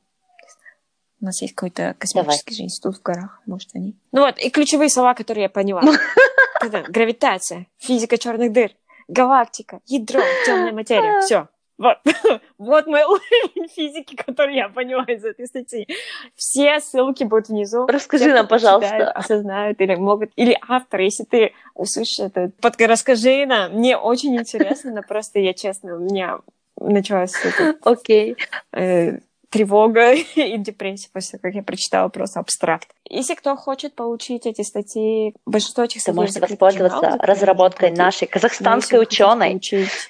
у 1.22 1.26
нас 1.26 1.40
есть 1.40 1.54
какой-то 1.54 1.94
космический 1.98 2.54
же 2.54 2.62
институт 2.64 2.96
в 2.96 3.02
горах, 3.02 3.40
может, 3.46 3.70
они. 3.74 3.96
Ну 4.10 4.22
вот, 4.22 4.38
и 4.38 4.50
ключевые 4.50 4.90
слова, 4.90 5.14
которые 5.14 5.44
я 5.44 5.48
поняла. 5.48 5.80
Гравитация, 6.88 7.68
физика 7.78 8.18
черных 8.18 8.52
дыр, 8.52 8.72
галактика, 9.06 9.80
ядро, 9.86 10.20
темная 10.44 10.72
материя. 10.72 11.20
Все. 11.20 11.48
Вот, 11.78 11.98
вот 12.58 12.86
мой 12.86 13.02
уровень 13.04 13.68
физики, 13.68 14.14
который 14.14 14.56
я 14.56 14.68
поняла 14.68 15.04
из 15.04 15.24
этой 15.24 15.46
статьи. 15.46 15.86
Все 16.34 16.80
ссылки 16.80 17.24
будут 17.24 17.48
внизу. 17.48 17.86
Расскажи 17.86 18.24
Те, 18.24 18.34
нам, 18.34 18.46
пожалуйста. 18.46 18.90
Читают, 18.90 19.16
осознают 19.16 19.80
или 19.80 19.94
могут. 19.94 20.30
Или 20.36 20.56
автор, 20.68 21.00
если 21.00 21.24
ты 21.24 21.52
услышишь 21.74 22.20
это, 22.20 22.50
под... 22.60 22.80
расскажи 22.80 23.46
нам. 23.46 23.72
Мне 23.72 23.96
очень 23.96 24.36
интересно, 24.36 24.92
но 24.92 25.02
просто 25.02 25.40
я 25.40 25.54
честно, 25.54 25.96
у 25.96 26.00
меня 26.00 26.38
началась 26.76 27.34
Окей. 27.82 28.32
Okay. 28.32 28.36
Э, 28.72 29.18
тревога 29.52 30.12
и 30.34 30.56
депрессия 30.58 31.10
после 31.12 31.38
того, 31.38 31.42
как 31.42 31.54
я 31.54 31.62
прочитала 31.62 32.08
просто 32.08 32.40
abstract. 32.40 32.88
Если 33.08 33.34
кто 33.34 33.54
хочет 33.54 33.94
получить 33.94 34.46
эти 34.46 34.62
статьи, 34.62 35.34
большинство 35.46 35.84
этих 35.84 36.00
статей... 36.00 36.16
Вы 36.16 36.22
можете 36.22 36.40
воспользоваться 36.40 37.00
канал, 37.00 37.18
разработкой 37.20 37.90
нашей 37.92 38.26
казахстанской 38.26 39.00
ученой, 39.00 39.60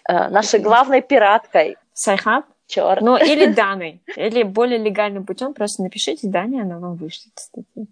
э, 0.08 0.28
нашей 0.28 0.60
главной 0.60 1.02
пираткой. 1.02 1.76
Sci-Hub? 1.92 2.46
Черт. 2.68 3.02
Ну, 3.02 3.16
или 3.16 3.46
Даной. 3.52 4.00
Или 4.16 4.44
более 4.44 4.78
легальным 4.78 5.26
путем 5.26 5.52
просто 5.52 5.82
напишите 5.82 6.28
Дане, 6.28 6.62
она 6.62 6.78
вам 6.78 6.94
вышлет 6.94 7.32
статью. 7.34 7.88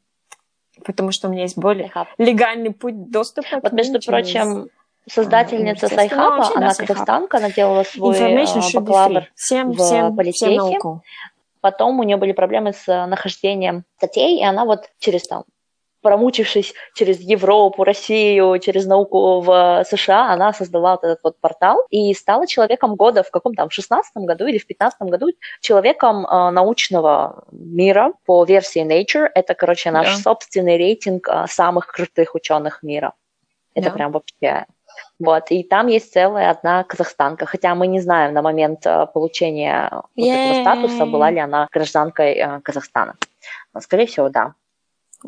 Потому 0.85 1.11
что 1.13 1.29
у 1.29 1.33
меня 1.33 1.43
есть 1.43 1.59
более 1.59 1.93
легальный 2.17 2.73
путь 2.73 3.11
доступа 3.11 3.61
Вот, 3.63 3.73
между 3.73 4.01
прочим, 4.01 4.71
создательница 5.07 5.89
Sci-Hub 5.89 6.36
а, 6.36 6.49
ну, 6.49 6.57
она 6.57 6.75
казахстанка, 6.75 7.37
она 7.39 7.51
делала 7.51 7.83
свой 7.83 8.17
э, 8.17 8.47
бакалавр 8.73 9.29
всем, 9.35 9.73
в 9.73 9.77
всем, 9.77 10.17
политехе. 10.17 10.61
Всем 10.61 11.03
Потом 11.61 12.01
у 12.01 12.03
нее 12.03 12.17
были 12.17 12.33
проблемы 12.33 12.73
с 12.73 12.89
э, 12.89 13.07
нахождением 13.07 13.85
статей, 13.97 14.41
и 14.41 14.45
она 14.45 14.65
вот 14.65 14.91
через 14.99 15.27
там 15.27 15.45
промучившись 16.03 16.75
через 16.95 17.21
Европу, 17.21 17.85
Россию, 17.85 18.59
через 18.59 18.87
науку 18.87 19.41
в 19.41 19.85
США, 19.89 20.33
она 20.33 20.53
создала 20.53 20.93
вот 20.93 21.05
этот 21.05 21.21
вот 21.23 21.41
портал 21.41 21.85
и 21.91 22.13
стала 22.15 22.47
человеком 22.47 22.97
года 22.97 23.23
в 23.23 23.31
каком 23.31 23.55
там, 23.55 23.69
в 23.69 23.73
16 23.73 24.17
году 24.17 24.47
или 24.47 24.59
в 24.59 24.67
15 24.67 25.03
году, 25.03 25.27
человеком 25.61 26.27
э, 26.27 26.51
научного 26.51 27.45
мира 27.53 28.13
по 28.25 28.45
версии 28.45 28.83
Nature. 28.83 29.29
Это, 29.35 29.55
короче, 29.55 29.91
наш 29.91 30.09
yeah. 30.09 30.23
собственный 30.23 30.77
рейтинг 30.77 31.29
э, 31.29 31.45
самых 31.49 31.87
крутых 31.89 32.35
ученых 32.35 32.83
мира. 32.83 33.15
Это 33.75 33.89
yeah. 33.89 33.93
прям 33.93 34.13
вообще 34.13 34.67
вот, 35.19 35.51
и 35.51 35.63
там 35.63 35.89
есть 35.89 36.13
целая 36.13 36.51
одна 36.51 36.83
казахстанка, 36.85 37.45
хотя 37.45 37.75
мы 37.75 37.87
не 37.87 38.01
знаем 38.01 38.33
на 38.33 38.41
момент 38.41 38.87
э, 38.87 39.07
получения 39.13 39.91
вот 40.17 40.27
этого 40.27 40.63
статуса, 40.63 41.05
была 41.05 41.31
ли 41.31 41.39
она 41.39 41.69
гражданкой 41.71 42.33
э, 42.35 42.61
Казахстана. 42.63 43.17
Но, 43.75 43.81
скорее 43.81 44.07
всего, 44.07 44.31
да. 44.31 44.55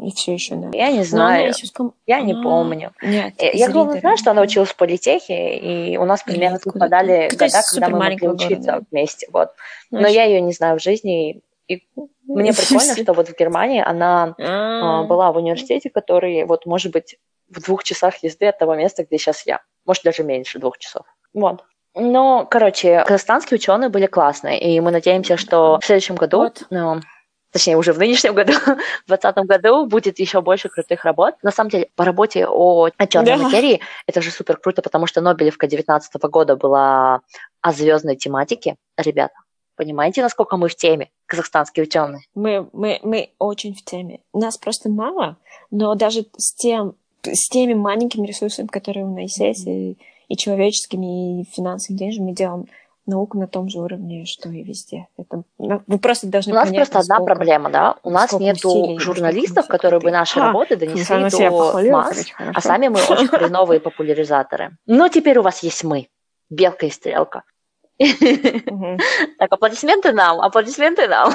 И 0.01 0.11
все 0.13 0.33
еще, 0.33 0.55
да. 0.55 0.71
Я 0.73 0.91
не 0.91 1.05
знаю. 1.05 1.49
Еще... 1.49 1.69
Я 2.07 2.17
а 2.17 2.21
не 2.23 2.33
помню. 2.33 2.93
Нет, 3.03 3.35
э, 3.37 3.51
я, 3.53 3.69
главное, 3.69 4.01
знаю, 4.01 4.17
что 4.17 4.31
она 4.31 4.41
училась 4.41 4.71
в 4.71 4.77
политехе, 4.77 5.59
и 5.59 5.99
у 5.99 6.07
нас 6.07 6.23
примерно 6.23 6.59
совпадали 6.59 7.29
года, 7.31 7.61
когда 7.71 7.89
мы 7.91 7.99
могли 7.99 8.29
учиться 8.29 8.73
города. 8.73 8.87
вместе. 8.91 9.29
Вот. 9.31 9.51
Но 9.91 10.09
я 10.09 10.25
ее 10.25 10.41
не 10.41 10.53
знаю 10.53 10.79
в 10.79 10.83
жизни, 10.83 11.43
и 11.69 11.87
мне 12.27 12.53
прикольно, 12.55 12.97
что 12.97 13.13
вот 13.13 13.29
в 13.29 13.39
Германии 13.39 13.83
она 13.85 14.35
а, 14.39 15.03
была 15.03 15.33
в 15.33 15.37
университете, 15.37 15.91
который, 15.91 16.45
вот, 16.45 16.65
может 16.65 16.93
быть, 16.93 17.19
в 17.55 17.61
двух 17.63 17.85
часах 17.85 18.23
езды 18.23 18.47
от 18.47 18.59
того 18.59 18.75
места, 18.75 19.05
где 19.05 19.19
сейчас 19.19 19.47
я. 19.47 19.61
Может, 19.85 20.05
даже 20.05 20.23
меньше 20.25 20.59
двух 20.59 20.79
часов. 20.79 21.07
Вот. 21.35 21.65
Ну, 21.95 22.47
короче, 22.51 23.05
казахстанские 23.07 23.57
ученые 23.59 23.91
были 23.91 24.07
классные, 24.07 24.61
и 24.61 24.81
мы 24.81 24.91
надеемся, 24.91 25.37
что 25.37 25.79
в 25.81 25.85
следующем 25.85 26.15
году, 26.15 26.39
Вот. 26.39 26.63
ну, 26.71 27.01
точнее, 27.53 27.77
уже 27.77 27.93
в 27.93 27.99
нынешнем 27.99 28.33
году, 28.35 28.53
в 29.05 29.09
2020 29.09 29.37
году 29.47 29.87
будет 29.87 30.19
еще 30.19 30.41
больше 30.41 30.71
крутых 30.71 31.05
работ. 31.05 31.35
На 31.43 31.51
самом 31.51 31.69
деле, 31.71 31.91
по 31.95 32.05
работе 32.05 32.47
о, 32.47 32.89
о 32.97 33.07
черной 33.07 33.37
Да. 33.37 33.43
материи 33.43 33.81
это 34.07 34.23
же 34.23 34.31
супер 34.31 34.57
круто, 34.57 34.81
потому 34.81 35.07
что 35.07 35.21
Нобелевка 35.21 35.67
19 35.67 36.15
года 36.25 36.57
была 36.57 37.21
о 37.61 37.73
звездной 37.73 38.17
тематике. 38.17 38.77
Ребята, 38.97 39.35
понимаете, 39.77 40.23
насколько 40.23 40.57
мы 40.57 40.69
в 40.69 40.75
теме, 40.75 41.11
казахстанские 41.27 41.85
ученые? 41.85 42.23
Мы, 42.35 42.71
мы, 42.73 43.01
мы 43.03 43.35
очень 43.39 43.75
в 43.75 43.85
теме. 43.85 44.21
Нас 44.33 44.57
просто 44.57 44.89
мало, 44.89 45.37
но 45.71 45.95
даже 45.95 46.25
с, 46.39 46.55
тем, 46.55 46.95
с 47.25 47.49
теми 47.49 47.75
маленькими 47.75 48.27
ресурсами, 48.27 48.67
которые 48.67 49.07
у 49.07 49.15
нас 49.15 49.39
есть, 49.39 49.67
и, 49.67 49.99
и 50.29 50.37
человеческими, 50.37 51.41
и 51.41 51.45
финансовыми 51.45 51.99
денежными, 51.99 52.33
делаем 52.33 52.67
науку 53.07 53.39
на 53.39 53.49
том 53.49 53.69
же 53.69 53.79
уровне, 53.79 54.25
что 54.27 54.49
и 54.49 54.63
везде. 54.63 55.09
Это, 55.17 55.43
ну, 55.59 55.83
вы 55.87 55.99
просто 55.99 56.29
должны 56.29 56.53
У 56.53 56.57
нас 56.57 56.69
понять, 56.69 56.89
просто 56.91 57.15
одна 57.15 57.25
проблема, 57.25 57.71
да? 57.71 57.97
У 58.03 58.11
нас 58.11 58.33
нету 58.33 58.99
журналистов, 58.99 59.67
которые 59.67 60.01
бы 60.01 60.11
наши 60.11 60.39
А, 60.39 60.47
работы 60.47 60.77
донесли 60.77 61.05
себя 61.05 61.51
до 61.51 61.91
масс, 61.91 62.27
а 62.39 62.61
сами 62.61 62.89
мы 62.89 63.01
очень 63.09 63.29
хреновые 63.29 63.81
популяризаторы. 63.81 64.77
Но 64.87 65.09
теперь 65.09 65.39
у 65.39 65.43
вас 65.43 65.63
есть 65.63 65.83
мы, 65.85 66.09
белка 66.51 66.87
и 66.87 66.91
стрелка. 66.91 67.43
Так, 69.39 69.53
аплодисменты 69.53 70.13
нам, 70.13 70.41
аплодисменты 70.41 71.09
нам. 71.09 71.33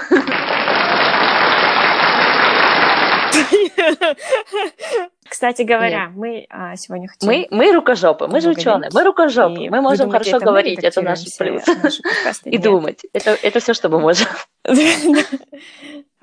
Кстати 5.29 5.63
говоря, 5.63 6.09
мы 6.15 6.45
а, 6.49 6.75
сегодня 6.75 7.07
хотим... 7.07 7.27
Мы, 7.27 7.47
мы 7.51 7.71
рукожопы, 7.73 8.27
мы 8.27 8.39
же 8.41 8.49
ученые, 8.49 8.89
мы 8.93 9.03
рукожопы, 9.03 9.65
И 9.65 9.69
мы 9.69 9.81
можем 9.81 10.07
думаете, 10.07 10.31
хорошо 10.31 10.37
это 10.37 10.45
говорить, 10.45 10.83
это 10.83 11.01
наш 11.01 11.25
плюс. 11.37 11.63
И 12.45 12.51
Нет. 12.51 12.61
думать, 12.61 13.05
это, 13.13 13.37
это 13.41 13.59
все, 13.59 13.73
что 13.73 13.89
мы 13.89 13.99
можем. 13.99 14.27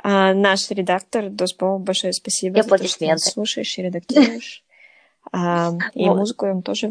А, 0.07 0.35
Наш 0.35 0.71
редактор, 0.71 1.31
Досбол, 1.31 1.79
большое 1.79 2.13
спасибо 2.13 2.59
И 2.59 2.63
за 2.63 2.69
то, 2.69 2.87
что 2.87 3.17
слушаешь 3.17 3.79
и 3.79 3.83
редактируешь. 3.83 4.63
А, 5.33 5.71
И 5.95 6.05
музыку 6.05 6.47
он 6.47 6.63
тоже 6.63 6.91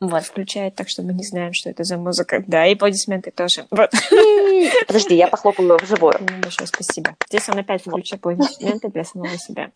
Вот. 0.00 0.22
включает, 0.24 0.76
так 0.76 0.88
что 0.88 1.02
мы 1.02 1.12
не 1.12 1.24
знаем, 1.24 1.52
что 1.52 1.70
это 1.70 1.82
за 1.82 1.96
музыка. 1.98 2.42
Да, 2.46 2.66
и 2.66 2.74
аплодисменты 2.74 3.32
тоже. 3.32 3.66
Вот. 3.70 3.90
Подожди, 4.86 5.16
я 5.16 5.26
похлопаю 5.26 5.76
вживую. 5.82 6.14
Ему 6.14 6.40
большое 6.40 6.68
спасибо. 6.68 7.16
Здесь 7.28 7.48
он 7.48 7.58
опять 7.58 7.82
включил 7.82 8.16
аплодисменты 8.18 8.88
для 8.88 9.02
самого 9.04 9.36
себя. 9.38 9.70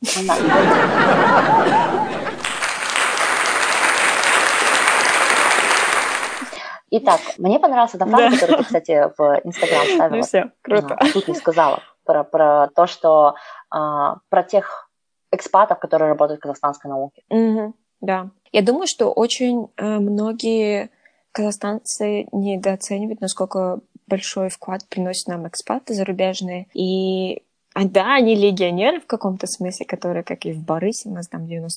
Итак, 6.94 7.20
мне 7.38 7.58
понравился 7.58 7.98
та 7.98 8.04
Да. 8.04 8.30
которую 8.30 8.58
ты, 8.58 8.64
кстати, 8.64 9.10
в 9.16 9.40
Инстаграм 9.44 9.86
Ну 9.88 9.94
ставила. 9.94 10.22
все, 10.22 10.50
круто. 10.60 10.94
А, 10.94 11.06
тут 11.12 11.26
не 11.26 11.34
сказала 11.34 11.82
про, 12.04 12.22
про 12.22 12.68
то, 12.74 12.86
что 12.86 13.34
а, 13.70 14.16
про 14.28 14.42
тех 14.42 14.90
экспатов, 15.30 15.78
которые 15.78 16.10
работают 16.10 16.40
в 16.40 16.42
казахстанской 16.42 16.90
науке. 16.90 17.22
Мгм, 17.30 17.74
Да. 18.02 18.30
Я 18.52 18.60
думаю, 18.60 18.86
что 18.86 19.10
очень 19.10 19.68
э, 19.78 19.98
многие 19.98 20.90
казахстанцы 21.32 22.26
недооценивают, 22.32 23.22
насколько 23.22 23.80
большой 24.06 24.50
вклад 24.50 24.86
приносят 24.88 25.28
нам 25.28 25.48
экспаты 25.48 25.94
зарубежные. 25.94 26.66
И 26.74 27.42
а, 27.74 27.84
да, 27.84 28.16
они 28.16 28.34
легионеры 28.34 29.00
в 29.00 29.06
каком-то 29.06 29.46
смысле, 29.46 29.86
которые, 29.86 30.24
как 30.24 30.44
и 30.44 30.52
в 30.52 30.62
Барысе, 30.62 31.08
у 31.08 31.12
нас 31.12 31.28
там 31.28 31.46
90% 31.46 31.68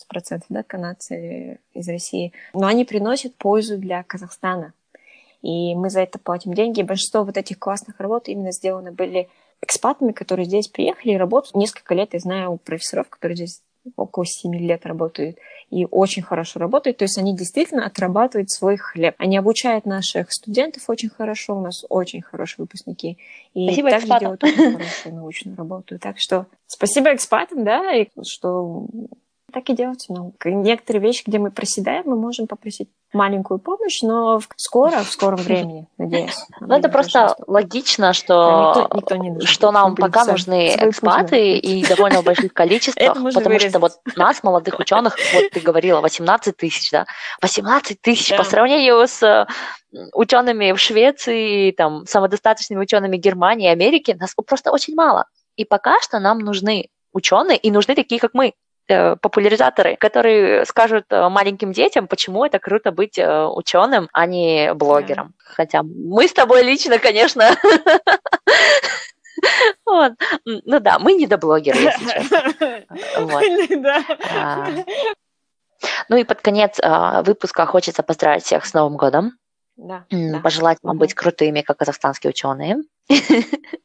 да, 0.49 0.63
канадцы 0.63 1.59
из 1.73 1.87
России, 1.87 2.33
но 2.53 2.67
они 2.67 2.83
приносят 2.83 3.35
пользу 3.35 3.77
для 3.77 4.03
Казахстана. 4.03 4.73
И 5.41 5.75
мы 5.75 5.89
за 5.89 6.01
это 6.01 6.17
платим 6.19 6.53
деньги. 6.53 6.79
И 6.79 6.83
большинство 6.83 7.23
вот 7.23 7.37
этих 7.37 7.59
классных 7.59 7.99
работ 7.99 8.27
именно 8.27 8.51
сделаны 8.51 8.91
были 8.91 9.29
экспатами, 9.61 10.11
которые 10.11 10.45
здесь 10.45 10.67
приехали 10.67 11.13
и 11.13 11.17
работают. 11.17 11.55
Несколько 11.55 11.93
лет 11.93 12.13
я 12.13 12.19
знаю 12.19 12.57
профессоров, 12.57 13.09
которые 13.09 13.35
здесь 13.37 13.61
около 13.95 14.25
7 14.25 14.55
лет 14.55 14.85
работают 14.85 15.37
и 15.69 15.85
очень 15.89 16.21
хорошо 16.21 16.59
работают. 16.59 16.97
То 16.97 17.05
есть 17.05 17.17
они 17.17 17.35
действительно 17.35 17.85
отрабатывают 17.85 18.51
свой 18.51 18.77
хлеб. 18.77 19.15
Они 19.17 19.37
обучают 19.37 19.85
наших 19.85 20.31
студентов 20.31 20.83
очень 20.89 21.09
хорошо. 21.09 21.57
У 21.57 21.61
нас 21.61 21.85
очень 21.89 22.21
хорошие 22.21 22.63
выпускники. 22.63 23.17
И 23.53 23.67
Спасибо 23.67 23.89
также 23.89 24.05
экспатам. 24.05 24.19
делают 24.19 24.43
очень 24.43 24.71
хорошую 24.73 25.15
научную 25.15 25.57
работу. 25.57 25.99
Так 25.99 26.19
что 26.19 26.45
спасибо 26.67 27.13
экспатам, 27.13 27.63
да, 27.63 27.93
и 27.93 28.07
что 28.23 28.87
так 29.55 29.69
и 29.69 29.73
делать. 29.73 30.05
Ну, 30.09 30.33
к- 30.37 30.49
некоторые 30.49 31.01
вещи, 31.01 31.23
где 31.25 31.39
мы 31.39 31.49
проседаем, 31.49 32.03
мы 32.07 32.17
можем 32.17 32.45
попросить 32.45 32.89
маленькую 33.13 33.57
помощь, 33.59 34.01
но 34.01 34.39
в- 34.39 34.49
скоро, 34.57 34.99
в 35.03 35.09
скором 35.09 35.37
времени, 35.65 35.87
надеюсь. 35.97 36.35
Ну, 36.59 36.75
это 36.75 36.89
просто 36.89 37.35
логично, 37.47 38.11
что, 38.11 38.73
Да, 38.75 38.81
никто- 38.81 38.97
никто 38.97 39.15
не 39.15 39.45
что 39.45 39.71
нам 39.71 39.95
пока 39.95 40.25
нужны 40.25 40.75
экспаты 40.89 41.57
и 41.57 41.85
довольно 41.85 42.21
в 42.21 42.25
больших 42.25 42.53
количествах, 42.61 43.13
потому 43.33 43.59
что 43.69 43.79
вот 43.79 43.93
нас, 44.17 44.43
молодых 44.43 44.77
ученых, 44.79 45.15
вот 45.33 45.49
ты 45.51 45.61
говорила, 45.61 46.01
18 46.01 46.57
тысяч, 46.57 46.91
да? 46.91 47.05
18 47.41 48.01
тысяч 48.01 48.35
по 48.35 48.43
сравнению 48.43 49.07
с 49.07 49.47
учеными 50.13 50.73
в 50.73 50.79
Швеции, 50.79 51.71
там, 51.71 52.05
самодостаточными 52.05 52.81
учеными 52.81 53.15
Германии, 53.15 53.69
Америки, 53.69 54.17
нас 54.19 54.33
просто 54.45 54.71
очень 54.71 54.95
мало. 54.95 55.27
И 55.55 55.63
пока 55.63 56.01
что 56.01 56.19
нам 56.19 56.39
нужны 56.39 56.89
ученые, 57.13 57.57
и 57.57 57.71
нужны 57.71 57.95
такие, 57.95 58.19
как 58.19 58.31
мы, 58.33 58.53
популяризаторы, 58.87 59.95
которые 59.95 60.65
скажут 60.65 61.05
э, 61.09 61.29
маленьким 61.29 61.71
детям, 61.71 62.07
почему 62.07 62.45
это 62.45 62.59
круто 62.59 62.91
быть 62.91 63.17
э, 63.17 63.45
ученым, 63.45 64.09
а 64.13 64.25
не 64.25 64.73
блогером. 64.73 65.33
Хотя 65.37 65.81
мы 65.83 66.27
с 66.27 66.33
тобой 66.33 66.63
лично, 66.63 66.99
конечно. 66.99 67.55
Вот. 69.85 70.13
Ну 70.45 70.79
да, 70.79 70.97
мы 70.97 71.13
не 71.13 71.27
до 71.27 71.37
блогеры, 71.37 71.77
если 71.77 72.05
честно. 72.05 72.41
Вот. 73.19 73.43
А, 74.31 74.67
Ну 76.09 76.17
и 76.17 76.23
под 76.23 76.41
конец 76.41 76.79
а, 76.81 77.21
выпуска 77.21 77.65
хочется 77.65 78.01
поздравить 78.01 78.43
всех 78.43 78.65
с 78.65 78.73
Новым 78.73 78.97
годом, 78.97 79.33
Да, 79.75 80.05
пожелать 80.41 80.77
вам 80.83 80.97
быть 80.97 81.13
крутыми, 81.13 81.61
как 81.61 81.77
казахстанские 81.77 82.29
ученые. 82.29 82.77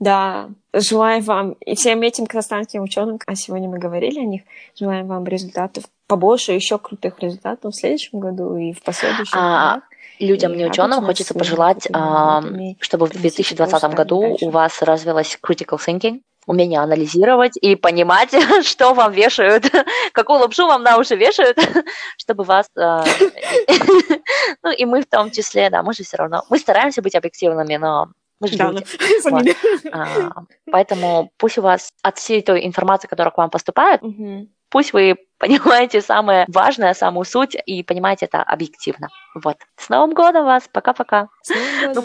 Да, 0.00 0.50
желаем 0.72 1.22
вам 1.22 1.52
и 1.52 1.74
всем 1.74 2.02
этим 2.02 2.26
казахстанским 2.26 2.82
ученым, 2.82 3.18
а 3.26 3.34
сегодня 3.34 3.68
мы 3.68 3.78
говорили 3.78 4.20
о 4.20 4.24
них, 4.24 4.42
желаем 4.78 5.06
вам 5.06 5.24
результатов 5.24 5.84
побольше, 6.06 6.52
еще 6.52 6.78
крутых 6.78 7.20
результатов 7.20 7.72
в 7.72 7.76
следующем 7.76 8.20
году 8.20 8.56
и 8.56 8.72
в 8.72 8.82
последующих 8.82 9.34
А. 9.36 9.80
Людям, 10.20 10.52
И 10.52 10.58
не 10.58 10.66
ученым, 10.66 11.04
хочется 11.04 11.34
пожелать, 11.34 11.88
а, 11.92 12.40
чтобы 12.80 13.06
в 13.06 13.10
приносите 13.10 13.54
2020 13.54 13.80
просто 13.80 13.88
году 13.88 14.36
у 14.40 14.50
вас 14.50 14.80
развилось 14.80 15.36
critical 15.42 15.78
thinking, 15.84 16.20
умение 16.46 16.80
анализировать 16.80 17.56
и 17.56 17.74
понимать, 17.74 18.30
что 18.64 18.94
вам 18.94 19.12
вешают, 19.12 19.64
какую 20.12 20.40
лапшу 20.40 20.66
вам 20.66 20.82
на 20.82 20.98
уши 20.98 21.16
вешают, 21.16 21.58
чтобы 22.18 22.44
вас... 22.44 22.68
а, 22.78 23.04
Ну 24.62 24.70
и 24.70 24.84
мы 24.84 25.02
в 25.02 25.06
том 25.06 25.30
числе, 25.30 25.70
да, 25.70 25.82
мы 25.82 25.94
же 25.94 26.04
все 26.04 26.16
равно... 26.16 26.44
Мы 26.48 26.58
стараемся 26.58 27.02
быть 27.02 27.14
объективными, 27.14 27.76
но 27.76 28.08
мы 28.40 28.48
же 28.48 28.56
Да, 28.56 28.70
люди. 28.70 28.84
ну, 29.00 29.20
сами. 29.20 29.54
А, 29.92 30.42
Поэтому 30.70 31.30
пусть 31.38 31.58
у 31.58 31.62
вас 31.62 31.92
от 32.02 32.18
всей 32.18 32.42
той 32.42 32.66
информации, 32.66 33.08
которая 33.08 33.32
к 33.32 33.38
вам 33.38 33.50
поступает, 33.50 34.02
Мгм. 34.02 34.48
пусть 34.70 34.92
вы 34.92 35.16
понимаете 35.38 36.00
самое 36.00 36.44
важное, 36.48 36.94
самую 36.94 37.24
суть 37.24 37.56
и 37.66 37.82
понимаете 37.82 38.26
это 38.26 38.42
объективно. 38.42 39.08
Вот. 39.34 39.56
С 39.76 39.88
Новым 39.88 40.14
годом 40.14 40.44
вас! 40.44 40.68
Пока-пока! 40.72 41.28
С 41.42 41.50
Новым 41.50 41.94
годом! 41.94 42.04